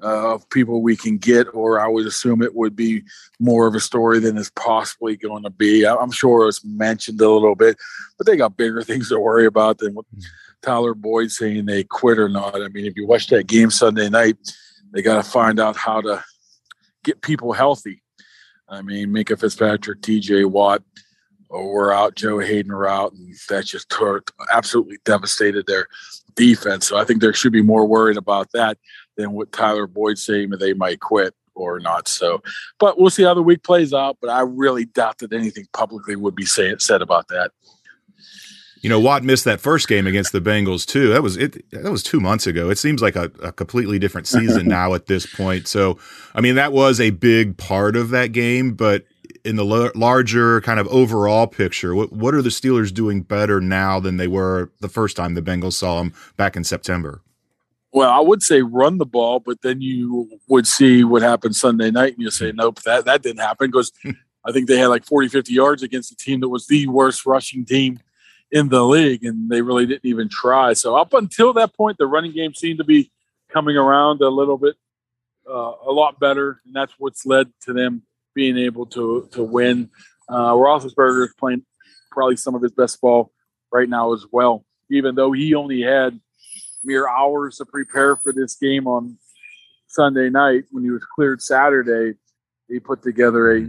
uh, 0.04 0.34
of 0.34 0.50
people 0.50 0.82
we 0.82 0.96
can 0.96 1.18
get, 1.18 1.48
or 1.54 1.80
I 1.80 1.88
would 1.88 2.06
assume 2.06 2.42
it 2.42 2.56
would 2.56 2.76
be 2.76 3.04
more 3.40 3.68
of 3.68 3.76
a 3.76 3.80
story 3.80 4.20
than 4.20 4.38
it's 4.38 4.52
possibly 4.52 5.16
going 5.16 5.44
to 5.44 5.50
be. 5.50 5.86
I- 5.86 5.96
I'm 5.96 6.12
sure 6.12 6.48
it's 6.48 6.64
mentioned 6.64 7.22
a 7.22 7.30
little 7.30 7.56
bit, 7.56 7.78
but 8.18 8.28
they 8.28 8.38
got 8.38 8.58
bigger 8.58 8.82
things 8.84 9.10
to 9.10 9.20
worry 9.20 9.46
about 9.46 9.80
than 9.80 9.96
what 9.96 10.06
Tyler 10.62 10.94
Boyd 10.94 11.32
saying 11.32 11.66
they 11.66 11.84
quit 11.84 12.20
or 12.20 12.30
not. 12.30 12.56
I 12.56 12.68
mean, 12.70 12.86
if 12.86 12.96
you 12.96 13.08
watch 13.08 13.28
that 13.28 13.48
game 13.48 13.72
Sunday 13.72 14.10
night, 14.10 14.38
they 14.92 15.02
got 15.02 15.24
to 15.24 15.30
find 15.30 15.60
out 15.60 15.76
how 15.76 16.02
to 16.02 16.24
get 17.04 17.22
people 17.22 17.54
healthy. 17.54 18.02
I 18.68 18.82
mean, 18.82 19.10
Minkah 19.10 19.40
Fitzpatrick, 19.40 20.02
TJ 20.02 20.46
Watt, 20.46 20.84
or 21.50 21.74
we're 21.74 21.94
out, 21.94 22.16
Joe 22.16 22.40
Haden 22.40 22.72
are 22.72 22.88
out, 22.88 23.14
and 23.14 23.34
that 23.50 23.66
just 23.66 23.90
tore, 23.90 24.24
absolutely 24.54 24.98
devastated 25.06 25.66
their 25.66 25.88
defense. 26.36 26.88
So 26.88 26.98
I 26.98 27.04
think 27.04 27.22
there 27.22 27.34
should 27.34 27.52
be 27.52 27.64
more 27.64 27.88
worried 27.88 28.18
about 28.18 28.52
that 28.54 28.78
than 29.20 29.34
what 29.34 29.52
Tyler 29.52 29.86
Boyd 29.86 30.18
saying 30.18 30.50
that 30.50 30.62
they 30.62 30.74
might 30.74 31.02
quit 31.02 31.36
or 31.54 31.80
not. 31.80 32.08
So, 32.08 32.42
but 32.80 32.98
we'll 32.98 33.10
see 33.10 33.24
how 33.24 33.34
the 33.34 33.44
week 33.44 33.64
plays 33.64 33.94
out. 33.94 34.18
But 34.22 34.30
I 34.30 34.42
really 34.42 34.86
doubt 34.86 35.18
that 35.20 35.34
anything 35.34 35.68
publicly 35.74 36.16
would 36.16 36.36
be 36.36 36.46
say, 36.46 36.74
said 36.80 37.02
about 37.02 37.28
that. 37.28 37.52
You 38.82 38.90
know, 38.90 39.00
Watt 39.00 39.26
missed 39.26 39.44
that 39.44 39.60
first 39.60 39.90
game 39.90 40.08
against 40.08 40.32
the 40.32 40.40
Bengals 40.40 40.86
too. 40.86 41.10
That 41.10 41.22
was 41.22 41.36
it. 41.36 41.70
That 41.72 41.92
was 41.92 42.02
two 42.02 42.22
months 42.22 42.48
ago. 42.48 42.70
It 42.70 42.78
seems 42.78 43.02
like 43.02 43.18
a, 43.18 43.30
a 43.44 43.52
completely 43.52 44.00
different 44.00 44.26
season 44.26 44.68
now 44.70 44.94
at 44.94 45.08
this 45.08 45.26
point. 45.26 45.68
So, 45.68 46.00
I 46.34 46.40
mean, 46.40 46.56
that 46.56 46.72
was 46.72 47.02
a 47.02 47.10
big 47.10 47.58
part 47.58 47.98
of 47.98 48.12
that 48.12 48.32
game. 48.32 48.76
But 48.76 49.04
in 49.44 49.58
the 49.58 49.66
l- 49.66 49.92
larger 49.96 50.62
kind 50.62 50.80
of 50.80 50.88
overall 50.88 51.46
picture, 51.46 51.94
what 51.94 52.14
what 52.14 52.34
are 52.34 52.42
the 52.42 52.48
Steelers 52.48 52.94
doing 52.94 53.22
better 53.22 53.60
now 53.60 54.00
than 54.00 54.16
they 54.16 54.30
were 54.30 54.72
the 54.80 54.88
first 54.88 55.18
time 55.18 55.34
the 55.34 55.42
Bengals 55.42 55.74
saw 55.74 55.98
them 55.98 56.14
back 56.38 56.56
in 56.56 56.64
September? 56.64 57.22
Well, 57.92 58.10
I 58.10 58.20
would 58.20 58.44
say 58.44 58.62
run 58.62 58.98
the 58.98 59.06
ball, 59.06 59.40
but 59.40 59.62
then 59.62 59.82
you 59.82 60.30
would 60.48 60.68
see 60.68 61.04
what 61.04 61.22
happened 61.22 61.56
Sunday 61.56 61.90
night 61.90 62.14
and 62.14 62.22
you 62.22 62.30
say, 62.30 62.52
nope, 62.52 62.82
that, 62.84 63.06
that 63.06 63.24
didn't 63.24 63.42
happen 63.42 63.72
because 63.72 63.92
I 64.46 64.52
think 64.52 64.68
they 64.68 64.78
had 64.78 64.88
like 64.88 65.06
40, 65.06 65.28
50 65.30 65.54
yards 65.54 65.84
against 65.84 66.12
a 66.12 66.16
team 66.16 66.40
that 66.42 66.50
was 66.50 66.68
the 66.68 66.88
worst 66.88 67.26
rushing 67.26 67.66
team 67.66 68.00
in 68.52 68.70
the 68.70 68.84
league, 68.84 69.24
and 69.24 69.50
they 69.50 69.62
really 69.62 69.86
didn't 69.86 70.06
even 70.06 70.30
try. 70.30 70.74
So 70.74 70.96
up 70.96 71.14
until 71.14 71.54
that 71.54 71.74
point, 71.74 71.98
the 71.98 72.08
running 72.08 72.32
game 72.32 72.54
seemed 72.54 72.80
to 72.80 72.84
be 72.84 73.12
coming 73.50 73.78
around 73.78 74.22
a 74.22 74.30
little 74.30 74.58
bit, 74.58 74.76
uh, 75.48 75.74
a 75.86 75.92
lot 75.92 76.20
better, 76.20 76.62
and 76.66 76.74
that's 76.74 76.94
what's 76.98 77.26
led 77.26 77.52
to 77.62 77.74
them 77.74 78.04
being 78.34 78.58
able 78.58 78.86
to 78.88 79.28
to 79.34 79.44
win. 79.44 79.90
Uh, 80.28 80.54
Roethlisberger 80.54 81.26
is 81.26 81.34
playing 81.38 81.64
probably 82.12 82.38
some 82.38 82.56
of 82.56 82.62
his 82.62 82.72
best 82.72 83.00
ball 83.02 83.32
right 83.72 83.90
now 83.90 84.14
as 84.14 84.26
well, 84.32 84.66
even 84.90 85.16
though 85.16 85.32
he 85.32 85.54
only 85.56 85.82
had 85.82 86.20
mere 86.84 87.08
hours 87.08 87.58
to 87.58 87.66
prepare 87.66 88.16
for 88.16 88.32
this 88.32 88.56
game 88.56 88.88
on 88.88 89.18
Sunday 89.88 90.30
night 90.30 90.64
when 90.72 90.84
he 90.84 90.92
was 90.92 91.04
cleared 91.16 91.42
Saturday. 91.42 92.18
He 92.68 92.80
put 92.80 93.02
together 93.02 93.56
a 93.56 93.68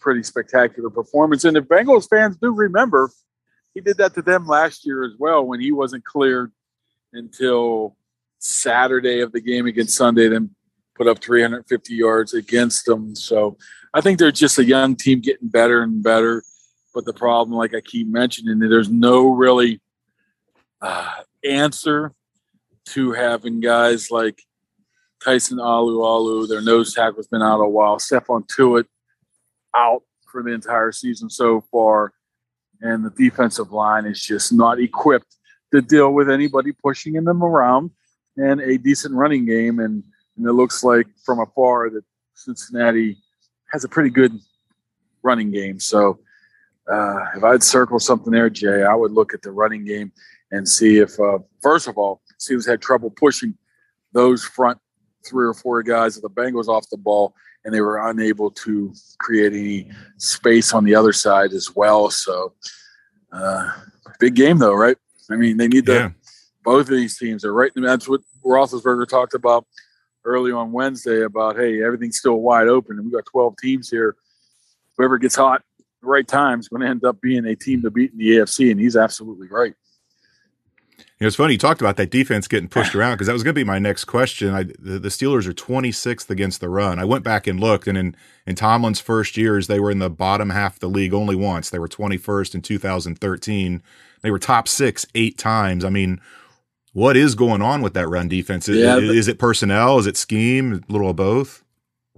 pretty 0.00 0.22
spectacular 0.22 0.90
performance. 0.90 1.44
And 1.44 1.56
if 1.56 1.64
Bengals 1.64 2.08
fans 2.08 2.36
do 2.36 2.52
remember, 2.52 3.10
he 3.74 3.80
did 3.80 3.96
that 3.98 4.14
to 4.14 4.22
them 4.22 4.46
last 4.46 4.86
year 4.86 5.04
as 5.04 5.12
well 5.18 5.44
when 5.44 5.60
he 5.60 5.72
wasn't 5.72 6.04
cleared 6.04 6.52
until 7.12 7.96
Saturday 8.38 9.20
of 9.20 9.32
the 9.32 9.40
game 9.40 9.66
against 9.66 9.96
Sunday, 9.96 10.28
then 10.28 10.50
put 10.94 11.08
up 11.08 11.20
350 11.20 11.94
yards 11.94 12.34
against 12.34 12.86
them. 12.86 13.14
So 13.14 13.56
I 13.92 14.00
think 14.00 14.18
they're 14.18 14.30
just 14.30 14.58
a 14.58 14.64
young 14.64 14.96
team 14.96 15.20
getting 15.20 15.48
better 15.48 15.82
and 15.82 16.02
better. 16.02 16.42
But 16.94 17.04
the 17.04 17.12
problem, 17.12 17.56
like 17.56 17.74
I 17.74 17.80
keep 17.80 18.06
mentioning, 18.06 18.58
there's 18.58 18.90
no 18.90 19.30
really 19.30 19.80
uh, 20.80 21.22
answer 21.44 22.12
to 22.86 23.12
having 23.12 23.60
guys 23.60 24.10
like 24.10 24.42
Tyson 25.22 25.58
Alualu, 25.58 26.48
their 26.48 26.60
nose 26.60 26.94
tackle's 26.94 27.28
been 27.28 27.42
out 27.42 27.60
a 27.60 27.68
while. 27.68 27.96
Stephon 27.96 28.46
Tuitt 28.46 28.86
out 29.74 30.02
for 30.30 30.42
the 30.42 30.52
entire 30.52 30.92
season 30.92 31.30
so 31.30 31.62
far. 31.72 32.12
And 32.80 33.04
the 33.04 33.10
defensive 33.10 33.72
line 33.72 34.04
is 34.04 34.22
just 34.22 34.52
not 34.52 34.80
equipped 34.80 35.36
to 35.72 35.80
deal 35.80 36.12
with 36.12 36.28
anybody 36.28 36.72
pushing 36.72 37.14
in 37.14 37.24
them 37.24 37.42
around 37.42 37.90
and 38.36 38.60
a 38.60 38.76
decent 38.76 39.14
running 39.14 39.46
game. 39.46 39.78
And, 39.78 40.04
and 40.36 40.46
it 40.46 40.52
looks 40.52 40.84
like 40.84 41.06
from 41.24 41.40
afar 41.40 41.88
that 41.90 42.04
Cincinnati 42.34 43.16
has 43.72 43.84
a 43.84 43.88
pretty 43.88 44.10
good 44.10 44.38
running 45.22 45.50
game. 45.50 45.80
So 45.80 46.18
uh, 46.90 47.24
if 47.36 47.42
I'd 47.42 47.62
circle 47.62 47.98
something 47.98 48.32
there, 48.32 48.50
Jay, 48.50 48.82
I 48.82 48.94
would 48.94 49.12
look 49.12 49.32
at 49.32 49.42
the 49.42 49.52
running 49.52 49.84
game 49.84 50.12
and 50.50 50.68
see 50.68 50.98
if, 50.98 51.18
uh, 51.18 51.38
first 51.62 51.88
of 51.88 51.96
all, 51.96 52.20
Steelers 52.48 52.68
had 52.68 52.80
trouble 52.80 53.10
pushing 53.10 53.54
those 54.12 54.44
front 54.44 54.78
three 55.24 55.46
or 55.46 55.54
four 55.54 55.82
guys 55.82 56.16
of 56.16 56.22
the 56.22 56.30
Bengals 56.30 56.68
off 56.68 56.88
the 56.90 56.96
ball, 56.96 57.34
and 57.64 57.72
they 57.74 57.80
were 57.80 58.08
unable 58.10 58.50
to 58.50 58.92
create 59.18 59.52
any 59.52 59.90
space 60.18 60.74
on 60.74 60.84
the 60.84 60.94
other 60.94 61.12
side 61.12 61.52
as 61.52 61.74
well. 61.74 62.10
So, 62.10 62.52
uh, 63.32 63.70
big 64.20 64.34
game 64.34 64.58
though, 64.58 64.74
right? 64.74 64.96
I 65.30 65.36
mean, 65.36 65.56
they 65.56 65.68
need 65.68 65.86
the 65.86 65.94
Yeah. 65.94 66.10
both 66.62 66.88
of 66.90 66.96
these 66.96 67.16
teams 67.18 67.44
are 67.44 67.54
right. 67.54 67.72
That's 67.74 68.08
what 68.08 68.20
Roethlisberger 68.44 69.08
talked 69.08 69.34
about 69.34 69.66
early 70.24 70.52
on 70.52 70.72
Wednesday 70.72 71.22
about 71.22 71.56
hey, 71.56 71.82
everything's 71.82 72.18
still 72.18 72.40
wide 72.40 72.68
open, 72.68 72.98
and 72.98 73.06
we 73.06 73.12
got 73.12 73.26
12 73.26 73.56
teams 73.56 73.88
here. 73.90 74.16
Whoever 74.96 75.18
gets 75.18 75.34
hot 75.34 75.62
the 76.02 76.06
right 76.06 76.28
time 76.28 76.60
is 76.60 76.68
going 76.68 76.82
to 76.82 76.88
end 76.88 77.04
up 77.04 77.20
being 77.20 77.46
a 77.46 77.56
team 77.56 77.82
to 77.82 77.90
beat 77.90 78.12
in 78.12 78.18
the 78.18 78.36
AFC, 78.36 78.70
and 78.70 78.78
he's 78.78 78.96
absolutely 78.96 79.48
right. 79.48 79.74
Know, 81.24 81.28
it's 81.28 81.36
funny 81.36 81.54
you 81.54 81.58
talked 81.58 81.80
about 81.80 81.96
that 81.96 82.10
defense 82.10 82.46
getting 82.48 82.68
pushed 82.68 82.94
around 82.96 83.14
because 83.14 83.26
that 83.26 83.32
was 83.32 83.42
going 83.42 83.54
to 83.54 83.58
be 83.58 83.64
my 83.64 83.78
next 83.78 84.04
question. 84.04 84.54
I, 84.54 84.64
the, 84.64 84.98
the 84.98 85.08
Steelers 85.08 85.46
are 85.46 85.52
26th 85.52 86.30
against 86.30 86.60
the 86.60 86.68
run. 86.68 86.98
I 86.98 87.04
went 87.04 87.24
back 87.24 87.46
and 87.46 87.58
looked, 87.58 87.86
and 87.86 87.98
in 87.98 88.16
in 88.46 88.54
Tomlin's 88.54 89.00
first 89.00 89.36
years, 89.36 89.66
they 89.66 89.80
were 89.80 89.90
in 89.90 89.98
the 89.98 90.10
bottom 90.10 90.50
half 90.50 90.74
of 90.74 90.80
the 90.80 90.88
league 90.88 91.14
only 91.14 91.34
once. 91.34 91.70
They 91.70 91.78
were 91.78 91.88
21st 91.88 92.54
in 92.54 92.62
2013. 92.62 93.82
They 94.22 94.30
were 94.30 94.38
top 94.38 94.68
six 94.68 95.06
eight 95.14 95.38
times. 95.38 95.84
I 95.84 95.90
mean, 95.90 96.20
what 96.92 97.16
is 97.16 97.34
going 97.34 97.62
on 97.62 97.82
with 97.82 97.94
that 97.94 98.08
run 98.08 98.28
defense? 98.28 98.68
Is, 98.68 98.78
Yeah, 98.78 98.98
is, 98.98 99.28
it 99.28 99.38
personnel? 99.38 99.98
Is 99.98 100.06
it 100.06 100.16
scheme? 100.16 100.84
A 100.88 100.92
little 100.92 101.10
of 101.10 101.16
both. 101.16 101.64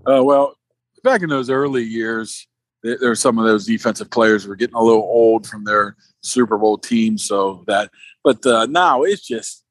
Uh, 0.06 0.22
well, 0.22 0.56
back 1.02 1.22
in 1.22 1.28
those 1.28 1.50
early 1.50 1.82
years, 1.82 2.46
there, 2.86 3.08
were 3.08 3.14
some 3.14 3.38
of 3.38 3.44
those 3.44 3.66
defensive 3.66 4.10
players 4.10 4.44
who 4.44 4.50
were 4.50 4.56
getting 4.56 4.76
a 4.76 4.82
little 4.82 5.02
old 5.02 5.46
from 5.46 5.64
their 5.64 5.96
Super 6.22 6.58
Bowl 6.58 6.78
teams. 6.78 7.24
So 7.24 7.64
that, 7.66 7.90
but 8.22 8.44
uh, 8.46 8.66
now 8.66 9.02
it's 9.02 9.26
just 9.26 9.64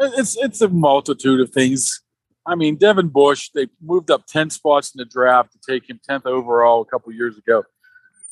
it's 0.00 0.36
it's 0.36 0.60
a 0.60 0.68
multitude 0.68 1.40
of 1.40 1.50
things. 1.50 2.02
I 2.46 2.54
mean, 2.54 2.76
Devin 2.76 3.08
Bush, 3.08 3.50
they 3.54 3.68
moved 3.82 4.10
up 4.10 4.26
ten 4.26 4.50
spots 4.50 4.94
in 4.94 4.98
the 4.98 5.04
draft 5.04 5.52
to 5.52 5.58
take 5.66 5.88
him 5.88 6.00
tenth 6.06 6.26
overall 6.26 6.82
a 6.82 6.86
couple 6.86 7.12
years 7.12 7.36
ago, 7.38 7.64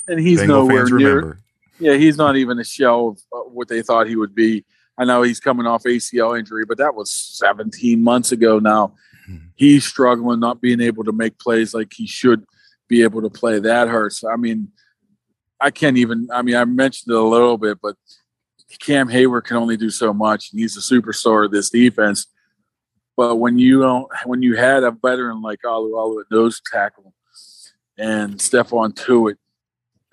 and 0.07 0.21
he's 0.21 0.41
Bengal 0.41 0.67
nowhere 0.67 0.85
near. 0.87 1.15
remember. 1.17 1.41
Yeah, 1.81 1.95
he's 1.95 2.17
not 2.17 2.37
even 2.37 2.59
a 2.59 2.65
shell 2.65 3.09
of 3.09 3.21
uh, 3.33 3.49
what 3.49 3.69
they 3.69 3.83
thought 3.83 4.09
he 4.09 4.17
would 4.17 4.35
be. 4.35 4.65
I 4.99 5.05
know 5.05 5.23
he's 5.23 5.39
coming 5.39 5.65
off 5.65 5.85
ACL 5.85 6.37
injury, 6.37 6.65
but 6.65 6.79
that 6.79 6.97
was 6.97 7.13
17 7.13 8.03
months 8.03 8.33
ago 8.33 8.59
now. 8.59 8.95
He's 9.55 9.85
struggling, 9.85 10.41
not 10.41 10.61
being 10.61 10.81
able 10.81 11.05
to 11.05 11.13
make 11.13 11.39
plays 11.39 11.75
like 11.75 11.93
he 11.95 12.07
should 12.07 12.45
be 12.89 13.03
able 13.03 13.23
to 13.23 13.31
play. 13.31 13.59
That 13.59 13.89
hurts. 13.89 14.25
I 14.25 14.37
mean, 14.37 14.73
I 15.61 15.71
can't 15.71 15.99
even, 15.99 16.29
I 16.33 16.43
mean, 16.43 16.57
I 16.57 16.65
mentioned 16.65 17.13
it 17.13 17.19
a 17.19 17.23
little 17.23 17.59
bit, 17.59 17.79
but 17.83 17.97
Cam 18.81 19.09
Heyward 19.09 19.45
can 19.45 19.57
only 19.57 19.77
do 19.77 19.91
so 19.91 20.13
much. 20.13 20.51
He's 20.53 20.77
a 20.77 20.81
superstar 20.81 21.47
of 21.47 21.53
this 21.53 21.71
defense. 21.71 22.27
But 23.17 23.37
when 23.37 23.59
you 23.59 23.81
don't, 23.81 24.09
when 24.27 24.43
you 24.43 24.57
had 24.57 24.85
a 24.85 24.91
veteran 24.91 25.43
like 25.43 25.61
Alualu 25.65 26.21
at 26.21 26.31
nose 26.31 26.61
tackle 26.71 27.13
and 27.97 28.35
Stephon 28.35 28.95
Tuitt, 28.95 29.37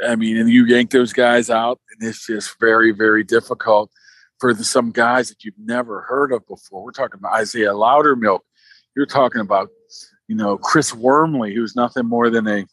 I 0.05 0.15
mean, 0.15 0.37
and 0.37 0.49
you 0.49 0.65
yank 0.65 0.89
those 0.89 1.13
guys 1.13 1.49
out, 1.49 1.79
and 1.91 2.09
it's 2.09 2.25
just 2.25 2.59
very, 2.59 2.91
very 2.91 3.23
difficult 3.23 3.91
for 4.39 4.53
the, 4.53 4.63
some 4.63 4.91
guys 4.91 5.29
that 5.29 5.43
you've 5.43 5.53
never 5.57 6.01
heard 6.01 6.31
of 6.31 6.45
before. 6.47 6.83
We're 6.83 6.91
talking 6.91 7.19
about 7.19 7.35
Isaiah 7.35 7.73
Loudermilk. 7.73 8.39
You're 8.95 9.05
talking 9.05 9.41
about, 9.41 9.69
you 10.27 10.35
know, 10.35 10.57
Chris 10.57 10.93
Wormley, 10.93 11.53
who's 11.53 11.75
nothing 11.75 12.05
more 12.05 12.29
than 12.29 12.47
a, 12.47 12.65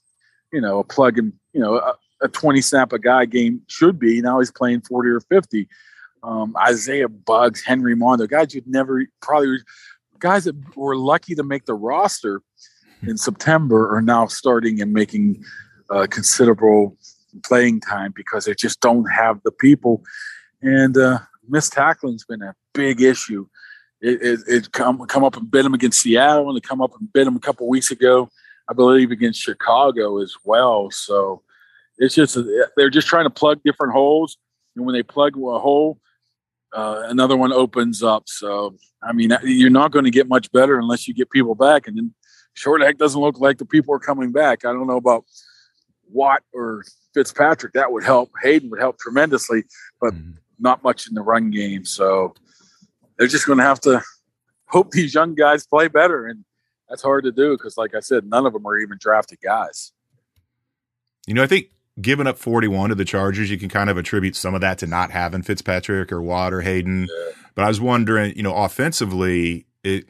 you 0.52 0.60
know, 0.60 0.78
a 0.78 0.84
plug 0.84 1.18
and, 1.18 1.32
you 1.52 1.60
know, 1.60 1.76
a, 1.76 1.94
a 2.22 2.28
20 2.28 2.60
snap 2.60 2.92
a 2.92 2.98
guy 2.98 3.24
game 3.24 3.62
should 3.66 3.98
be. 3.98 4.20
Now 4.20 4.38
he's 4.38 4.52
playing 4.52 4.82
40 4.82 5.10
or 5.10 5.20
50. 5.20 5.68
Um, 6.22 6.54
Isaiah 6.56 7.08
Buggs, 7.08 7.64
Henry 7.64 7.96
Mondeaux, 7.96 8.28
guys 8.28 8.54
you'd 8.54 8.66
never 8.66 9.04
probably, 9.20 9.58
guys 10.18 10.44
that 10.44 10.76
were 10.76 10.96
lucky 10.96 11.34
to 11.34 11.42
make 11.42 11.66
the 11.66 11.74
roster 11.74 12.42
in 13.02 13.16
September 13.16 13.94
are 13.94 14.02
now 14.02 14.26
starting 14.26 14.80
and 14.80 14.92
making 14.92 15.42
uh, 15.90 16.06
considerable 16.08 16.96
playing 17.44 17.80
time 17.80 18.12
because 18.14 18.44
they 18.44 18.54
just 18.54 18.80
don't 18.80 19.06
have 19.06 19.40
the 19.42 19.50
people. 19.50 20.02
And 20.60 20.96
uh, 20.96 21.18
missed 21.48 21.72
tackling's 21.72 22.24
been 22.24 22.42
a 22.42 22.54
big 22.72 23.00
issue. 23.00 23.46
It, 24.02 24.20
it, 24.20 24.40
it 24.48 24.72
come 24.72 24.98
come 25.06 25.22
up 25.22 25.36
and 25.36 25.48
bit 25.48 25.62
them 25.62 25.74
against 25.74 26.00
Seattle, 26.00 26.48
and 26.48 26.58
it 26.58 26.64
come 26.64 26.80
up 26.80 26.92
and 26.98 27.12
bit 27.12 27.24
them 27.24 27.36
a 27.36 27.40
couple 27.40 27.68
weeks 27.68 27.92
ago, 27.92 28.28
I 28.68 28.74
believe, 28.74 29.12
against 29.12 29.40
Chicago 29.40 30.20
as 30.20 30.34
well. 30.44 30.90
So 30.90 31.42
it's 31.98 32.14
just 32.14 32.36
they're 32.76 32.90
just 32.90 33.06
trying 33.06 33.26
to 33.26 33.30
plug 33.30 33.60
different 33.64 33.92
holes, 33.92 34.36
and 34.74 34.84
when 34.84 34.94
they 34.94 35.04
plug 35.04 35.36
a 35.36 35.58
hole, 35.60 36.00
uh, 36.72 37.04
another 37.06 37.36
one 37.36 37.52
opens 37.52 38.02
up. 38.02 38.24
So 38.26 38.76
I 39.02 39.12
mean, 39.12 39.32
you're 39.44 39.70
not 39.70 39.92
going 39.92 40.04
to 40.04 40.10
get 40.10 40.28
much 40.28 40.50
better 40.50 40.78
unless 40.80 41.06
you 41.06 41.14
get 41.14 41.30
people 41.30 41.54
back, 41.54 41.86
and 41.86 41.96
then 41.96 42.12
short 42.54 42.82
heck 42.82 42.98
doesn't 42.98 43.20
look 43.20 43.38
like 43.38 43.58
the 43.58 43.64
people 43.64 43.94
are 43.94 44.00
coming 44.00 44.32
back. 44.32 44.64
I 44.64 44.72
don't 44.72 44.88
know 44.88 44.96
about 44.96 45.24
Watt 46.10 46.42
or 46.52 46.84
Fitzpatrick. 47.14 47.72
That 47.74 47.92
would 47.92 48.02
help. 48.02 48.32
Haden 48.42 48.68
would 48.70 48.80
help 48.80 48.98
tremendously, 48.98 49.62
but 50.00 50.12
not 50.58 50.82
much 50.82 51.06
in 51.08 51.14
the 51.14 51.22
run 51.22 51.50
game. 51.50 51.84
So 51.84 52.34
they're 53.18 53.28
just 53.28 53.46
going 53.46 53.58
to 53.58 53.64
have 53.64 53.80
to 53.80 54.02
hope 54.66 54.90
these 54.90 55.14
young 55.14 55.34
guys 55.34 55.66
play 55.66 55.88
better, 55.88 56.26
and 56.26 56.44
that's 56.88 57.02
hard 57.02 57.24
to 57.24 57.32
do 57.32 57.56
because, 57.56 57.76
like 57.76 57.94
I 57.94 58.00
said, 58.00 58.26
none 58.26 58.46
of 58.46 58.52
them 58.52 58.66
are 58.66 58.78
even 58.78 58.98
drafted 59.00 59.40
guys. 59.42 59.92
You 61.26 61.34
know, 61.34 61.42
I 61.42 61.46
think 61.46 61.68
giving 62.00 62.26
up 62.26 62.38
41 62.38 62.90
to 62.90 62.94
the 62.94 63.04
Chargers, 63.04 63.50
you 63.50 63.58
can 63.58 63.68
kind 63.68 63.90
of 63.90 63.96
attribute 63.96 64.34
some 64.34 64.54
of 64.54 64.60
that 64.62 64.78
to 64.78 64.86
not 64.86 65.10
having 65.10 65.42
Fitzpatrick 65.42 66.10
or 66.10 66.22
Watt 66.22 66.52
or 66.52 66.62
Haden. 66.62 67.08
But 67.54 67.64
I 67.64 67.68
was 67.68 67.80
wondering, 67.80 68.34
you 68.36 68.42
know, 68.42 68.54
offensively, 68.54 69.66
it. 69.84 70.06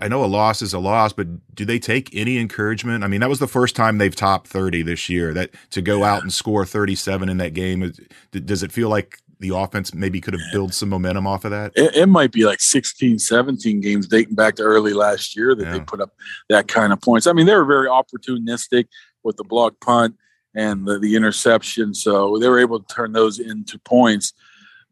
I 0.00 0.08
know 0.08 0.24
a 0.24 0.26
loss 0.26 0.62
is 0.62 0.74
a 0.74 0.80
loss, 0.80 1.12
but 1.12 1.28
do 1.54 1.64
they 1.64 1.78
take 1.78 2.10
any 2.12 2.38
encouragement? 2.38 3.04
I 3.04 3.06
mean, 3.06 3.20
that 3.20 3.28
was 3.28 3.38
the 3.38 3.46
first 3.46 3.76
time 3.76 3.98
they've 3.98 4.16
topped 4.16 4.48
30 4.48 4.82
this 4.82 5.08
year. 5.08 5.32
That 5.32 5.50
to 5.70 5.80
go 5.80 6.02
out 6.02 6.22
and 6.22 6.32
score 6.32 6.66
37 6.66 7.28
in 7.28 7.36
that 7.36 7.54
game, 7.54 7.92
does 8.32 8.64
it 8.64 8.72
feel 8.72 8.88
like 8.88 9.20
the 9.40 9.56
offense 9.56 9.92
maybe 9.94 10.20
could 10.20 10.34
have 10.34 10.52
built 10.52 10.74
some 10.74 10.90
momentum 10.90 11.26
off 11.26 11.44
of 11.44 11.50
that? 11.50 11.72
It, 11.74 11.96
it 11.96 12.06
might 12.06 12.30
be 12.30 12.44
like 12.44 12.60
16, 12.60 13.18
17 13.18 13.80
games 13.80 14.06
dating 14.06 14.34
back 14.34 14.56
to 14.56 14.62
early 14.62 14.92
last 14.92 15.34
year 15.34 15.54
that 15.54 15.72
they 15.72 15.80
put 15.80 16.00
up 16.00 16.10
that 16.48 16.68
kind 16.68 16.92
of 16.92 17.00
points. 17.00 17.26
I 17.26 17.32
mean, 17.32 17.46
they 17.46 17.54
were 17.54 17.64
very 17.64 17.88
opportunistic 17.88 18.86
with 19.22 19.36
the 19.36 19.44
block 19.44 19.74
punt 19.80 20.16
and 20.54 20.86
the, 20.86 20.98
the 20.98 21.16
interception. 21.16 21.94
So 21.94 22.38
they 22.38 22.48
were 22.48 22.58
able 22.58 22.80
to 22.80 22.94
turn 22.94 23.12
those 23.12 23.38
into 23.38 23.78
points. 23.78 24.32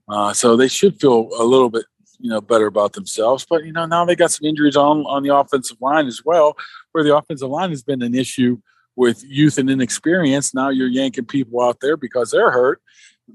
Uh, 0.08 0.32
so 0.32 0.56
they 0.56 0.68
should 0.68 0.98
feel 1.00 1.28
a 1.38 1.44
little 1.44 1.68
bit, 1.68 1.84
you 2.18 2.30
know, 2.30 2.40
better 2.40 2.66
about 2.66 2.94
themselves. 2.94 3.46
But 3.48 3.64
you 3.64 3.72
know, 3.72 3.86
now 3.86 4.04
they 4.04 4.16
got 4.16 4.30
some 4.30 4.46
injuries 4.46 4.76
on 4.76 5.04
on 5.06 5.22
the 5.22 5.34
offensive 5.34 5.76
line 5.80 6.06
as 6.06 6.24
well, 6.24 6.56
where 6.92 7.04
the 7.04 7.14
offensive 7.14 7.50
line 7.50 7.70
has 7.70 7.82
been 7.82 8.02
an 8.02 8.14
issue 8.14 8.58
with 8.96 9.22
youth 9.24 9.58
and 9.58 9.70
inexperience. 9.70 10.54
Now 10.54 10.70
you're 10.70 10.88
yanking 10.88 11.26
people 11.26 11.62
out 11.62 11.80
there 11.80 11.96
because 11.96 12.30
they're 12.30 12.50
hurt. 12.50 12.80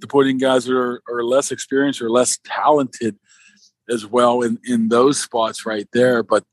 In 0.01 0.37
guys 0.37 0.65
that 0.65 0.75
are, 0.75 1.01
are 1.09 1.23
less 1.23 1.51
experienced 1.51 2.01
or 2.01 2.09
less 2.09 2.39
talented 2.43 3.17
as 3.89 4.05
well 4.05 4.41
in 4.41 4.59
in 4.65 4.89
those 4.89 5.19
spots 5.19 5.65
right 5.65 5.87
there. 5.93 6.23
But 6.23 6.43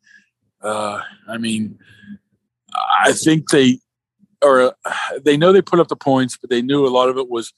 uh, 0.62 1.00
I 1.28 1.38
mean, 1.38 1.78
I 2.74 3.12
think 3.12 3.50
they 3.50 3.78
or 4.42 4.74
they 5.22 5.36
know 5.36 5.52
they 5.52 5.62
put 5.62 5.80
up 5.80 5.88
the 5.88 5.96
points, 5.96 6.36
but 6.36 6.50
they 6.50 6.62
knew 6.62 6.86
a 6.86 6.88
lot 6.88 7.08
of 7.08 7.18
it 7.18 7.28
was 7.28 7.52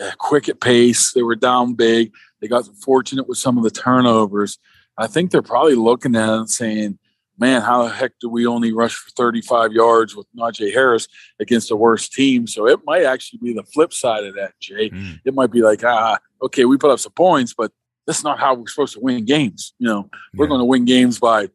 uh, 0.00 0.10
quick 0.18 0.48
at 0.48 0.60
pace. 0.60 1.12
They 1.12 1.22
were 1.22 1.36
down 1.36 1.74
big. 1.74 2.12
They 2.40 2.48
got 2.48 2.68
fortunate 2.82 3.28
with 3.28 3.38
some 3.38 3.58
of 3.58 3.64
the 3.64 3.70
turnovers. 3.70 4.58
I 4.96 5.06
think 5.06 5.30
they're 5.30 5.42
probably 5.42 5.74
looking 5.74 6.14
at 6.14 6.28
it 6.28 6.38
and 6.38 6.50
saying, 6.50 6.98
man, 7.40 7.62
how 7.62 7.84
the 7.84 7.90
heck 7.90 8.12
do 8.20 8.28
we 8.28 8.46
only 8.46 8.72
rush 8.72 8.94
for 8.94 9.10
35 9.10 9.72
yards 9.72 10.14
with 10.14 10.26
Najee 10.36 10.72
Harris 10.72 11.08
against 11.40 11.70
a 11.70 11.76
worse 11.76 12.08
team? 12.08 12.46
So 12.46 12.68
it 12.68 12.80
might 12.84 13.04
actually 13.04 13.40
be 13.42 13.54
the 13.54 13.64
flip 13.64 13.94
side 13.94 14.24
of 14.24 14.34
that, 14.34 14.52
Jay. 14.60 14.90
Mm. 14.90 15.20
It 15.24 15.34
might 15.34 15.50
be 15.50 15.62
like, 15.62 15.82
ah, 15.82 16.18
okay, 16.42 16.66
we 16.66 16.76
put 16.76 16.90
up 16.90 17.00
some 17.00 17.12
points, 17.12 17.54
but 17.54 17.72
that's 18.06 18.22
not 18.22 18.38
how 18.38 18.54
we're 18.54 18.68
supposed 18.68 18.94
to 18.94 19.00
win 19.00 19.24
games. 19.24 19.72
You 19.78 19.88
know, 19.88 20.10
we're 20.34 20.48
going 20.48 20.60
to 20.60 20.64
win 20.66 20.84
games 20.84 21.18
by 21.18 21.48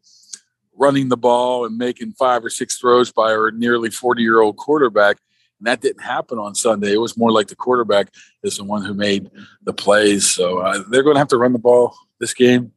running 0.77 1.09
the 1.09 1.17
ball 1.17 1.65
and 1.65 1.77
making 1.77 2.13
five 2.13 2.43
or 2.43 2.49
six 2.49 2.77
throws 2.77 3.11
by 3.11 3.31
our 3.31 3.51
nearly 3.51 3.89
40 3.89 4.21
year 4.21 4.41
old 4.41 4.57
quarterback. 4.57 5.17
And 5.59 5.67
that 5.67 5.81
didn't 5.81 6.03
happen 6.03 6.37
on 6.39 6.55
Sunday. 6.55 6.93
It 6.93 7.01
was 7.01 7.17
more 7.17 7.31
like 7.31 7.47
the 7.47 7.55
quarterback 7.55 8.09
is 8.43 8.57
the 8.57 8.63
one 8.63 8.83
who 8.83 8.93
made 8.93 9.29
the 9.63 9.73
plays. 9.73 10.29
So 10.29 10.59
uh, 10.59 10.83
they're 10.89 11.03
going 11.03 11.15
to 11.15 11.19
have 11.19 11.29
to 11.29 11.37
run 11.37 11.53
the 11.53 11.59
ball 11.59 11.95
this 12.19 12.33
game. 12.33 12.71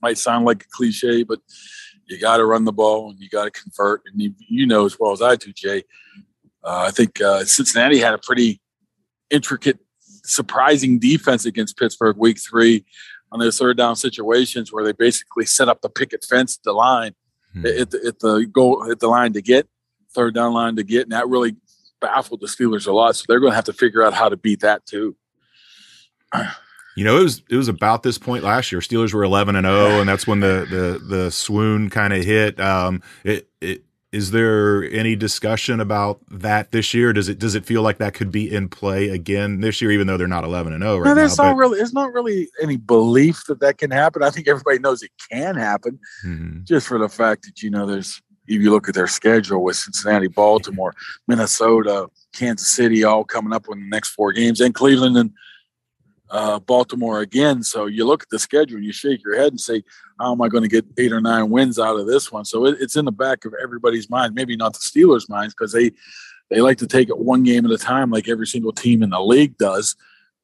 Might 0.00 0.16
sound 0.16 0.44
like 0.44 0.62
a 0.62 0.68
cliche, 0.70 1.24
but 1.24 1.40
you 2.08 2.18
got 2.18 2.38
to 2.38 2.46
run 2.46 2.64
the 2.64 2.72
ball 2.72 3.10
and 3.10 3.18
you 3.18 3.28
got 3.28 3.44
to 3.44 3.50
convert. 3.50 4.02
And 4.06 4.20
you, 4.20 4.34
you 4.48 4.66
know 4.66 4.86
as 4.86 4.98
well 4.98 5.12
as 5.12 5.22
I 5.22 5.36
do, 5.36 5.52
Jay. 5.52 5.84
Uh, 6.64 6.84
I 6.88 6.90
think 6.90 7.20
uh, 7.20 7.44
Cincinnati 7.44 7.98
had 7.98 8.14
a 8.14 8.18
pretty 8.18 8.60
intricate, 9.30 9.78
surprising 10.24 10.98
defense 10.98 11.44
against 11.44 11.78
Pittsburgh 11.78 12.16
week 12.16 12.38
three 12.40 12.84
on 13.30 13.40
those 13.40 13.58
third 13.58 13.76
down 13.76 13.96
situations 13.96 14.72
where 14.72 14.84
they 14.84 14.92
basically 14.92 15.46
set 15.46 15.68
up 15.68 15.82
the 15.82 15.90
picket 15.90 16.24
fence, 16.24 16.56
at 16.56 16.64
the 16.64 16.72
line, 16.72 17.14
Hmm. 17.54 17.66
at, 17.66 17.90
the, 17.90 18.06
at 18.06 18.18
the 18.18 18.46
goal, 18.46 18.90
at 18.90 19.00
the 19.00 19.08
line 19.08 19.32
to 19.32 19.42
get 19.42 19.66
third 20.14 20.34
down 20.34 20.52
line 20.52 20.76
to 20.76 20.82
get, 20.82 21.02
and 21.02 21.12
that 21.12 21.28
really 21.28 21.56
baffled 22.00 22.40
the 22.40 22.46
Steelers 22.46 22.86
a 22.86 22.92
lot. 22.92 23.16
So 23.16 23.24
they're 23.28 23.40
going 23.40 23.52
to 23.52 23.56
have 23.56 23.64
to 23.64 23.72
figure 23.72 24.04
out 24.04 24.14
how 24.14 24.28
to 24.28 24.36
beat 24.36 24.60
that 24.60 24.84
too. 24.86 25.16
You 26.98 27.04
know, 27.04 27.16
it 27.16 27.22
was 27.22 27.42
it 27.48 27.54
was 27.54 27.68
about 27.68 28.02
this 28.02 28.18
point 28.18 28.42
last 28.42 28.72
year. 28.72 28.80
Steelers 28.80 29.14
were 29.14 29.22
eleven 29.22 29.54
and 29.54 29.64
zero, 29.64 30.00
and 30.00 30.08
that's 30.08 30.26
when 30.26 30.40
the 30.40 30.66
the 30.68 30.98
the 30.98 31.30
swoon 31.30 31.90
kind 31.90 32.12
of 32.12 32.24
hit. 32.24 32.58
Um, 32.58 33.02
it, 33.22 33.48
it 33.60 33.84
is 34.10 34.32
there 34.32 34.82
any 34.90 35.14
discussion 35.14 35.78
about 35.78 36.18
that 36.28 36.72
this 36.72 36.92
year? 36.92 37.12
Does 37.12 37.28
it 37.28 37.38
does 37.38 37.54
it 37.54 37.64
feel 37.64 37.82
like 37.82 37.98
that 37.98 38.14
could 38.14 38.32
be 38.32 38.52
in 38.52 38.68
play 38.68 39.10
again 39.10 39.60
this 39.60 39.80
year, 39.80 39.92
even 39.92 40.08
though 40.08 40.16
they're 40.16 40.26
not 40.26 40.42
eleven 40.42 40.72
and 40.72 40.82
zero 40.82 40.96
right 40.96 41.04
no, 41.04 41.10
now? 41.10 41.14
there's 41.14 41.38
not 41.38 41.52
but- 41.52 41.56
really, 41.58 41.76
there's 41.78 41.92
not 41.92 42.12
really 42.12 42.48
any 42.60 42.76
belief 42.76 43.44
that 43.46 43.60
that 43.60 43.78
can 43.78 43.92
happen. 43.92 44.24
I 44.24 44.30
think 44.30 44.48
everybody 44.48 44.80
knows 44.80 45.00
it 45.04 45.12
can 45.30 45.54
happen. 45.54 46.00
Mhm. 46.26 46.64
just 46.64 46.88
for 46.88 46.98
the 46.98 47.08
fact 47.08 47.44
that 47.44 47.62
you 47.62 47.70
know 47.70 47.86
there's 47.86 48.20
if 48.48 48.60
you 48.60 48.72
look 48.72 48.88
at 48.88 48.96
their 48.96 49.06
schedule 49.06 49.62
with 49.62 49.76
Cincinnati, 49.76 50.26
Baltimore, 50.26 50.94
Minnesota, 51.28 52.08
Kansas 52.32 52.66
City, 52.66 53.04
all 53.04 53.22
coming 53.22 53.52
up 53.52 53.66
in 53.70 53.78
the 53.78 53.88
next 53.88 54.08
four 54.08 54.32
games, 54.32 54.60
and 54.60 54.74
Cleveland 54.74 55.16
and 55.16 55.30
uh, 56.30 56.58
Baltimore 56.60 57.20
again. 57.20 57.62
So 57.62 57.86
you 57.86 58.04
look 58.04 58.22
at 58.22 58.28
the 58.30 58.38
schedule 58.38 58.76
and 58.76 58.84
you 58.84 58.92
shake 58.92 59.22
your 59.24 59.36
head 59.36 59.48
and 59.48 59.60
say, 59.60 59.82
how 60.18 60.32
am 60.32 60.42
I 60.42 60.48
going 60.48 60.62
to 60.62 60.68
get 60.68 60.84
eight 60.98 61.12
or 61.12 61.20
nine 61.20 61.50
wins 61.50 61.78
out 61.78 61.98
of 61.98 62.06
this 62.06 62.30
one? 62.30 62.44
So 62.44 62.66
it, 62.66 62.76
it's 62.80 62.96
in 62.96 63.04
the 63.04 63.12
back 63.12 63.44
of 63.44 63.54
everybody's 63.62 64.10
mind, 64.10 64.34
maybe 64.34 64.56
not 64.56 64.74
the 64.74 64.80
Steelers' 64.80 65.28
minds 65.28 65.54
because 65.54 65.72
they 65.72 65.92
they 66.50 66.62
like 66.62 66.78
to 66.78 66.86
take 66.86 67.10
it 67.10 67.18
one 67.18 67.42
game 67.42 67.66
at 67.66 67.70
a 67.70 67.76
time, 67.76 68.10
like 68.10 68.26
every 68.26 68.46
single 68.46 68.72
team 68.72 69.02
in 69.02 69.10
the 69.10 69.20
league 69.20 69.58
does. 69.58 69.94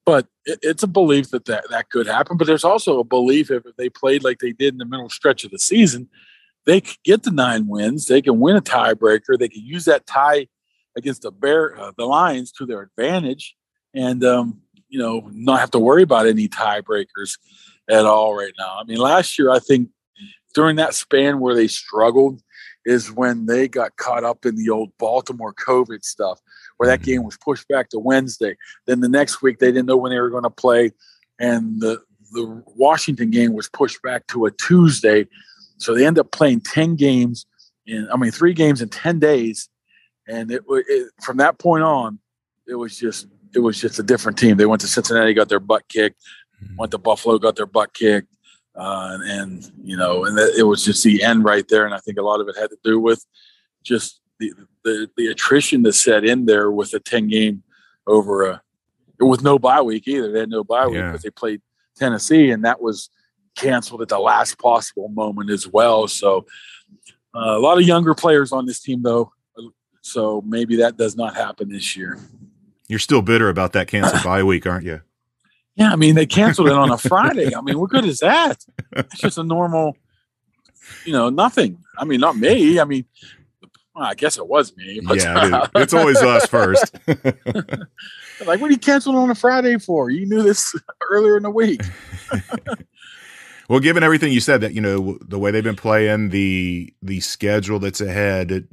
But 0.04 0.26
it, 0.44 0.58
it's 0.62 0.82
a 0.82 0.86
belief 0.88 1.30
that, 1.30 1.46
that 1.46 1.64
that 1.70 1.88
could 1.90 2.06
happen. 2.06 2.36
But 2.36 2.46
there's 2.46 2.64
also 2.64 3.00
a 3.00 3.04
belief 3.04 3.50
if 3.50 3.62
they 3.78 3.88
played 3.88 4.22
like 4.22 4.38
they 4.38 4.52
did 4.52 4.74
in 4.74 4.78
the 4.78 4.84
middle 4.84 5.08
stretch 5.08 5.44
of 5.44 5.50
the 5.50 5.58
season, 5.58 6.08
they 6.66 6.80
could 6.80 6.98
get 7.04 7.22
the 7.22 7.30
nine 7.30 7.66
wins. 7.66 8.06
They 8.06 8.22
can 8.22 8.38
win 8.38 8.56
a 8.56 8.62
tiebreaker. 8.62 9.38
They 9.38 9.48
can 9.48 9.64
use 9.64 9.86
that 9.86 10.06
tie 10.06 10.48
against 10.96 11.22
the 11.22 11.30
Bear, 11.30 11.78
uh, 11.78 11.92
the 11.96 12.04
Lions 12.04 12.52
to 12.52 12.66
their 12.66 12.82
advantage, 12.82 13.56
and 13.94 14.22
um, 14.24 14.60
you 14.94 15.00
know 15.00 15.28
not 15.32 15.58
have 15.58 15.72
to 15.72 15.80
worry 15.80 16.04
about 16.04 16.28
any 16.28 16.46
tiebreakers 16.46 17.36
at 17.90 18.06
all 18.06 18.32
right 18.32 18.52
now. 18.56 18.78
I 18.80 18.84
mean, 18.84 18.98
last 18.98 19.36
year 19.36 19.50
I 19.50 19.58
think 19.58 19.88
during 20.54 20.76
that 20.76 20.94
span 20.94 21.40
where 21.40 21.56
they 21.56 21.66
struggled 21.66 22.40
is 22.86 23.10
when 23.10 23.46
they 23.46 23.66
got 23.66 23.96
caught 23.96 24.22
up 24.22 24.46
in 24.46 24.54
the 24.54 24.70
old 24.70 24.96
Baltimore 24.98 25.52
COVID 25.52 26.04
stuff, 26.04 26.38
where 26.76 26.88
that 26.88 27.00
mm-hmm. 27.00 27.10
game 27.10 27.24
was 27.24 27.36
pushed 27.36 27.66
back 27.66 27.88
to 27.88 27.98
Wednesday. 27.98 28.56
Then 28.86 29.00
the 29.00 29.08
next 29.08 29.42
week 29.42 29.58
they 29.58 29.72
didn't 29.72 29.86
know 29.86 29.96
when 29.96 30.12
they 30.12 30.20
were 30.20 30.30
going 30.30 30.44
to 30.44 30.50
play, 30.50 30.92
and 31.40 31.80
the 31.80 32.00
the 32.30 32.62
Washington 32.76 33.30
game 33.30 33.52
was 33.52 33.68
pushed 33.68 34.00
back 34.00 34.28
to 34.28 34.46
a 34.46 34.52
Tuesday. 34.52 35.26
So 35.78 35.92
they 35.92 36.06
end 36.06 36.20
up 36.20 36.30
playing 36.30 36.60
ten 36.60 36.94
games 36.94 37.46
in, 37.84 38.08
I 38.12 38.16
mean, 38.16 38.30
three 38.30 38.54
games 38.54 38.80
in 38.80 38.90
ten 38.90 39.18
days, 39.18 39.68
and 40.28 40.52
it, 40.52 40.62
it 40.68 41.10
from 41.20 41.38
that 41.38 41.58
point 41.58 41.82
on, 41.82 42.20
it 42.68 42.76
was 42.76 42.96
just 42.96 43.26
it 43.54 43.60
was 43.60 43.80
just 43.80 43.98
a 43.98 44.02
different 44.02 44.38
team. 44.38 44.56
They 44.56 44.66
went 44.66 44.80
to 44.82 44.88
Cincinnati, 44.88 45.34
got 45.34 45.48
their 45.48 45.60
butt 45.60 45.88
kicked. 45.88 46.20
Went 46.78 46.92
to 46.92 46.98
Buffalo, 46.98 47.38
got 47.38 47.56
their 47.56 47.66
butt 47.66 47.92
kicked. 47.92 48.28
Uh, 48.76 49.10
and, 49.12 49.22
and, 49.30 49.72
you 49.82 49.96
know, 49.96 50.24
and 50.24 50.38
it 50.38 50.66
was 50.66 50.84
just 50.84 51.04
the 51.04 51.22
end 51.22 51.44
right 51.44 51.66
there. 51.68 51.84
And 51.84 51.94
I 51.94 51.98
think 51.98 52.18
a 52.18 52.22
lot 52.22 52.40
of 52.40 52.48
it 52.48 52.56
had 52.58 52.70
to 52.70 52.78
do 52.82 52.98
with 52.98 53.24
just 53.82 54.20
the 54.38 54.52
the, 54.82 55.08
the 55.16 55.28
attrition 55.28 55.82
that 55.82 55.92
set 55.92 56.24
in 56.24 56.46
there 56.46 56.70
with 56.70 56.92
a 56.94 57.00
ten 57.00 57.28
game 57.28 57.62
over 58.06 58.44
a 58.50 58.62
with 59.20 59.42
no 59.42 59.58
bye 59.58 59.80
week 59.82 60.08
either. 60.08 60.32
They 60.32 60.40
had 60.40 60.50
no 60.50 60.64
bye 60.64 60.86
week 60.86 60.96
Yeah. 60.96 61.08
because 61.08 61.22
they 61.22 61.30
played 61.30 61.60
Tennessee, 61.96 62.50
and 62.50 62.64
that 62.64 62.80
was 62.80 63.10
canceled 63.56 64.02
at 64.02 64.08
the 64.08 64.18
last 64.18 64.58
possible 64.58 65.08
moment 65.08 65.50
as 65.50 65.68
well. 65.68 66.08
So 66.08 66.46
uh, 67.34 67.56
a 67.56 67.60
lot 67.60 67.78
of 67.78 67.84
younger 67.84 68.14
players 68.14 68.50
on 68.52 68.66
this 68.66 68.80
team, 68.80 69.02
though. 69.02 69.32
So 70.00 70.42
maybe 70.46 70.76
that 70.76 70.96
does 70.96 71.16
not 71.16 71.34
happen 71.36 71.68
this 71.68 71.96
year. 71.96 72.18
You're 72.88 72.98
still 72.98 73.22
bitter 73.22 73.48
about 73.48 73.72
that 73.72 73.88
canceled 73.88 74.22
bye 74.24 74.42
week, 74.42 74.66
aren't 74.66 74.84
you? 74.84 75.00
Yeah, 75.76 75.90
I 75.92 75.96
mean 75.96 76.14
they 76.14 76.26
canceled 76.26 76.68
it 76.68 76.74
on 76.74 76.90
a 76.90 76.98
Friday. 77.08 77.54
I 77.54 77.60
mean, 77.60 77.78
what 77.78 77.90
good 77.90 78.04
is 78.04 78.18
that? 78.18 78.64
It's 78.92 79.18
just 79.18 79.38
a 79.38 79.42
normal, 79.42 79.96
you 81.04 81.12
know, 81.12 81.30
nothing. 81.30 81.78
I 81.98 82.04
mean, 82.04 82.20
not 82.20 82.36
me. 82.36 82.78
I 82.78 82.84
mean, 82.84 83.04
well, 83.94 84.04
I 84.04 84.14
guess 84.14 84.38
it 84.38 84.46
was 84.46 84.76
me. 84.76 85.00
But 85.04 85.18
Yeah, 85.18 85.64
it 85.64 85.70
it's 85.82 85.94
always 85.94 86.22
us 86.22 86.46
first. 86.46 86.96
like, 87.08 88.60
what 88.60 88.62
are 88.62 88.70
you 88.70 88.78
canceling 88.78 89.16
on 89.16 89.30
a 89.30 89.34
Friday 89.34 89.78
for? 89.78 90.10
You 90.10 90.26
knew 90.26 90.42
this 90.42 90.74
earlier 91.10 91.36
in 91.36 91.42
the 91.42 91.50
week. 91.50 91.80
Well, 93.68 93.80
given 93.80 94.02
everything 94.02 94.32
you 94.32 94.40
said, 94.40 94.60
that 94.60 94.74
you 94.74 94.80
know 94.80 95.18
the 95.22 95.38
way 95.38 95.50
they've 95.50 95.64
been 95.64 95.76
playing, 95.76 96.28
the 96.30 96.92
the 97.02 97.20
schedule 97.20 97.78
that's 97.78 98.00
ahead, 98.00 98.68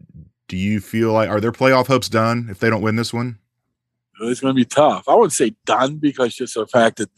do 0.47 0.57
you 0.57 0.81
feel 0.81 1.13
like 1.13 1.29
are 1.29 1.39
their 1.39 1.53
playoff 1.53 1.87
hopes 1.87 2.09
done 2.09 2.47
if 2.49 2.59
they 2.59 2.69
don't 2.69 2.81
win 2.81 2.97
this 2.97 3.13
one? 3.13 3.39
It's 4.21 4.39
going 4.39 4.53
to 4.53 4.59
be 4.59 4.65
tough. 4.65 5.07
I 5.07 5.15
wouldn't 5.15 5.33
say 5.33 5.55
done 5.65 5.97
because 5.97 6.35
just 6.35 6.53
the 6.53 6.67
fact 6.67 6.97
that 6.97 7.09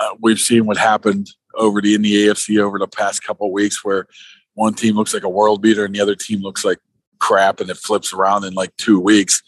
uh, 0.00 0.14
we've 0.20 0.38
seen 0.38 0.66
what 0.66 0.76
happened 0.76 1.30
over 1.54 1.80
the 1.80 1.94
in 1.94 2.02
the 2.02 2.26
AFC 2.26 2.60
over 2.60 2.78
the 2.78 2.88
past 2.88 3.22
couple 3.22 3.50
weeks, 3.52 3.84
where 3.84 4.06
one 4.54 4.74
team 4.74 4.96
looks 4.96 5.14
like 5.14 5.22
a 5.22 5.28
world 5.28 5.62
beater 5.62 5.84
and 5.84 5.94
the 5.94 6.00
other 6.00 6.14
team 6.14 6.40
looks 6.40 6.64
like 6.64 6.78
crap, 7.18 7.60
and 7.60 7.70
it 7.70 7.76
flips 7.76 8.12
around 8.12 8.44
in 8.44 8.54
like 8.54 8.76
two 8.76 9.00
weeks. 9.00 9.42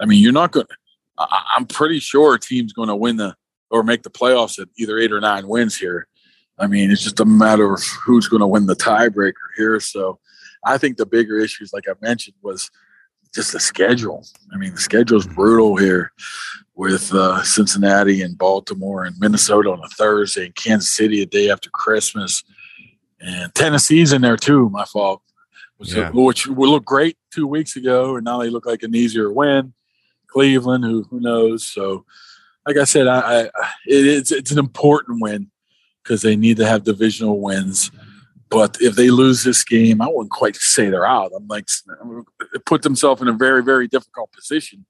I 0.00 0.06
mean, 0.06 0.22
you're 0.22 0.32
not 0.32 0.52
going. 0.52 0.66
I'm 1.18 1.66
pretty 1.66 2.00
sure 2.00 2.34
a 2.34 2.40
team's 2.40 2.72
going 2.72 2.88
to 2.88 2.96
win 2.96 3.16
the 3.16 3.36
or 3.70 3.82
make 3.82 4.02
the 4.02 4.10
playoffs 4.10 4.58
at 4.58 4.68
either 4.76 4.98
eight 4.98 5.12
or 5.12 5.20
nine 5.20 5.46
wins 5.46 5.76
here. 5.76 6.08
I 6.58 6.66
mean, 6.66 6.90
it's 6.90 7.02
just 7.02 7.20
a 7.20 7.24
matter 7.24 7.74
of 7.74 7.82
who's 8.04 8.28
going 8.28 8.40
to 8.40 8.46
win 8.46 8.66
the 8.66 8.76
tiebreaker 8.76 9.32
here. 9.56 9.78
So, 9.80 10.18
I 10.64 10.78
think 10.78 10.96
the 10.96 11.06
bigger 11.06 11.38
issues, 11.38 11.72
like 11.72 11.88
I 11.88 11.92
mentioned, 12.00 12.36
was 12.42 12.70
just 13.34 13.52
the 13.52 13.60
schedule. 13.60 14.24
I 14.52 14.56
mean, 14.56 14.74
the 14.74 14.80
schedule 14.80 15.18
is 15.18 15.26
brutal 15.26 15.76
here 15.76 16.12
with 16.76 17.12
uh, 17.12 17.42
Cincinnati 17.42 18.22
and 18.22 18.36
Baltimore 18.38 19.04
and 19.04 19.16
Minnesota 19.18 19.70
on 19.70 19.80
a 19.84 19.88
Thursday 19.88 20.46
and 20.46 20.54
Kansas 20.54 20.92
City 20.92 21.22
a 21.22 21.26
day 21.26 21.50
after 21.50 21.70
Christmas. 21.70 22.44
And 23.20 23.54
Tennessee's 23.54 24.12
in 24.12 24.22
there 24.22 24.36
too, 24.36 24.68
my 24.70 24.84
fault, 24.84 25.22
which, 25.76 25.94
Yeah. 25.94 26.10
which 26.10 26.46
would 26.46 26.68
look 26.68 26.84
great 26.84 27.16
two 27.32 27.46
weeks 27.46 27.76
ago. 27.76 28.16
And 28.16 28.24
now 28.24 28.38
they 28.38 28.50
look 28.50 28.66
like 28.66 28.82
an 28.82 28.94
easier 28.94 29.32
win. 29.32 29.72
Cleveland, 30.28 30.84
who, 30.84 31.04
who 31.04 31.20
knows? 31.20 31.64
So, 31.64 32.04
like 32.66 32.76
I 32.76 32.84
said, 32.84 33.06
I, 33.06 33.42
I 33.42 33.44
it, 33.86 34.06
it's, 34.06 34.32
it's 34.32 34.50
an 34.50 34.58
important 34.58 35.20
win 35.20 35.50
because 36.02 36.22
they 36.22 36.34
need 36.34 36.56
to 36.56 36.66
have 36.66 36.82
divisional 36.82 37.40
wins. 37.40 37.90
But 38.50 38.76
if 38.80 38.94
they 38.94 39.10
lose 39.10 39.42
this 39.42 39.64
game, 39.64 40.00
I 40.00 40.06
wouldn't 40.08 40.30
quite 40.30 40.56
say 40.56 40.90
they're 40.90 41.06
out. 41.06 41.32
I'm 41.36 41.48
like, 41.48 41.66
put 42.66 42.82
themselves 42.82 43.22
in 43.22 43.28
a 43.28 43.32
very, 43.32 43.62
very 43.62 43.88
difficult 43.88 44.32
position. 44.32 44.86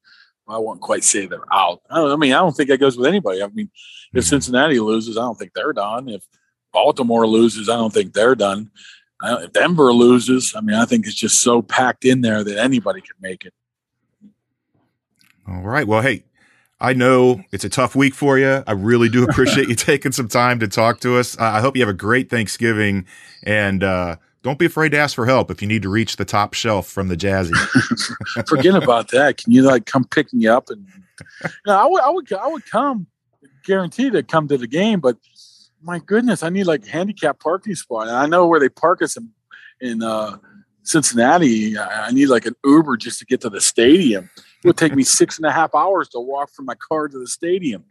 I 0.46 0.58
wouldn't 0.58 0.82
quite 0.82 1.04
say 1.04 1.26
they're 1.26 1.52
out. 1.52 1.80
I, 1.88 1.96
don't, 1.96 2.10
I 2.10 2.16
mean, 2.16 2.32
I 2.32 2.38
don't 2.38 2.52
think 2.52 2.68
that 2.68 2.78
goes 2.78 2.98
with 2.98 3.06
anybody. 3.06 3.42
I 3.42 3.46
mean, 3.48 3.70
if 4.12 4.24
mm-hmm. 4.24 4.28
Cincinnati 4.28 4.78
loses, 4.78 5.16
I 5.16 5.22
don't 5.22 5.38
think 5.38 5.52
they're 5.54 5.72
done. 5.72 6.08
If 6.08 6.22
Baltimore 6.72 7.26
loses, 7.26 7.68
I 7.68 7.76
don't 7.76 7.92
think 7.92 8.12
they're 8.12 8.34
done. 8.34 8.70
I, 9.22 9.44
if 9.44 9.52
Denver 9.52 9.92
loses, 9.92 10.54
I 10.54 10.60
mean, 10.60 10.76
I 10.76 10.84
think 10.84 11.06
it's 11.06 11.14
just 11.14 11.40
so 11.40 11.62
packed 11.62 12.04
in 12.04 12.20
there 12.20 12.44
that 12.44 12.58
anybody 12.58 13.00
can 13.00 13.16
make 13.20 13.46
it. 13.46 13.54
All 15.48 15.62
right. 15.62 15.86
Well, 15.86 16.02
hey, 16.02 16.24
I 16.84 16.92
know 16.92 17.42
it's 17.50 17.64
a 17.64 17.70
tough 17.70 17.96
week 17.96 18.14
for 18.14 18.38
you. 18.38 18.62
I 18.66 18.72
really 18.72 19.08
do 19.08 19.24
appreciate 19.24 19.70
you 19.70 19.74
taking 19.74 20.12
some 20.12 20.28
time 20.28 20.58
to 20.58 20.68
talk 20.68 21.00
to 21.00 21.16
us. 21.16 21.38
I 21.38 21.60
hope 21.60 21.76
you 21.76 21.82
have 21.82 21.88
a 21.88 21.94
great 21.94 22.28
Thanksgiving 22.28 23.06
and 23.42 23.82
uh, 23.82 24.16
don't 24.42 24.58
be 24.58 24.66
afraid 24.66 24.90
to 24.90 24.98
ask 24.98 25.14
for 25.14 25.24
help 25.24 25.50
if 25.50 25.62
you 25.62 25.68
need 25.68 25.80
to 25.84 25.88
reach 25.88 26.16
the 26.16 26.26
top 26.26 26.52
shelf 26.52 26.86
from 26.86 27.08
the 27.08 27.16
Jazzy. 27.16 27.56
Forget 28.48 28.74
about 28.74 29.08
that. 29.12 29.38
Can 29.38 29.50
you 29.50 29.62
like 29.62 29.86
come 29.86 30.04
pick 30.04 30.30
me 30.34 30.46
up? 30.46 30.68
And 30.68 30.86
you 31.42 31.48
know, 31.66 31.74
I 31.74 31.86
would, 31.86 32.02
I 32.02 32.10
would, 32.10 32.32
I 32.34 32.48
would 32.48 32.66
come, 32.66 33.06
guaranteed 33.64 34.12
to 34.12 34.22
come 34.22 34.46
to 34.48 34.58
the 34.58 34.66
game. 34.66 35.00
But 35.00 35.16
my 35.82 36.00
goodness, 36.00 36.42
I 36.42 36.50
need 36.50 36.64
like 36.64 36.86
handicap 36.86 37.40
parking 37.40 37.76
spot. 37.76 38.08
And 38.08 38.16
I 38.16 38.26
know 38.26 38.46
where 38.46 38.60
they 38.60 38.68
park 38.68 39.00
us 39.00 39.16
in, 39.16 39.30
in 39.80 40.02
uh, 40.02 40.36
Cincinnati. 40.82 41.78
I 41.78 42.10
need 42.10 42.26
like 42.26 42.44
an 42.44 42.56
Uber 42.62 42.98
just 42.98 43.20
to 43.20 43.24
get 43.24 43.40
to 43.40 43.48
the 43.48 43.62
stadium. 43.62 44.28
It 44.64 44.68
would 44.68 44.76
take 44.78 44.94
me 44.94 45.02
six 45.02 45.36
and 45.36 45.44
a 45.46 45.52
half 45.52 45.74
hours 45.74 46.08
to 46.10 46.20
walk 46.20 46.50
from 46.50 46.64
my 46.64 46.74
car 46.74 47.06
to 47.08 47.18
the 47.18 47.26
stadium. 47.28 47.84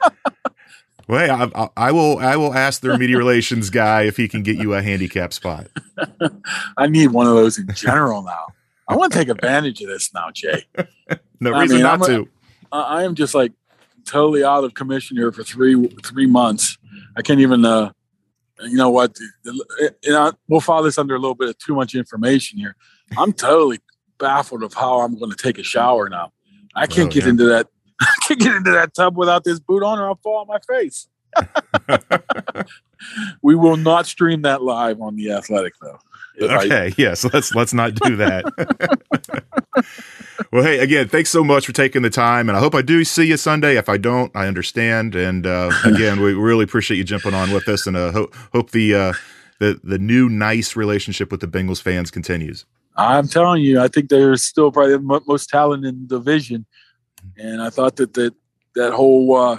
well, 1.06 1.18
hey, 1.18 1.28
I, 1.28 1.64
I, 1.64 1.68
I 1.76 1.92
will. 1.92 2.18
I 2.18 2.36
will 2.36 2.54
ask 2.54 2.80
their 2.80 2.96
media 2.96 3.18
relations 3.18 3.68
guy 3.70 4.02
if 4.02 4.16
he 4.16 4.26
can 4.26 4.42
get 4.42 4.56
you 4.56 4.72
a 4.74 4.82
handicap 4.82 5.32
spot. 5.34 5.66
I 6.78 6.86
need 6.86 7.08
one 7.08 7.26
of 7.26 7.34
those 7.34 7.58
in 7.58 7.68
general 7.74 8.22
now. 8.22 8.46
I 8.88 8.96
want 8.96 9.12
to 9.12 9.18
take 9.18 9.28
advantage 9.28 9.80
of 9.82 9.88
this 9.88 10.12
now, 10.14 10.30
Jay. 10.32 10.64
No 11.40 11.52
I 11.52 11.62
reason 11.62 11.76
mean, 11.76 11.82
not 11.82 11.94
I'm 11.94 12.02
a- 12.02 12.06
to. 12.24 12.28
I 12.72 12.80
I 12.80 13.02
am 13.02 13.14
just 13.14 13.34
like 13.34 13.52
totally 14.06 14.44
out 14.44 14.64
of 14.64 14.72
commission 14.72 15.16
here 15.16 15.30
for 15.30 15.42
three 15.44 15.88
three 16.04 16.26
months. 16.26 16.78
I 17.16 17.22
can't 17.22 17.40
even. 17.40 17.64
uh 17.66 17.90
You 18.62 18.76
know 18.76 18.88
what? 18.88 19.14
You 19.44 19.64
know, 20.06 20.32
we'll 20.48 20.60
file 20.60 20.82
this 20.82 20.96
under 20.96 21.14
a 21.14 21.18
little 21.18 21.34
bit 21.34 21.50
of 21.50 21.58
too 21.58 21.74
much 21.74 21.94
information 21.94 22.58
here. 22.58 22.76
I'm 23.18 23.32
totally 23.34 23.80
baffled 24.24 24.62
of 24.62 24.72
how 24.74 25.00
I'm 25.00 25.18
going 25.18 25.30
to 25.30 25.36
take 25.36 25.58
a 25.58 25.62
shower 25.62 26.08
now. 26.08 26.32
I 26.74 26.86
can't 26.86 27.08
Oh, 27.08 27.12
get 27.12 27.24
yeah. 27.24 27.30
into 27.30 27.44
that. 27.44 27.68
I 28.00 28.14
can't 28.26 28.40
get 28.40 28.54
into 28.56 28.70
that 28.72 28.94
tub 28.94 29.16
without 29.16 29.44
this 29.44 29.60
boot 29.60 29.82
on, 29.82 29.98
or 29.98 30.06
I'll 30.08 30.18
fall 30.22 30.38
on 30.38 30.46
my 30.46 30.58
face. 30.66 31.08
we 33.42 33.54
will 33.54 33.76
not 33.76 34.06
stream 34.06 34.42
that 34.42 34.62
live 34.62 35.00
on 35.00 35.16
the 35.16 35.30
Athletic, 35.32 35.74
though. 35.80 35.98
If 36.36 36.50
I- 36.50 36.64
Okay, 36.64 36.94
yes, 36.96 37.24
let's 37.32 37.54
let's 37.54 37.72
not 37.74 37.94
do 37.94 38.16
that. 38.16 38.44
well, 40.52 40.62
hey, 40.64 40.78
again, 40.78 41.08
thanks 41.08 41.30
so 41.30 41.44
much 41.44 41.66
for 41.66 41.72
taking 41.72 42.02
the 42.02 42.10
time, 42.10 42.48
and 42.48 42.56
I 42.56 42.60
hope 42.60 42.74
I 42.74 42.82
do 42.82 43.04
see 43.04 43.26
you 43.26 43.36
Sunday. 43.36 43.76
If 43.76 43.88
I 43.88 43.98
don't, 43.98 44.34
I 44.34 44.46
understand. 44.48 45.14
And 45.14 45.46
uh, 45.46 45.70
again, 45.84 46.20
we 46.20 46.32
really 46.34 46.64
appreciate 46.64 46.96
you 46.96 47.04
jumping 47.04 47.34
on 47.34 47.52
with 47.52 47.68
us, 47.68 47.86
and 47.86 47.96
uh, 47.96 48.10
hope 48.12 48.34
hope 48.52 48.70
the 48.72 48.94
uh, 48.94 49.12
the 49.60 49.78
the 49.84 49.98
new 49.98 50.28
nice 50.28 50.74
relationship 50.74 51.30
with 51.30 51.40
the 51.40 51.46
Bengals 51.48 51.80
fans 51.82 52.10
continues. 52.10 52.64
I'm 52.96 53.28
telling 53.28 53.62
you, 53.62 53.80
I 53.80 53.88
think 53.88 54.08
they're 54.08 54.36
still 54.36 54.70
probably 54.70 54.92
the 54.92 55.22
most 55.26 55.48
talented 55.48 55.94
in 55.94 56.06
the 56.06 56.18
division. 56.18 56.66
And 57.36 57.60
I 57.60 57.70
thought 57.70 57.96
that 57.96 58.14
that, 58.14 58.34
that 58.76 58.92
whole, 58.92 59.34
uh, 59.36 59.58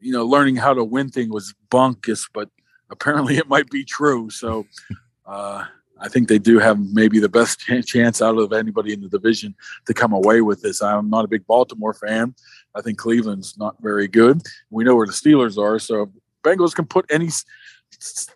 you 0.00 0.12
know, 0.12 0.24
learning 0.24 0.56
how 0.56 0.74
to 0.74 0.84
win 0.84 1.10
thing 1.10 1.30
was 1.30 1.54
bunkus, 1.70 2.28
but 2.32 2.48
apparently 2.90 3.36
it 3.36 3.48
might 3.48 3.70
be 3.70 3.84
true. 3.84 4.30
So, 4.30 4.66
uh, 5.26 5.64
I 6.00 6.08
think 6.08 6.28
they 6.28 6.38
do 6.38 6.58
have 6.58 6.78
maybe 6.78 7.18
the 7.20 7.28
best 7.28 7.60
chance 7.60 8.20
out 8.20 8.36
of 8.36 8.52
anybody 8.52 8.92
in 8.92 9.00
the 9.00 9.08
division 9.08 9.54
to 9.86 9.94
come 9.94 10.12
away 10.12 10.40
with 10.40 10.60
this. 10.60 10.82
I'm 10.82 11.08
not 11.08 11.24
a 11.24 11.28
big 11.28 11.46
Baltimore 11.46 11.94
fan. 11.94 12.34
I 12.74 12.82
think 12.82 12.98
Cleveland's 12.98 13.56
not 13.56 13.76
very 13.80 14.08
good. 14.08 14.42
We 14.70 14.84
know 14.84 14.96
where 14.96 15.06
the 15.06 15.12
Steelers 15.12 15.56
are, 15.56 15.78
so 15.78 16.12
Bengals 16.42 16.74
can 16.74 16.86
put 16.86 17.06
any 17.10 17.30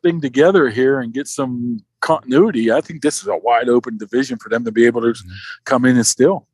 thing 0.02 0.20
together 0.20 0.70
here 0.70 1.00
and 1.00 1.12
get 1.12 1.26
some 1.26 1.80
continuity. 2.00 2.72
I 2.72 2.80
think 2.80 3.02
this 3.02 3.22
is 3.22 3.28
a 3.28 3.36
wide 3.36 3.68
open 3.68 3.98
division 3.98 4.38
for 4.38 4.48
them 4.48 4.64
to 4.64 4.72
be 4.72 4.86
able 4.86 5.02
to 5.02 5.14
come 5.64 5.84
in 5.84 5.96
and 5.96 6.06
still. 6.06 6.46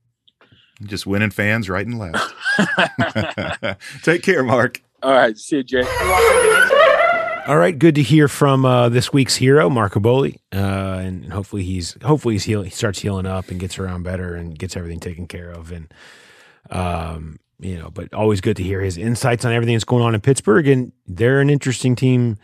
Just 0.82 1.06
winning 1.06 1.30
fans 1.30 1.68
right 1.70 1.86
and 1.86 1.98
left. 1.98 2.34
Take 4.02 4.22
care, 4.22 4.42
Mark. 4.42 4.82
All 5.02 5.12
right, 5.12 5.36
see 5.36 5.56
you, 5.56 5.62
Jay. 5.62 5.82
All 7.46 7.58
right, 7.58 7.78
good 7.78 7.94
to 7.96 8.02
hear 8.02 8.26
from 8.26 8.64
uh, 8.64 8.88
this 8.88 9.12
week's 9.12 9.36
hero, 9.36 9.68
Mark 9.68 9.92
Kaboly, 9.92 10.38
uh, 10.52 10.56
and 10.56 11.30
hopefully 11.30 11.62
he's 11.62 11.94
hopefully 12.02 12.36
he's 12.36 12.44
heal, 12.44 12.62
he 12.62 12.70
starts 12.70 13.00
healing 13.00 13.26
up 13.26 13.50
and 13.50 13.60
gets 13.60 13.78
around 13.78 14.02
better 14.02 14.34
and 14.34 14.58
gets 14.58 14.78
everything 14.78 14.98
taken 14.98 15.26
care 15.26 15.50
of. 15.50 15.70
And 15.70 15.92
um, 16.70 17.38
you 17.60 17.78
know, 17.78 17.90
but 17.90 18.12
always 18.14 18.40
good 18.40 18.56
to 18.56 18.62
hear 18.62 18.80
his 18.80 18.96
insights 18.96 19.44
on 19.44 19.52
everything 19.52 19.74
that's 19.74 19.84
going 19.84 20.02
on 20.02 20.14
in 20.14 20.20
Pittsburgh. 20.20 20.66
And 20.66 20.92
they're 21.06 21.40
an 21.40 21.50
interesting 21.50 21.94
team 21.94 22.38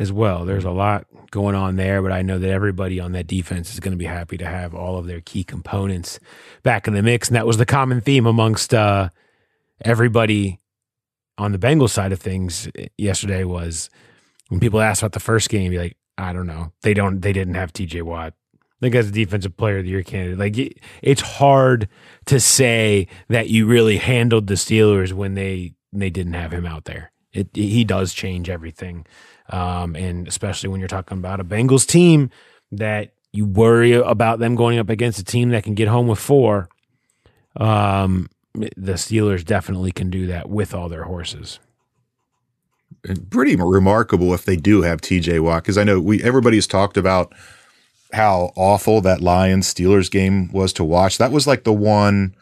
as 0.00 0.10
well. 0.10 0.46
There's 0.46 0.64
a 0.64 0.70
lot 0.70 1.06
going 1.30 1.54
on 1.54 1.76
there, 1.76 2.00
but 2.00 2.10
I 2.10 2.22
know 2.22 2.38
that 2.38 2.50
everybody 2.50 2.98
on 2.98 3.12
that 3.12 3.26
defense 3.26 3.72
is 3.72 3.80
going 3.80 3.92
to 3.92 3.98
be 3.98 4.06
happy 4.06 4.38
to 4.38 4.46
have 4.46 4.74
all 4.74 4.96
of 4.96 5.06
their 5.06 5.20
key 5.20 5.44
components 5.44 6.18
back 6.62 6.88
in 6.88 6.94
the 6.94 7.02
mix. 7.02 7.28
And 7.28 7.36
that 7.36 7.46
was 7.46 7.58
the 7.58 7.66
common 7.66 8.00
theme 8.00 8.24
amongst 8.24 8.72
uh, 8.72 9.10
everybody 9.84 10.58
on 11.36 11.52
the 11.52 11.58
Bengals 11.58 11.90
side 11.90 12.12
of 12.12 12.20
things 12.20 12.68
yesterday 12.96 13.44
was 13.44 13.90
when 14.48 14.58
people 14.58 14.80
asked 14.80 15.02
about 15.02 15.12
the 15.12 15.20
first 15.20 15.50
game, 15.50 15.70
you're 15.70 15.82
like, 15.82 15.96
I 16.16 16.32
don't 16.32 16.46
know. 16.46 16.72
They 16.82 16.94
don't. 16.94 17.20
They 17.20 17.32
didn't 17.32 17.54
have 17.54 17.72
T.J. 17.72 18.02
Watt. 18.02 18.34
I 18.54 18.80
think 18.80 18.94
as 18.94 19.08
a 19.08 19.12
defensive 19.12 19.56
player 19.56 19.78
of 19.78 19.84
the 19.84 19.90
year 19.90 20.02
candidate, 20.02 20.38
like 20.38 20.82
it's 21.02 21.20
hard 21.20 21.88
to 22.26 22.40
say 22.40 23.06
that 23.28 23.50
you 23.50 23.66
really 23.66 23.98
handled 23.98 24.46
the 24.46 24.54
Steelers 24.54 25.12
when 25.12 25.34
they 25.34 25.74
they 25.92 26.08
didn't 26.08 26.32
have 26.32 26.52
him 26.52 26.64
out 26.64 26.84
there. 26.84 27.12
It 27.32 27.50
he 27.54 27.84
does 27.84 28.14
change 28.14 28.48
everything, 28.48 29.06
um, 29.50 29.96
and 29.96 30.26
especially 30.26 30.68
when 30.68 30.80
you're 30.80 30.88
talking 30.88 31.18
about 31.18 31.40
a 31.40 31.44
Bengals 31.44 31.86
team 31.86 32.30
that 32.72 33.12
you 33.32 33.44
worry 33.44 33.92
about 33.92 34.38
them 34.38 34.54
going 34.54 34.78
up 34.78 34.88
against 34.88 35.18
a 35.18 35.24
team 35.24 35.50
that 35.50 35.64
can 35.64 35.74
get 35.74 35.88
home 35.88 36.06
with 36.06 36.18
four. 36.18 36.68
Um, 37.56 38.28
the 38.54 38.94
Steelers 38.94 39.44
definitely 39.44 39.92
can 39.92 40.10
do 40.10 40.26
that 40.26 40.48
with 40.48 40.74
all 40.74 40.88
their 40.88 41.04
horses. 41.04 41.60
pretty 43.30 43.56
remarkable 43.56 44.34
if 44.34 44.44
they 44.44 44.56
do 44.56 44.82
have 44.82 45.00
TJ 45.00 45.40
Watt 45.40 45.62
because 45.62 45.78
I 45.78 45.84
know 45.84 46.00
we 46.00 46.22
everybody's 46.22 46.66
talked 46.66 46.96
about 46.96 47.32
how 48.12 48.52
awful 48.56 49.00
that 49.02 49.20
Lions 49.20 49.72
Steelers 49.72 50.10
game 50.10 50.50
was 50.52 50.72
to 50.74 50.84
watch. 50.84 51.18
That 51.18 51.32
was 51.32 51.46
like 51.46 51.64
the 51.64 51.72
one 51.72 52.34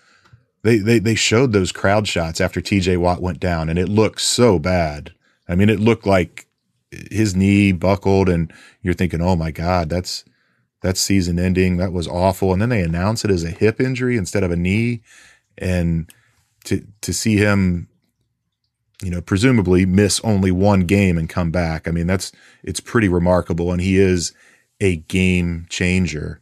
they 0.63 0.79
they 0.79 0.99
they 0.99 1.15
showed 1.15 1.53
those 1.53 1.73
crowd 1.73 2.09
shots 2.09 2.41
after 2.41 2.61
TJ 2.61 2.97
Watt 2.99 3.23
went 3.23 3.41
down 3.41 3.69
and 3.69 3.79
it 3.79 3.89
looked 3.89 4.21
so 4.21 4.59
bad. 4.59 5.13
I 5.49 5.55
mean, 5.55 5.69
it 5.69 5.81
looked 5.81 6.07
like 6.07 6.48
his 6.91 7.37
knee 7.37 7.73
buckled 7.73 8.29
and 8.29 8.53
you're 8.83 8.95
thinking, 8.95 9.21
"Oh 9.21 9.37
my 9.37 9.51
god, 9.51 9.89
that's 9.89 10.25
that's 10.81 11.01
season 11.01 11.39
ending. 11.39 11.77
That 11.77 11.93
was 11.93 12.09
awful." 12.09 12.53
And 12.53 12.63
then 12.63 12.69
they 12.69 12.83
announce 12.83 13.25
it 13.25 13.31
as 13.31 13.45
a 13.45 13.51
hip 13.51 13.81
injury 13.81 14.17
instead 14.17 14.43
of 14.43 14.51
a 14.51 14.57
knee 14.57 15.03
and 15.57 16.13
to 16.65 16.87
to 17.03 17.13
see 17.13 17.37
him 17.37 17.89
you 19.03 19.11
know, 19.11 19.21
presumably 19.21 19.87
miss 19.87 20.21
only 20.25 20.51
one 20.51 20.81
game 20.81 21.19
and 21.19 21.29
come 21.29 21.51
back. 21.51 21.87
I 21.87 21.91
mean, 21.91 22.07
that's 22.07 22.33
it's 22.65 22.81
pretty 22.81 23.09
remarkable, 23.09 23.71
and 23.71 23.81
he 23.81 23.97
is 23.97 24.33
a 24.81 24.97
game 24.97 25.67
changer. 25.69 26.41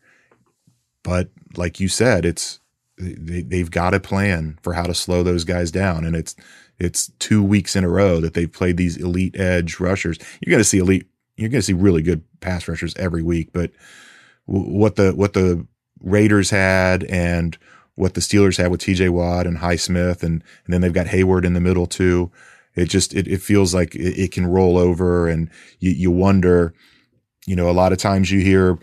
But 1.02 1.28
like 1.56 1.80
you 1.80 1.88
said, 1.88 2.24
it's 2.24 2.60
they, 2.98 3.42
they've 3.42 3.70
got 3.70 3.94
a 3.94 4.00
plan 4.00 4.58
for 4.62 4.72
how 4.72 4.84
to 4.84 4.94
slow 4.94 5.22
those 5.22 5.44
guys 5.44 5.70
down, 5.70 6.04
and 6.04 6.16
it's 6.16 6.34
it's 6.78 7.10
two 7.18 7.42
weeks 7.42 7.74
in 7.74 7.84
a 7.84 7.88
row 7.88 8.20
that 8.20 8.34
they've 8.34 8.52
played 8.52 8.76
these 8.76 8.96
elite 8.96 9.38
edge 9.38 9.80
rushers. 9.80 10.18
You're 10.40 10.50
going 10.50 10.60
to 10.60 10.68
see 10.68 10.78
elite, 10.78 11.06
you're 11.36 11.48
going 11.48 11.60
to 11.60 11.66
see 11.66 11.72
really 11.72 12.02
good 12.02 12.22
pass 12.40 12.68
rushers 12.68 12.94
every 12.96 13.22
week, 13.22 13.50
but 13.52 13.70
what 14.46 14.96
the 14.96 15.12
what 15.12 15.32
the 15.32 15.66
Raiders 16.02 16.50
had 16.50 17.04
and 17.04 17.56
what 17.94 18.14
the 18.14 18.20
Steelers 18.20 18.58
had 18.58 18.70
with 18.70 18.80
TJ 18.80 19.10
Watt 19.10 19.46
and 19.46 19.58
Highsmith 19.58 20.22
and 20.22 20.42
and 20.64 20.68
then 20.74 20.80
they've 20.80 20.92
got 20.92 21.06
Heyward 21.06 21.44
in 21.44 21.54
the 21.54 21.60
middle 21.60 21.86
too. 21.86 22.30
It 22.74 22.86
just 22.86 23.14
it, 23.14 23.26
it 23.26 23.40
feels 23.40 23.74
like 23.74 23.94
it, 23.94 24.18
it 24.18 24.32
can 24.32 24.46
roll 24.46 24.76
over 24.76 25.28
and 25.28 25.50
you, 25.80 25.90
you 25.90 26.10
wonder, 26.10 26.74
you 27.46 27.56
know, 27.56 27.70
a 27.70 27.72
lot 27.72 27.92
of 27.92 27.98
times 27.98 28.30
you 28.30 28.40
hear 28.40 28.78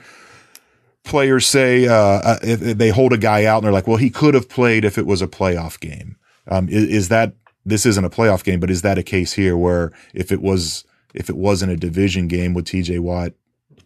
players 1.04 1.46
say 1.46 1.88
uh, 1.88 1.94
uh, 1.94 2.40
they 2.42 2.90
hold 2.90 3.14
a 3.14 3.18
guy 3.18 3.46
out 3.46 3.58
and 3.58 3.66
they're 3.66 3.74
like, 3.74 3.88
well, 3.88 3.98
he 3.98 4.10
could 4.10 4.34
have 4.34 4.50
played 4.50 4.84
if 4.84 4.98
it 4.98 5.06
was 5.06 5.22
a 5.22 5.28
playoff 5.28 5.80
game. 5.80 6.18
Um, 6.48 6.68
is, 6.70 6.84
is 6.86 7.10
that 7.10 7.36
this 7.66 7.86
isn't 7.86 8.06
a 8.06 8.10
playoff 8.10 8.44
game, 8.44 8.60
but 8.60 8.70
is 8.70 8.82
that 8.82 8.98
a 8.98 9.04
case 9.04 9.34
here 9.34 9.58
where 9.58 9.92
if 10.14 10.32
it 10.32 10.42
was 10.42 10.86
if 11.14 11.30
it 11.30 11.38
wasn't 11.38 11.72
a 11.72 11.78
division 11.78 12.28
game, 12.28 12.54
would 12.54 12.66
TJ 12.66 13.00
Watt 13.00 13.34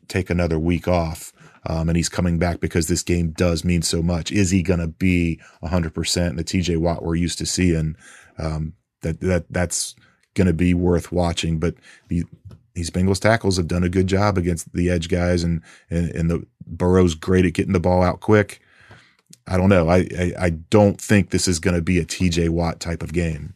take 0.07 0.30
another 0.30 0.57
week 0.57 0.88
off? 0.88 1.34
Um, 1.69 1.89
and 1.89 1.97
he's 1.97 2.07
coming 2.09 2.39
back 2.39 2.61
because 2.61 2.88
this 2.88 3.03
game 3.03 3.32
does 3.32 3.65
mean 3.65 3.82
so 3.82 4.01
much. 4.01 4.32
Is 4.32 4.51
he 4.51 4.63
going 4.63 4.80
to 4.80 4.88
be 4.88 5.41
100% 5.61 6.38
the 6.38 6.43
TJ 6.43 6.78
Watt 6.78 7.03
we're 7.03 7.15
used 7.15 7.38
to 7.39 7.45
seeing? 7.45 7.97
Um, 8.38 8.73
that 9.01 9.19
that 9.21 9.45
that's 9.49 9.95
going 10.34 10.47
to 10.47 10.53
be 10.53 10.73
worth 10.73 11.11
watching. 11.11 11.59
But 11.59 11.75
the, 12.07 12.23
these 12.73 12.89
Bengals 12.89 13.19
tackles 13.19 13.57
have 13.57 13.67
done 13.67 13.84
a 13.84 13.89
good 13.89 14.07
job 14.07 14.38
against 14.38 14.71
the 14.73 14.89
edge 14.89 15.09
guys, 15.09 15.43
and 15.43 15.61
and, 15.89 16.09
and 16.11 16.32
the 16.32 16.45
Burrow's 16.65 17.15
great 17.15 17.45
at 17.45 17.53
getting 17.53 17.73
the 17.73 17.80
ball 17.80 18.01
out 18.01 18.21
quick. 18.21 18.61
I 19.45 19.57
don't 19.57 19.69
know. 19.69 19.89
I 19.89 20.07
I, 20.17 20.34
I 20.39 20.49
don't 20.51 21.01
think 21.01 21.30
this 21.30 21.47
is 21.47 21.59
going 21.59 21.75
to 21.75 21.82
be 21.82 21.99
a 21.99 22.05
TJ 22.05 22.49
Watt 22.49 22.80
type 22.80 23.03
of 23.03 23.11
game. 23.13 23.55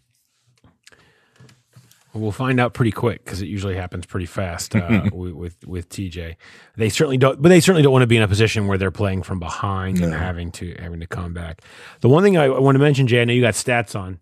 We'll 2.14 2.32
find 2.32 2.60
out 2.60 2.74
pretty 2.74 2.92
quick 2.92 3.24
because 3.24 3.42
it 3.42 3.48
usually 3.48 3.76
happens 3.76 4.06
pretty 4.06 4.26
fast 4.26 4.76
uh, 4.76 5.04
with, 5.14 5.34
with 5.34 5.68
with 5.68 5.90
TJ. 5.90 6.36
They 6.76 6.90
certainly 6.90 7.18
don't, 7.18 7.42
but 7.42 7.50
they 7.50 7.60
certainly 7.62 7.84
don't 7.84 7.94
want 7.94 8.04
to 8.04 8.08
be 8.08 8.18
in 8.18 8.24
a 8.24 8.28
position 8.28 8.68
where 8.68 8.78
they're 8.78 8.92
playing 8.92 9.24
from 9.24 9.40
behind 9.40 10.02
and 10.02 10.14
having 10.14 10.52
to 10.54 10.76
having 10.80 11.00
to 11.00 11.08
come 11.08 11.34
back. 11.34 11.62
The 12.02 12.10
one 12.10 12.24
thing 12.24 12.38
I, 12.38 12.46
I 12.46 12.60
want 12.60 12.76
to 12.76 12.80
mention, 12.80 13.08
Jay, 13.08 13.22
I 13.22 13.26
know 13.26 13.34
you 13.34 13.42
got 13.42 13.54
stats 13.54 13.98
on. 13.98 14.20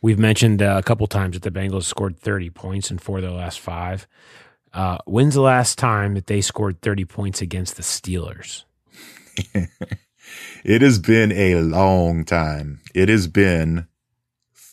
We've 0.00 0.18
mentioned 0.18 0.62
uh, 0.62 0.76
a 0.78 0.82
couple 0.82 1.06
times 1.06 1.34
that 1.34 1.42
the 1.42 1.50
Bengals 1.50 1.84
scored 1.84 2.18
30 2.18 2.50
points 2.50 2.90
in 2.90 2.98
four 2.98 3.18
of 3.18 3.22
their 3.22 3.32
last 3.32 3.58
five. 3.58 4.06
Uh, 4.72 4.98
when's 5.06 5.34
the 5.34 5.40
last 5.40 5.78
time 5.78 6.14
that 6.14 6.26
they 6.26 6.40
scored 6.40 6.82
30 6.82 7.06
points 7.06 7.40
against 7.40 7.76
the 7.76 7.82
Steelers? 7.82 8.64
It 10.64 10.82
has 10.82 10.98
been 10.98 11.32
a 11.32 11.56
long 11.56 12.24
time. 12.24 12.80
It 12.94 13.08
has 13.08 13.26
been 13.26 13.86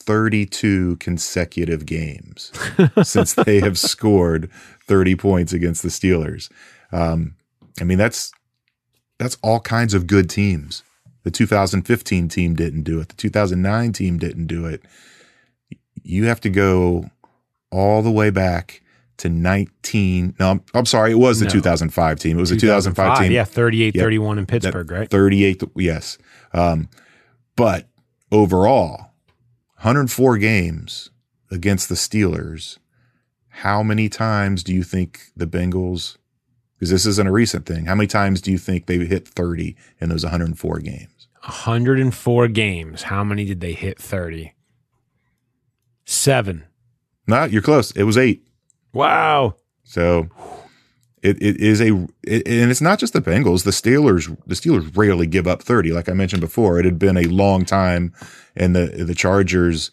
32 0.02 0.97
consecutive 0.97 1.86
games 1.86 2.52
since 3.04 3.34
they 3.34 3.60
have 3.60 3.78
scored 3.80 4.49
30 4.88 5.16
points 5.16 5.54
against 5.54 5.84
the 5.84 5.89
Steelers. 5.89 6.52
Um, 6.91 7.36
I 7.80 7.84
mean, 7.84 7.97
that's 7.97 8.32
that's 9.18 9.38
all 9.43 9.60
kinds 9.60 9.93
of 9.93 10.08
good 10.08 10.30
teams. 10.30 10.84
The 11.24 11.32
2015 11.32 12.28
team 12.30 12.56
didn't 12.56 12.84
do 12.84 12.99
it. 12.99 13.10
The 13.10 13.16
2009 13.16 13.93
team 13.93 14.18
didn't 14.18 14.47
do 14.47 14.66
it. 14.66 14.82
You 16.04 16.26
have 16.26 16.41
to 16.41 16.49
go 16.49 17.06
all 17.72 18.02
the 18.02 18.10
way 18.12 18.32
back 18.32 18.82
to 19.18 19.30
19. 19.30 20.36
No, 20.39 20.49
I'm, 20.52 20.64
I'm 20.74 20.86
sorry. 20.88 21.12
It 21.12 21.20
was 21.20 21.39
the 21.39 21.45
No. 21.45 21.52
2005 21.52 22.20
team. 22.20 22.38
It 22.38 22.41
was 22.41 22.49
the 22.49 22.58
2005 22.58 23.20
team. 23.20 23.32
Yeah, 23.32 23.43
38 23.43 23.95
Yep. 23.95 24.04
31 24.04 24.38
in 24.39 24.45
That 24.45 24.52
Pittsburgh, 24.52 24.91
right? 24.91 25.10
38, 25.10 25.62
yes. 25.76 26.18
Um, 26.54 26.89
but 27.56 27.88
overall, 28.32 29.11
104 29.82 30.38
games 30.38 31.09
against 31.49 31.89
the 31.89 31.95
Steelers. 31.95 32.77
How 33.49 33.82
many 33.82 34.09
times 34.09 34.63
do 34.63 34.75
you 34.75 34.84
think 34.84 35.32
the 35.36 35.47
Bengals, 35.47 36.17
because 36.75 36.91
this 36.91 37.07
isn't 37.07 37.27
a 37.27 37.32
recent 37.32 37.65
thing, 37.65 37.86
how 37.88 37.95
many 37.95 38.05
times 38.05 38.41
do 38.41 38.51
you 38.51 38.59
think 38.59 38.86
they 38.86 38.99
hit 38.99 39.27
30 39.27 39.75
in 39.99 40.09
those 40.09 40.23
104 40.23 40.79
games? 40.82 41.27
104 41.43 42.47
games. 42.49 43.01
How 43.01 43.23
many 43.23 43.43
did 43.43 43.59
they 43.59 43.73
hit 43.73 43.97
30? 43.97 44.53
Seven. 46.05 46.65
No, 47.25 47.45
you're 47.45 47.63
close. 47.63 47.89
It 47.93 48.03
was 48.03 48.19
eight. 48.19 48.47
Wow. 48.93 49.55
So 49.84 50.29
it, 51.22 51.41
it 51.41 51.57
is 51.57 51.82
a, 51.82 52.07
it, 52.24 52.47
and 52.47 52.72
it's 52.72 52.82
not 52.82 52.99
just 52.99 53.13
the 53.13 53.22
Bengals. 53.22 53.63
The 53.63 53.72
Steelers, 53.72 54.36
the 54.47 54.55
Steelers 54.55 54.95
rarely 54.95 55.28
give 55.28 55.47
up 55.47 55.61
30. 55.61 55.91
Like 55.91 56.09
I 56.09 56.13
mentioned 56.13 56.41
before, 56.41 56.80
it 56.80 56.86
had 56.86 56.97
been 56.97 57.17
a 57.17 57.26
long 57.26 57.65
time 57.65 58.13
and 58.55 58.76
the, 58.76 58.88
the 59.05 59.15
Chargers 59.15 59.91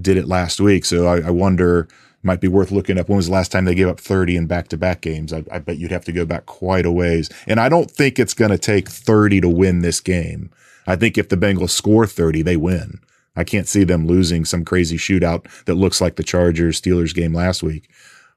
did 0.00 0.16
it 0.16 0.26
last 0.26 0.60
week. 0.60 0.84
So 0.84 1.06
I, 1.06 1.28
I 1.28 1.30
wonder, 1.30 1.88
might 2.22 2.40
be 2.40 2.48
worth 2.48 2.70
looking 2.70 2.98
up 2.98 3.08
when 3.08 3.16
was 3.16 3.26
the 3.26 3.32
last 3.32 3.52
time 3.52 3.64
they 3.64 3.74
gave 3.74 3.88
up 3.88 4.00
30 4.00 4.36
in 4.36 4.46
back 4.46 4.68
to 4.68 4.76
back 4.76 5.00
games. 5.00 5.32
I, 5.32 5.44
I 5.50 5.58
bet 5.58 5.78
you'd 5.78 5.92
have 5.92 6.04
to 6.06 6.12
go 6.12 6.26
back 6.26 6.46
quite 6.46 6.84
a 6.84 6.90
ways. 6.90 7.30
And 7.46 7.60
I 7.60 7.68
don't 7.68 7.90
think 7.90 8.18
it's 8.18 8.34
going 8.34 8.50
to 8.50 8.58
take 8.58 8.88
30 8.88 9.42
to 9.42 9.48
win 9.48 9.82
this 9.82 10.00
game. 10.00 10.50
I 10.86 10.96
think 10.96 11.16
if 11.16 11.28
the 11.28 11.36
Bengals 11.36 11.70
score 11.70 12.06
30, 12.06 12.42
they 12.42 12.56
win. 12.56 13.00
I 13.36 13.44
can't 13.44 13.68
see 13.68 13.84
them 13.84 14.06
losing 14.06 14.44
some 14.44 14.64
crazy 14.64 14.96
shootout 14.96 15.44
that 15.66 15.74
looks 15.74 16.00
like 16.00 16.16
the 16.16 16.22
Chargers 16.22 16.80
Steelers 16.80 17.14
game 17.14 17.34
last 17.34 17.62
week. 17.62 17.90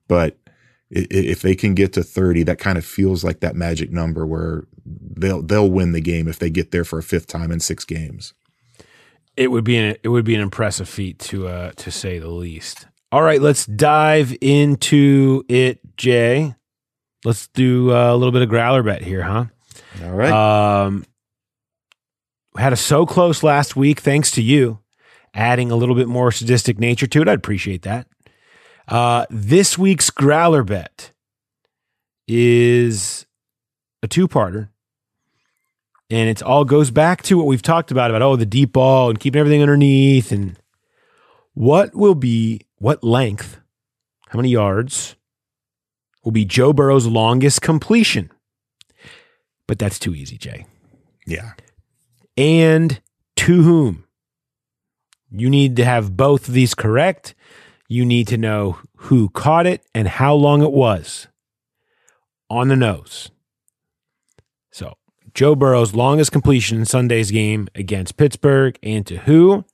But 0.07 0.38
if 0.91 1.41
they 1.41 1.55
can 1.55 1.75
get 1.75 1.93
to 1.93 2.03
30, 2.03 2.43
that 2.43 2.59
kind 2.59 2.77
of 2.77 2.85
feels 2.85 3.23
like 3.23 3.41
that 3.41 3.55
magic 3.55 3.91
number 3.91 4.25
where 4.25 4.63
they'll 4.85 5.41
they'll 5.41 5.69
win 5.69 5.91
the 5.91 6.01
game 6.01 6.27
if 6.27 6.39
they 6.39 6.49
get 6.49 6.71
there 6.71 6.83
for 6.83 6.99
a 6.99 7.03
fifth 7.03 7.27
time 7.27 7.51
in 7.51 7.59
six 7.59 7.85
games. 7.85 8.33
It 9.37 9.51
would 9.51 9.63
be 9.63 9.77
an 9.77 9.95
it 10.03 10.09
would 10.09 10.25
be 10.25 10.35
an 10.35 10.41
impressive 10.41 10.89
feat 10.89 11.19
to 11.19 11.47
uh 11.47 11.71
to 11.77 11.91
say 11.91 12.19
the 12.19 12.29
least. 12.29 12.87
All 13.11 13.21
right, 13.23 13.41
let's 13.41 13.65
dive 13.65 14.35
into 14.41 15.43
it, 15.49 15.79
Jay. 15.97 16.55
Let's 17.25 17.47
do 17.47 17.91
uh, 17.91 18.13
a 18.13 18.15
little 18.15 18.31
bit 18.31 18.43
of 18.43 18.49
growler 18.49 18.83
bet 18.83 19.01
here, 19.01 19.23
huh? 19.23 19.45
All 20.03 20.11
right. 20.11 20.31
Um, 20.85 21.05
had 22.55 22.71
a 22.71 22.77
so 22.77 23.05
close 23.05 23.41
last 23.41 23.75
week, 23.75 23.99
thanks 23.99 24.31
to 24.31 24.43
you, 24.43 24.79
adding 25.33 25.71
a 25.71 25.75
little 25.75 25.95
bit 25.95 26.07
more 26.07 26.31
sadistic 26.31 26.79
nature 26.79 27.07
to 27.07 27.21
it. 27.21 27.27
I'd 27.27 27.39
appreciate 27.39 27.81
that. 27.81 28.07
Uh, 28.89 29.25
this 29.29 29.77
week's 29.77 30.09
growler 30.09 30.63
bet 30.63 31.11
is 32.27 33.25
a 34.01 34.07
two-parter, 34.07 34.69
and 36.09 36.29
it 36.29 36.41
all 36.41 36.65
goes 36.65 36.89
back 36.89 37.21
to 37.21 37.37
what 37.37 37.45
we've 37.45 37.61
talked 37.61 37.91
about 37.91 38.09
about 38.09 38.21
oh 38.21 38.35
the 38.35 38.45
deep 38.45 38.73
ball 38.73 39.09
and 39.09 39.19
keeping 39.19 39.39
everything 39.39 39.61
underneath 39.61 40.31
and 40.31 40.57
what 41.53 41.95
will 41.95 42.15
be 42.15 42.61
what 42.77 43.03
length, 43.03 43.59
how 44.29 44.37
many 44.37 44.49
yards 44.49 45.15
will 46.23 46.31
be 46.31 46.45
Joe 46.45 46.73
Burrow's 46.73 47.05
longest 47.05 47.61
completion. 47.61 48.31
But 49.67 49.77
that's 49.77 49.99
too 49.99 50.15
easy, 50.15 50.37
Jay 50.37 50.65
yeah. 51.29 51.53
and 52.35 53.01
to 53.37 53.61
whom. 53.61 54.05
You 55.31 55.49
need 55.49 55.75
to 55.75 55.85
have 55.85 56.17
both 56.17 56.47
of 56.47 56.55
these 56.55 56.73
correct. 56.73 57.35
You 57.91 58.05
need 58.05 58.27
to 58.27 58.37
know 58.37 58.77
who 58.95 59.29
caught 59.29 59.65
it 59.65 59.83
and 59.95 60.07
how 60.07 60.35
long 60.35 60.61
it 60.61 60.71
was 60.71 61.27
on 62.47 62.67
the 62.67 62.75
nose. 62.75 63.31
So, 64.71 64.93
Joe 65.33 65.55
Burrow's 65.55 65.95
longest 65.95 66.31
completion 66.31 66.77
in 66.77 66.85
Sunday's 66.85 67.31
game 67.31 67.67
against 67.73 68.15
Pittsburgh 68.15 68.77
and 68.83 69.07
to 69.07 69.17
who? 69.17 69.65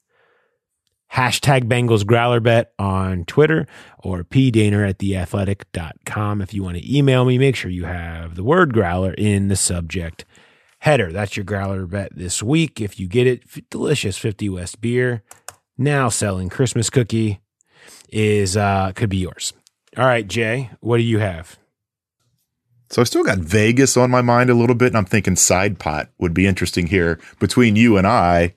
Hashtag 1.12 1.66
Bengals 1.66 2.06
Growler 2.06 2.40
Bet 2.40 2.72
on 2.80 3.26
Twitter 3.26 3.68
or 4.00 4.24
pdehner 4.24 4.88
at 4.88 5.00
theathletic.com. 5.00 6.42
If 6.42 6.54
you 6.54 6.64
want 6.64 6.78
to 6.78 6.98
email 6.98 7.26
me, 7.26 7.38
make 7.38 7.58
sure 7.58 7.70
you 7.70 7.84
have 7.84 8.36
the 8.36 8.44
word 8.44 8.74
growler 8.74 9.14
in 9.14 9.50
the 9.50 9.56
subject 9.58 10.24
header. 10.80 11.12
That's 11.12 11.36
your 11.36 11.44
growler 11.44 11.86
bet 11.86 12.16
this 12.16 12.42
week. 12.42 12.80
If 12.80 12.98
you 12.98 13.10
get 13.10 13.28
it, 13.28 13.70
delicious 13.70 14.18
50 14.18 14.48
West 14.50 14.80
beer, 14.80 15.22
now 15.78 16.08
selling 16.08 16.48
Christmas 16.48 16.90
cookie 16.90 17.42
is 18.16 18.56
uh 18.56 18.94
could 18.96 19.10
be 19.10 19.18
yours. 19.18 19.54
All 19.98 20.06
right, 20.06 20.28
Jay, 20.28 20.72
what 20.80 20.98
do 20.98 21.04
you 21.04 21.20
have? 21.20 21.58
So 22.90 23.02
I 23.02 23.06
still 23.06 23.24
got 23.24 23.40
Vegas 23.40 23.98
on 23.98 24.10
my 24.10 24.22
mind 24.22 24.50
a 24.50 24.54
little 24.54 24.76
bit, 24.76 24.88
and 24.88 24.98
I'm 24.98 25.06
thinking 25.06 25.36
side 25.36 25.80
pot 25.80 26.10
would 26.20 26.34
be 26.34 26.48
interesting 26.48 26.88
here 26.88 27.20
between 27.40 27.76
you 27.76 27.98
and 27.98 28.08
I. 28.08 28.54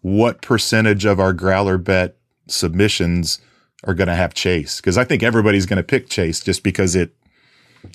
What 0.00 0.42
percentage 0.42 1.04
of 1.04 1.20
our 1.20 1.32
growler 1.32 1.78
bet 1.78 2.16
submissions 2.48 3.40
are 3.84 3.94
going 3.94 4.08
to 4.08 4.14
have 4.14 4.34
Chase? 4.34 4.80
Because 4.80 4.96
I 4.96 5.04
think 5.04 5.22
everybody's 5.22 5.66
going 5.66 5.78
to 5.78 5.82
pick 5.82 6.08
Chase 6.08 6.40
just 6.40 6.62
because 6.62 6.94
it 6.94 7.14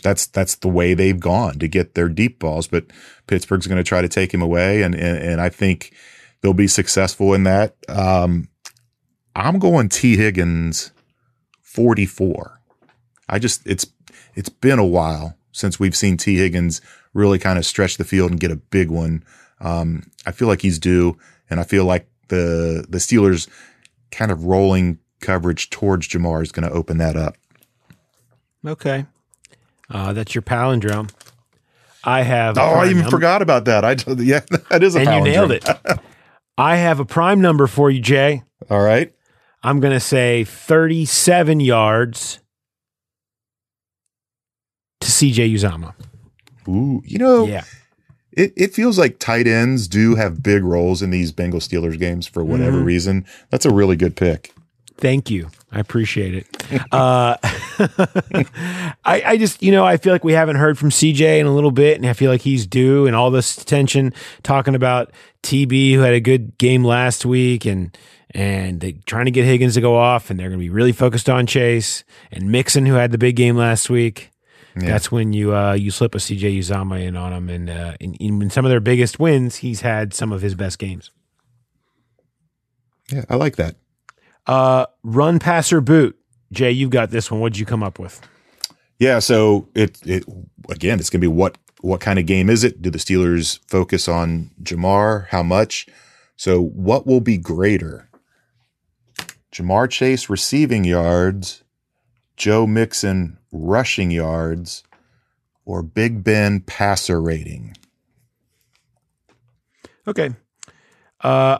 that's 0.04 0.28
that's 0.28 0.56
the 0.56 0.70
way 0.70 0.94
they've 0.94 1.20
gone 1.20 1.60
to 1.60 1.68
get 1.68 1.96
their 1.96 2.10
deep 2.10 2.40
balls. 2.40 2.68
But 2.68 2.86
Pittsburgh's 3.28 3.68
going 3.68 3.78
to 3.78 3.88
try 3.88 4.02
to 4.02 4.10
take 4.10 4.34
him 4.34 4.42
away, 4.42 4.84
and, 4.84 4.94
and 4.96 5.18
and 5.18 5.42
I 5.42 5.50
think 5.50 5.94
they'll 6.42 6.54
be 6.54 6.68
successful 6.68 7.34
in 7.34 7.44
that. 7.44 7.76
Um, 7.90 8.50
I'm 9.36 9.60
going 9.60 9.90
Tee 9.90 10.18
Higgins, 10.18 10.92
44. 11.72 12.60
I 13.30 13.40
just 13.40 13.66
it's 13.66 13.88
it's 14.36 14.50
been 14.50 14.80
a 14.80 14.86
while 14.86 15.38
since 15.54 15.80
we've 15.80 15.96
seen 15.96 16.18
Tee 16.18 16.38
Higgins 16.38 16.82
really 17.14 17.40
kind 17.40 17.58
of 17.58 17.66
stretch 17.66 17.98
the 17.98 18.04
field 18.04 18.32
and 18.32 18.40
get 18.40 18.52
a 18.52 18.56
big 18.58 18.90
one. 18.90 19.24
Um, 19.62 20.04
I 20.26 20.32
feel 20.32 20.48
like 20.48 20.62
he's 20.62 20.80
due, 20.80 21.18
and 21.50 21.60
I 21.60 21.64
feel 21.64 21.86
like 21.86 22.08
the 22.28 22.86
the 22.90 22.98
Steelers 22.98 23.48
kind 24.12 24.32
of 24.32 24.44
rolling 24.44 25.00
coverage 25.22 25.70
towards 25.70 26.08
Ja'Marr 26.08 26.42
is 26.42 26.52
going 26.52 26.68
to 26.68 26.74
open 26.74 26.98
that 26.98 27.16
up. 27.16 27.38
Okay. 28.66 29.06
Uh, 29.90 30.14
that's 30.14 30.36
your 30.36 30.42
palindrome. 30.42 31.12
I 32.04 32.24
have. 32.24 32.58
Oh, 32.58 32.62
I 32.62 32.86
even 32.86 32.98
number- 32.98 33.12
forgot 33.12 33.42
about 33.42 33.66
that. 33.66 33.86
I 33.86 33.92
yeah, 34.18 34.42
that 34.70 34.84
is 34.84 34.96
a 34.96 35.00
And 35.00 35.26
you 35.26 35.32
nailed 35.32 35.52
it. 35.52 35.66
I 36.58 36.76
have 36.78 37.00
a 37.00 37.06
prime 37.06 37.40
number 37.40 37.68
for 37.68 37.90
you, 37.90 38.02
Jay. 38.02 38.44
All 38.70 38.82
right. 38.82 39.14
I'm 39.64 39.80
going 39.80 39.94
to 39.94 40.00
say 40.00 40.44
37 40.44 41.60
yards 41.60 42.40
to 45.02 45.08
CJ 45.08 45.54
Uzomah. 45.54 45.94
Ooh, 46.68 47.02
you 47.06 47.18
know, 47.18 47.46
Yeah. 47.48 47.64
it, 48.32 48.54
it 48.56 48.74
feels 48.74 48.98
like 49.00 49.20
tight 49.20 49.48
ends 49.48 49.88
do 49.88 50.16
have 50.16 50.44
big 50.44 50.64
roles 50.64 51.02
in 51.02 51.10
these 51.10 51.32
Bengals 51.32 51.68
Steelers 51.68 51.98
games 52.00 52.28
for 52.28 52.44
whatever 52.44 52.78
Mm-hmm. 52.78 52.86
reason. 52.86 53.26
That's 53.50 53.66
a 53.66 53.74
really 53.74 53.96
good 53.96 54.16
pick. 54.16 54.54
Thank 54.98 55.32
you. 55.32 55.50
I 55.72 55.80
appreciate 55.80 56.36
it. 56.36 56.48
Uh, 56.92 57.36
I, 59.04 59.24
I 59.26 59.38
just, 59.38 59.62
you 59.62 59.72
know, 59.72 59.84
I 59.84 59.98
feel 59.98 60.14
like 60.14 60.24
we 60.24 60.32
haven't 60.34 60.56
heard 60.58 60.78
from 60.78 60.90
CJ 60.90 61.40
in 61.40 61.46
a 61.46 61.54
little 61.54 61.72
bit, 61.72 61.98
and 61.98 62.06
I 62.08 62.14
feel 62.14 62.32
like 62.32 62.42
he's 62.42 62.66
due, 62.66 63.08
and 63.08 63.16
all 63.16 63.30
this 63.32 63.58
attention 63.62 64.14
talking 64.44 64.74
about 64.76 65.12
TB, 65.44 65.94
who 65.96 66.00
had 66.00 66.14
a 66.14 66.22
good 66.22 66.58
game 66.58 66.84
last 66.86 67.26
week, 67.26 67.66
and 67.66 67.98
and 68.32 68.80
they 68.80 68.94
trying 69.06 69.26
to 69.26 69.32
get 69.32 69.46
Higgins 69.46 69.76
to 69.76 69.82
go 69.82 69.96
off, 69.96 70.30
and 70.30 70.40
they're 70.40 70.50
going 70.50 70.60
to 70.60 70.64
be 70.64 70.70
really 70.70 70.92
focused 70.92 71.30
on 71.30 71.46
Chase 71.46 72.04
and 72.32 72.52
Mixon, 72.52 72.86
who 72.86 72.96
had 72.96 73.12
the 73.12 73.18
big 73.18 73.36
game 73.36 73.56
last 73.56 73.90
week. 73.90 74.32
That's 74.76 75.12
when 75.12 75.34
you 75.34 75.54
uh, 75.56 75.74
you 75.74 75.92
slip 75.92 76.16
a 76.16 76.18
CJ 76.18 76.58
Uzomah 76.60 77.06
in 77.06 77.18
on 77.18 77.34
him, 77.34 77.50
and 77.50 77.70
uh, 77.70 77.94
in, 78.00 78.16
in 78.16 78.50
some 78.50 78.66
of 78.66 78.70
their 78.70 78.80
biggest 78.80 79.20
wins, 79.20 79.58
he's 79.58 79.82
had 79.82 80.14
some 80.14 80.32
of 80.32 80.42
his 80.42 80.56
best 80.56 80.80
games. 80.80 81.12
Yeah, 83.12 83.26
I 83.30 83.36
like 83.36 83.58
that. 83.58 83.76
Uh, 84.48 84.86
run, 85.04 85.40
passer, 85.40 85.82
boot. 85.82 86.18
Jay, 86.52 86.72
you've 86.72 86.90
got 86.90 87.12
this 87.12 87.30
one. 87.30 87.42
What'd 87.42 87.60
you 87.60 87.66
come 87.66 87.84
up 87.84 88.00
with? 88.00 88.22
Yeah, 88.98 89.20
so 89.20 89.68
it 89.76 90.00
it 90.06 90.24
again, 90.70 91.00
it's 91.00 91.10
gonna 91.10 91.22
be 91.22 91.28
what 91.28 91.58
what 91.82 92.00
kind 92.00 92.20
of 92.20 92.26
game 92.26 92.50
is 92.50 92.64
it? 92.64 92.82
Do 92.82 92.90
the 92.90 93.00
Steelers 93.00 93.60
focus 93.68 94.08
on 94.08 94.52
Ja'Marr? 94.64 95.28
How 95.30 95.44
much? 95.44 95.88
So 96.38 96.62
what 96.62 97.06
will 97.06 97.22
be 97.22 97.38
greater? 97.38 98.08
Ja'Marr 99.52 99.90
Chase 99.90 100.30
receiving 100.30 100.84
yards, 100.86 101.64
Joe 102.38 102.66
Mixon 102.66 103.38
rushing 103.52 104.12
yards, 104.12 104.84
or 105.66 105.84
Big 105.84 106.24
Ben 106.24 106.62
passer 106.62 107.22
rating? 107.22 107.76
Okay. 110.08 110.32
Uh 111.22 111.60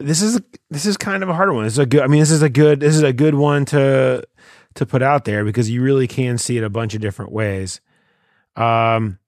this 0.00 0.20
is 0.20 0.36
a, 0.36 0.42
this 0.70 0.86
is 0.86 0.96
kind 0.96 1.22
of 1.22 1.28
a 1.28 1.34
hard 1.34 1.52
one. 1.52 1.64
This 1.64 1.74
is 1.74 1.78
a 1.78 1.86
good 1.86 2.02
I 2.02 2.08
mean 2.08 2.20
this 2.20 2.30
is 2.30 2.42
a 2.42 2.48
good 2.48 2.80
this 2.80 2.94
is 2.94 3.02
a 3.02 3.12
good 3.12 3.34
one 3.34 3.64
to 3.66 4.24
to 4.74 4.86
put 4.86 5.02
out 5.02 5.24
there 5.24 5.44
because 5.44 5.70
you 5.70 5.82
really 5.82 6.08
can 6.08 6.36
see 6.36 6.58
it 6.58 6.64
a 6.64 6.70
bunch 6.70 6.94
of 6.94 7.00
different 7.00 7.32
ways. 7.32 7.80
Um 8.56 9.18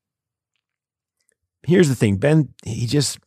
here's 1.62 1.89
the 1.89 1.95
thing. 1.95 2.16
Ben 2.16 2.53
he 2.64 2.87
just 2.87 3.18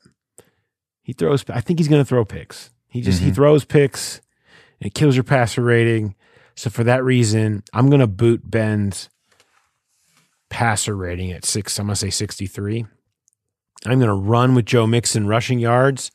he 1.02 1.14
throws 1.14 1.44
I 1.50 1.62
think 1.62 1.80
he's 1.80 1.88
going 1.88 2.02
to 2.02 2.08
throw 2.08 2.26
picks. 2.26 2.70
He 2.88 3.02
just 3.02 3.22
he 3.22 3.32
throws 3.32 3.66
picks 3.66 4.22
it 4.80 4.94
kills 4.94 5.16
your 5.16 5.24
passer 5.24 5.62
rating. 5.62 6.16
So 6.56 6.70
for 6.70 6.84
that 6.84 7.04
reason, 7.04 7.64
I'm 7.74 7.90
going 7.90 8.02
to 8.02 8.08
boot 8.08 8.42
Ben's 8.44 9.10
passer 10.50 10.96
rating 10.96 11.32
at 11.32 11.46
6 11.46 11.80
I'm 11.80 11.86
going 11.88 11.94
to 11.94 12.00
say 12.00 12.10
63. 12.10 12.86
I'm 13.86 14.00
going 14.00 14.08
to 14.08 14.14
run 14.14 14.56
with 14.56 14.66
Joe 14.66 14.88
Mixon 14.88 15.28
rushing 15.28 15.60
yards. 15.60 16.12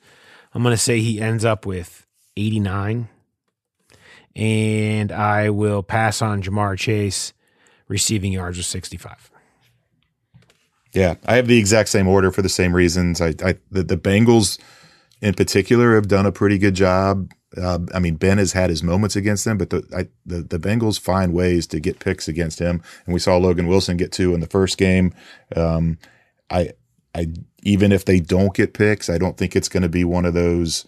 I'm 0.52 0.62
going 0.62 0.74
to 0.74 0.80
say 0.80 1.00
he 1.00 1.20
ends 1.20 1.44
up 1.44 1.64
with 1.64 2.06
89. 2.36 3.08
And 4.36 5.12
I 5.12 5.50
will 5.50 5.82
pass 5.82 6.20
on 6.20 6.42
Ja'Marr 6.42 6.76
Chase 6.76 7.32
receiving 7.88 8.32
yards 8.32 8.56
with 8.58 8.66
65. 8.66 9.30
Yeah, 10.92 11.14
I 11.26 11.36
have 11.36 11.48
the 11.48 11.58
exact 11.58 11.88
same 11.88 12.06
order 12.06 12.30
for 12.30 12.42
the 12.42 12.48
same 12.48 12.74
reasons. 12.74 13.20
I, 13.20 13.34
I 13.44 13.56
the, 13.70 13.82
the 13.82 13.96
Bengals 13.96 14.58
in 15.20 15.34
particular 15.34 15.94
have 15.96 16.06
done 16.06 16.26
a 16.26 16.32
pretty 16.32 16.58
good 16.58 16.74
job. 16.74 17.32
Uh, 17.56 17.80
I 17.94 17.98
mean, 17.98 18.16
Ben 18.16 18.38
has 18.38 18.52
had 18.52 18.70
his 18.70 18.82
moments 18.82 19.16
against 19.16 19.44
them, 19.44 19.58
but 19.58 19.70
the, 19.70 19.84
I, 19.96 20.08
the 20.26 20.42
the 20.42 20.58
Bengals 20.58 20.98
find 20.98 21.32
ways 21.32 21.66
to 21.68 21.80
get 21.80 22.00
picks 22.00 22.28
against 22.28 22.58
him, 22.58 22.82
and 23.06 23.14
we 23.14 23.20
saw 23.20 23.36
Logan 23.36 23.66
Wilson 23.66 23.96
get 23.96 24.12
two 24.12 24.34
in 24.34 24.40
the 24.40 24.46
first 24.46 24.78
game. 24.78 25.14
Um, 25.54 25.98
I 26.50 26.70
I 27.14 27.28
even 27.62 27.92
if 27.92 28.04
they 28.04 28.20
don't 28.20 28.54
get 28.54 28.74
picks, 28.74 29.08
I 29.08 29.18
don't 29.18 29.36
think 29.36 29.54
it's 29.56 29.68
going 29.68 29.82
to 29.82 29.88
be 29.88 30.04
one 30.04 30.24
of 30.24 30.34
those 30.34 30.84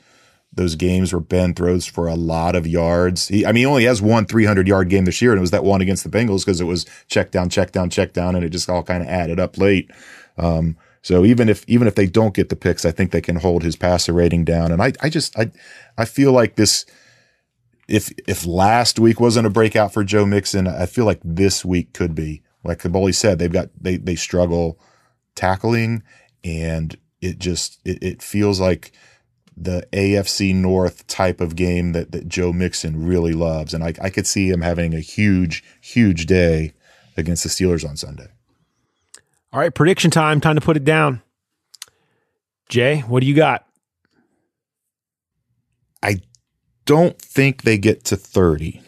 those 0.52 0.74
games 0.74 1.12
where 1.12 1.20
Ben 1.20 1.54
throws 1.54 1.86
for 1.86 2.06
a 2.06 2.14
lot 2.14 2.56
of 2.56 2.66
yards. 2.66 3.28
He, 3.28 3.44
I 3.44 3.52
mean, 3.52 3.60
he 3.60 3.66
only 3.66 3.84
has 3.84 4.00
one 4.00 4.26
300 4.26 4.66
yard 4.66 4.88
game 4.88 5.04
this 5.04 5.20
year, 5.20 5.32
and 5.32 5.38
it 5.38 5.42
was 5.42 5.50
that 5.50 5.64
one 5.64 5.82
against 5.82 6.02
the 6.02 6.10
Bengals 6.10 6.44
because 6.44 6.60
it 6.60 6.64
was 6.64 6.86
check 7.08 7.30
down, 7.30 7.50
check 7.50 7.72
down, 7.72 7.90
check 7.90 8.12
down, 8.12 8.34
and 8.34 8.44
it 8.44 8.50
just 8.50 8.70
all 8.70 8.82
kind 8.82 9.02
of 9.02 9.08
added 9.08 9.38
up 9.38 9.58
late. 9.58 9.90
Um, 10.38 10.76
so 11.06 11.24
even 11.24 11.48
if 11.48 11.64
even 11.68 11.86
if 11.86 11.94
they 11.94 12.06
don't 12.06 12.34
get 12.34 12.48
the 12.48 12.56
picks, 12.56 12.84
I 12.84 12.90
think 12.90 13.12
they 13.12 13.20
can 13.20 13.36
hold 13.36 13.62
his 13.62 13.76
passer 13.76 14.12
rating 14.12 14.44
down. 14.44 14.72
And 14.72 14.82
I 14.82 14.92
I 15.00 15.08
just 15.08 15.38
I 15.38 15.52
I 15.96 16.04
feel 16.04 16.32
like 16.32 16.56
this 16.56 16.84
if 17.86 18.10
if 18.26 18.44
last 18.44 18.98
week 18.98 19.20
wasn't 19.20 19.46
a 19.46 19.50
breakout 19.50 19.92
for 19.92 20.02
Joe 20.02 20.26
Mixon, 20.26 20.66
I 20.66 20.86
feel 20.86 21.04
like 21.04 21.20
this 21.22 21.64
week 21.64 21.92
could 21.92 22.16
be. 22.16 22.42
Like 22.64 22.80
Kaboly 22.80 23.14
said, 23.14 23.38
they've 23.38 23.52
got 23.52 23.68
they 23.80 23.98
they 23.98 24.16
struggle 24.16 24.80
tackling, 25.36 26.02
and 26.42 26.98
it 27.20 27.38
just 27.38 27.78
it, 27.84 28.02
it 28.02 28.20
feels 28.20 28.58
like 28.58 28.90
the 29.56 29.86
AFC 29.92 30.56
North 30.56 31.06
type 31.06 31.40
of 31.40 31.54
game 31.54 31.92
that, 31.92 32.10
that 32.10 32.26
Joe 32.26 32.52
Mixon 32.52 33.06
really 33.06 33.32
loves. 33.32 33.72
And 33.72 33.84
I, 33.84 33.94
I 34.02 34.10
could 34.10 34.26
see 34.26 34.50
him 34.50 34.60
having 34.60 34.92
a 34.92 34.98
huge, 34.98 35.62
huge 35.80 36.26
day 36.26 36.74
against 37.16 37.44
the 37.44 37.48
Steelers 37.48 37.88
on 37.88 37.96
Sunday. 37.96 38.26
All 39.56 39.62
right, 39.62 39.74
prediction 39.74 40.10
time. 40.10 40.38
Time 40.38 40.56
to 40.56 40.60
put 40.60 40.76
it 40.76 40.84
down. 40.84 41.22
Jay, 42.68 43.00
what 43.08 43.20
do 43.20 43.26
you 43.26 43.34
got? 43.34 43.66
I 46.02 46.20
don't 46.84 47.18
think 47.18 47.62
they 47.62 47.78
get 47.78 48.04
to 48.04 48.18
30, 48.18 48.82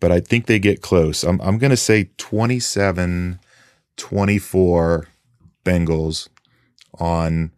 but 0.00 0.12
I 0.12 0.20
think 0.20 0.44
they 0.44 0.58
get 0.58 0.82
close. 0.82 1.24
I'm, 1.24 1.40
I'm 1.40 1.56
going 1.56 1.70
to 1.70 1.78
say 1.78 2.10
27 2.18 3.38
24 3.96 5.08
Bengals 5.64 6.28
on 6.98 7.50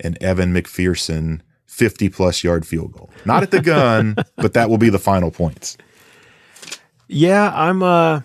an 0.00 0.16
Evan 0.20 0.52
McPherson 0.52 1.40
50 1.66 2.08
plus 2.08 2.42
yard 2.42 2.66
field 2.66 2.94
goal. 2.94 3.10
Not 3.24 3.44
at 3.44 3.52
the 3.52 3.62
gun, 3.62 4.16
but 4.38 4.54
that 4.54 4.68
will 4.68 4.76
be 4.76 4.90
the 4.90 4.98
final 4.98 5.30
points. 5.30 5.76
Yeah, 7.06 7.52
I'm 7.54 7.80
uh 7.80 8.22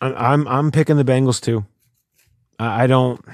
I'm 0.00 0.16
I'm, 0.16 0.48
I'm 0.48 0.70
picking 0.72 0.96
the 0.96 1.04
Bengals 1.04 1.40
too. 1.40 1.64
I, 2.58 2.86
don't 2.86 3.24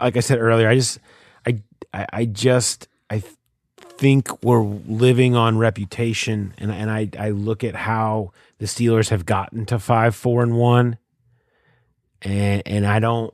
like 0.00 0.16
I 0.16 0.20
said 0.20 0.38
earlier, 0.38 0.68
I 0.68 0.74
just 0.74 0.98
I 1.46 1.60
I, 1.92 2.24
just 2.24 2.88
I 3.08 3.22
think 3.78 4.42
we're 4.42 4.64
living 4.64 5.34
on 5.34 5.58
reputation 5.58 6.54
and 6.58 6.70
and 6.70 6.90
I 6.90 7.08
I 7.18 7.30
look 7.30 7.64
at 7.64 7.74
how 7.74 8.32
the 8.58 8.66
Steelers 8.66 9.10
have 9.10 9.24
gotten 9.24 9.66
to 9.66 9.78
5 9.78 10.14
4 10.14 10.42
and 10.42 10.56
1 10.56 10.98
and 12.22 12.62
and 12.66 12.86
I 12.86 12.98
don't 12.98 13.32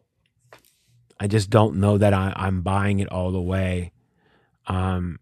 I 1.22 1.28
just 1.28 1.50
don't 1.50 1.76
know 1.76 1.98
that 1.98 2.12
I, 2.12 2.32
I'm 2.34 2.62
buying 2.62 2.98
it 2.98 3.08
all 3.12 3.30
the 3.30 3.40
way. 3.40 3.92
Um, 4.66 5.20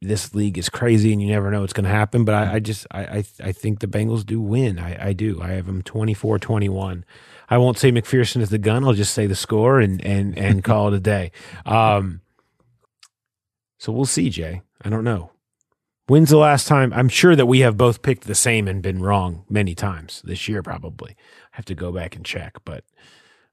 this 0.00 0.36
league 0.36 0.56
is 0.56 0.68
crazy, 0.68 1.12
and 1.12 1.20
you 1.20 1.26
never 1.26 1.50
know 1.50 1.62
what's 1.62 1.72
going 1.72 1.84
to 1.84 1.90
happen. 1.90 2.24
But 2.24 2.36
I, 2.36 2.54
I 2.54 2.58
just 2.60 2.86
I, 2.92 3.00
I, 3.00 3.24
I 3.42 3.50
think 3.50 3.80
the 3.80 3.88
Bengals 3.88 4.24
do 4.24 4.40
win. 4.40 4.78
I, 4.78 5.08
I 5.08 5.12
do. 5.14 5.42
I 5.42 5.48
have 5.48 5.66
them 5.66 5.82
24-21. 5.82 7.02
I 7.50 7.58
won't 7.58 7.78
say 7.78 7.90
McPherson 7.90 8.40
is 8.40 8.50
the 8.50 8.58
gun. 8.58 8.84
I'll 8.84 8.92
just 8.92 9.12
say 9.12 9.26
the 9.26 9.34
score 9.34 9.80
and 9.80 10.02
and 10.04 10.38
and 10.38 10.64
call 10.64 10.88
it 10.88 10.94
a 10.94 11.00
day. 11.00 11.32
Um, 11.66 12.20
so 13.78 13.92
we'll 13.92 14.06
see, 14.06 14.30
Jay. 14.30 14.62
I 14.82 14.88
don't 14.88 15.04
know. 15.04 15.32
When's 16.06 16.30
the 16.30 16.38
last 16.38 16.66
time? 16.66 16.92
I'm 16.92 17.08
sure 17.08 17.36
that 17.36 17.46
we 17.46 17.60
have 17.60 17.76
both 17.76 18.02
picked 18.02 18.24
the 18.24 18.34
same 18.34 18.66
and 18.66 18.82
been 18.82 19.02
wrong 19.02 19.44
many 19.48 19.74
times 19.74 20.22
this 20.24 20.48
year. 20.48 20.62
Probably. 20.62 21.16
I 21.52 21.56
have 21.56 21.66
to 21.66 21.74
go 21.74 21.92
back 21.92 22.16
and 22.16 22.24
check, 22.24 22.56
but 22.64 22.84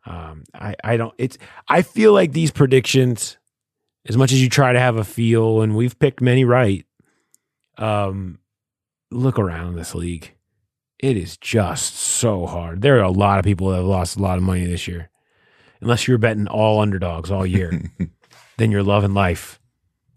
um, 0.08 0.44
I, 0.54 0.76
I 0.84 0.98
don't, 0.98 1.14
it's, 1.18 1.38
I 1.68 1.82
feel 1.82 2.14
like 2.14 2.32
these 2.32 2.52
predictions, 2.52 3.38
as 4.08 4.16
much 4.16 4.32
as 4.32 4.42
you 4.42 4.50
try 4.50 4.72
to 4.72 4.80
have 4.80 4.96
a 4.96 5.04
feel, 5.04 5.62
and 5.62 5.76
we've 5.76 6.00
picked 6.00 6.22
many 6.22 6.46
right, 6.46 6.86
um, 7.78 8.40
look 9.12 9.38
around 9.38 9.76
this 9.76 9.94
league. 9.94 10.34
It 11.00 11.16
is 11.16 11.38
just 11.38 11.96
so 11.96 12.48
hard. 12.48 12.82
There 12.82 12.98
are 12.98 13.04
a 13.04 13.12
lot 13.12 13.38
of 13.40 13.46
people 13.46 13.70
that 13.70 13.78
have 13.78 13.86
lost 13.86 14.18
a 14.18 14.22
lot 14.22 14.38
of 14.38 14.44
money 14.44 14.66
this 14.66 14.88
year. 14.88 15.10
Unless 15.80 16.08
you're 16.08 16.18
betting 16.18 16.48
all 16.48 16.80
underdogs 16.80 17.30
all 17.30 17.46
year, 17.46 17.92
then 18.58 18.72
you're 18.72 18.84
loving 18.84 19.14
life. 19.14 19.60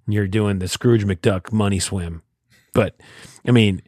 You're 0.06 0.26
doing 0.26 0.58
the 0.58 0.68
Scrooge 0.68 1.04
McDuck 1.04 1.52
money 1.52 1.78
swim. 1.78 2.22
But 2.72 2.96
I 3.46 3.50
mean, 3.50 3.82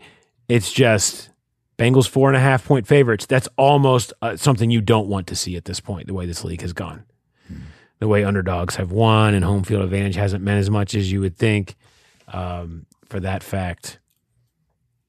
it's 0.49 0.70
just 0.70 1.30
Bengals 1.78 2.09
four 2.09 2.28
and 2.28 2.36
a 2.36 2.40
half 2.40 2.66
point 2.66 2.86
favorites. 2.86 3.24
That's 3.24 3.49
almost 3.57 4.12
uh, 4.20 4.36
something 4.36 4.70
you 4.70 4.82
don't 4.82 5.09
want 5.09 5.26
to 5.28 5.36
see 5.36 5.57
at 5.57 5.64
this 5.64 5.80
point. 5.80 6.07
The 6.07 6.14
way 6.14 6.26
this 6.26 6.45
league 6.45 6.61
has 6.61 6.74
gone, 6.74 7.05
the 8.01 8.09
way 8.09 8.22
underdogs 8.22 8.76
have 8.76 8.93
won, 8.93 9.34
and 9.34 9.45
home 9.45 9.64
field 9.64 9.82
advantage 9.82 10.16
hasn't 10.16 10.45
meant 10.45 10.61
as 10.61 10.70
much 10.70 10.95
as 10.95 11.11
you 11.11 11.20
would 11.20 11.36
think. 11.36 11.76
Um, 12.28 12.86
for 13.07 13.20
that 13.20 13.43
fact, 13.43 13.99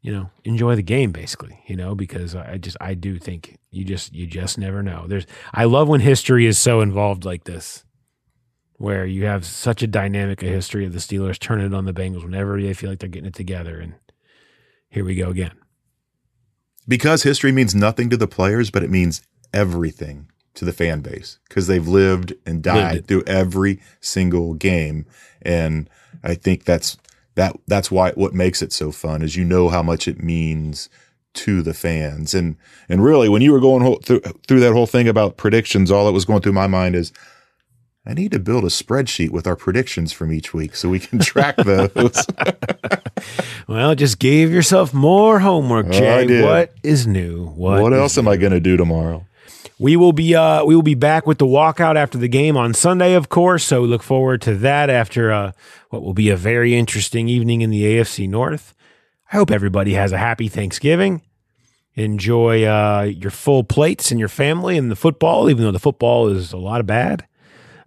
you 0.04 0.14
know, 0.14 0.30
enjoy 0.43 0.76
the 0.76 0.84
game 0.84 1.12
basically. 1.12 1.64
You 1.66 1.76
know, 1.76 1.95
because 1.95 2.36
I 2.36 2.60
just 2.60 2.78
I 2.80 2.93
do 2.93 3.18
think 3.18 3.58
you 3.72 3.84
just 3.84 4.14
you 4.14 4.28
just 4.28 4.60
never 4.60 4.84
know. 4.84 5.08
There's 5.08 5.26
I 5.51 5.64
love 5.64 5.88
when 5.88 6.01
history 6.01 6.45
is 6.45 6.60
so 6.60 6.82
involved 6.82 7.26
like 7.26 7.45
this. 7.45 7.84
Where 8.78 9.06
you 9.06 9.26
have 9.26 9.45
such 9.45 9.82
a 9.82 9.88
dynamic 9.88 10.43
a 10.43 10.47
history 10.47 10.86
of 10.86 10.93
the 10.93 10.99
Steelers 10.99 11.39
turning 11.39 11.66
it 11.68 11.74
on 11.74 11.86
the 11.86 11.93
Bengals 11.93 12.24
whenever 12.24 12.62
they 12.62 12.74
feel 12.74 12.89
like 12.89 12.99
they're 12.99 13.10
getting 13.10 13.30
it 13.30 13.36
together, 13.36 13.80
and 13.80 13.95
here 14.89 15.06
we 15.06 15.16
go 15.16 15.30
again 15.30 15.54
because 16.88 17.24
history 17.24 17.51
means 17.51 17.74
nothing 17.74 18.10
to 18.10 18.18
the 18.18 18.28
players, 18.28 18.72
but 18.72 18.84
it 18.84 18.89
means 18.89 19.22
everything 19.54 20.30
to 20.56 20.66
the 20.66 20.74
fan 20.74 21.01
base 21.01 21.39
because 21.47 21.68
they've 21.68 21.88
lived 21.88 22.34
and 22.45 22.62
died 22.62 22.93
lived 22.93 23.08
through 23.08 23.24
every 23.26 23.82
single 24.01 24.54
game. 24.54 25.06
And 25.41 25.89
I 26.24 26.36
think 26.36 26.66
that's 26.66 26.97
that 27.36 27.55
that's 27.67 27.91
why 27.91 28.11
what 28.11 28.34
makes 28.34 28.61
it 28.61 28.71
so 28.71 28.91
fun 28.91 29.21
is 29.21 29.36
you 29.36 29.43
know 29.43 29.69
how 29.69 29.84
much 29.84 30.07
it 30.07 30.23
means 30.23 30.89
to 31.34 31.61
the 31.61 31.73
fans. 31.73 32.34
And 32.34 32.57
and 32.88 33.03
really 33.03 33.29
when 33.29 33.41
you 33.41 33.51
were 33.51 33.59
going 33.59 33.99
through 34.01 34.21
through 34.47 34.59
that 34.59 34.73
whole 34.73 34.88
thing 34.88 35.07
about 35.07 35.38
predictions, 35.38 35.91
all 35.91 36.05
that 36.05 36.11
was 36.11 36.25
going 36.25 36.41
through 36.41 36.53
my 36.53 36.67
mind 36.67 36.95
is 36.95 37.11
I 38.05 38.13
need 38.13 38.31
to 38.34 38.39
build 38.39 38.65
a 38.65 38.67
spreadsheet 38.67 39.29
with 39.29 39.47
our 39.47 39.55
predictions 39.55 40.11
from 40.11 40.34
each 40.34 40.53
week 40.53 40.75
so 40.75 40.89
we 40.89 40.99
can 40.99 41.19
track 41.19 41.55
those. 41.57 42.25
well, 43.67 43.95
just 43.95 44.19
gave 44.19 44.51
yourself 44.51 44.93
more 44.93 45.39
homework, 45.39 45.88
oh, 45.88 45.91
Jay. 45.91 46.43
What 46.43 46.73
is 46.84 47.07
new? 47.07 47.47
What, 47.47 47.81
what 47.81 47.93
else 47.93 48.17
new? 48.17 48.23
am 48.23 48.27
I 48.27 48.36
going 48.36 48.51
to 48.51 48.59
do 48.59 48.75
tomorrow? 48.75 49.25
We 49.84 49.97
will 49.97 50.13
be 50.13 50.34
uh, 50.34 50.63
we 50.63 50.75
will 50.75 50.81
be 50.81 50.95
back 50.95 51.27
with 51.27 51.39
the 51.39 51.45
walkout 51.45 51.97
after 51.97 52.17
the 52.17 52.29
game 52.29 52.55
on 52.55 52.73
Sunday, 52.73 53.15
of 53.15 53.27
course. 53.27 53.65
So 53.65 53.81
look 53.81 54.01
forward 54.01 54.41
to 54.43 54.55
that 54.55 54.89
after 54.89 55.29
uh, 55.29 55.51
what 55.89 56.03
will 56.03 56.13
be 56.13 56.29
a 56.29 56.38
very 56.38 56.73
interesting 56.73 57.27
evening 57.27 57.59
in 57.59 57.69
the 57.69 57.84
AFC 57.84 58.29
North. 58.29 58.73
I 59.29 59.36
hope 59.36 59.51
everybody 59.51 59.95
has 59.95 60.13
a 60.13 60.17
happy 60.17 60.47
Thanksgiving. 60.47 61.21
Enjoy 61.95 62.63
uh, 62.63 63.11
your 63.13 63.29
full 63.29 63.65
plates 63.65 64.09
and 64.09 64.21
your 64.21 64.29
family 64.29 64.77
and 64.77 64.89
the 64.89 64.95
football, 64.95 65.49
even 65.49 65.65
though 65.65 65.71
the 65.71 65.79
football 65.79 66.29
is 66.29 66.53
a 66.53 66.57
lot 66.57 66.79
of 66.79 66.88
bad. 66.88 67.27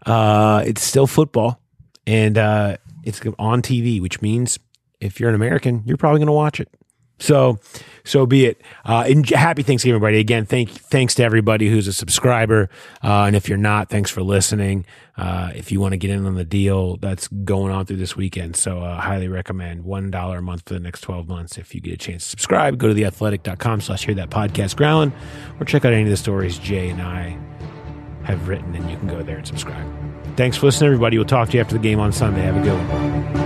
Uh, 0.04 0.62
it's 0.66 0.82
still 0.82 1.06
football, 1.06 1.62
and 2.06 2.36
uh, 2.36 2.76
it's 3.04 3.22
on 3.38 3.62
TV, 3.62 4.02
which 4.02 4.20
means 4.20 4.58
if 5.00 5.18
you're 5.18 5.30
an 5.30 5.34
American, 5.34 5.82
you're 5.86 5.96
probably 5.96 6.18
going 6.18 6.26
to 6.26 6.32
watch 6.32 6.60
it. 6.60 6.68
So, 7.18 7.58
so 8.04 8.26
be 8.26 8.44
it. 8.44 8.60
Uh, 8.84 9.04
and 9.06 9.28
happy 9.30 9.62
Thanksgiving, 9.62 9.96
everybody. 9.96 10.18
Again, 10.20 10.44
thank 10.44 10.70
thanks 10.70 11.14
to 11.14 11.24
everybody 11.24 11.68
who's 11.70 11.88
a 11.88 11.92
subscriber, 11.92 12.68
uh, 13.02 13.24
and 13.24 13.34
if 13.34 13.48
you're 13.48 13.56
not, 13.58 13.88
thanks 13.88 14.10
for 14.10 14.22
listening. 14.22 14.84
Uh, 15.16 15.50
if 15.54 15.72
you 15.72 15.80
want 15.80 15.92
to 15.92 15.96
get 15.96 16.10
in 16.10 16.26
on 16.26 16.34
the 16.34 16.44
deal 16.44 16.98
that's 16.98 17.26
going 17.28 17.72
on 17.72 17.86
through 17.86 17.96
this 17.96 18.16
weekend, 18.16 18.54
so 18.54 18.80
uh, 18.80 19.00
highly 19.00 19.28
recommend 19.28 19.84
one 19.84 20.10
dollar 20.10 20.38
a 20.38 20.42
month 20.42 20.62
for 20.66 20.74
the 20.74 20.80
next 20.80 21.00
twelve 21.00 21.26
months. 21.26 21.56
If 21.56 21.74
you 21.74 21.80
get 21.80 21.94
a 21.94 21.96
chance 21.96 22.24
to 22.24 22.28
subscribe, 22.30 22.76
go 22.76 22.88
to 22.88 22.94
theathletic.com/slash 22.94 24.04
hear 24.04 24.14
that 24.16 24.28
podcast 24.28 24.76
growling, 24.76 25.12
or 25.58 25.64
check 25.64 25.86
out 25.86 25.94
any 25.94 26.02
of 26.02 26.10
the 26.10 26.18
stories 26.18 26.58
Jay 26.58 26.90
and 26.90 27.00
I 27.00 27.38
have 28.24 28.46
written, 28.46 28.74
and 28.74 28.90
you 28.90 28.98
can 28.98 29.08
go 29.08 29.22
there 29.22 29.38
and 29.38 29.46
subscribe. 29.46 29.86
Thanks 30.36 30.58
for 30.58 30.66
listening, 30.66 30.88
everybody. 30.88 31.16
We'll 31.16 31.26
talk 31.26 31.48
to 31.48 31.54
you 31.54 31.62
after 31.62 31.74
the 31.74 31.82
game 31.82 31.98
on 31.98 32.12
Sunday. 32.12 32.42
Have 32.42 32.56
a 32.56 32.62
good 32.62 32.76
one. 32.76 33.45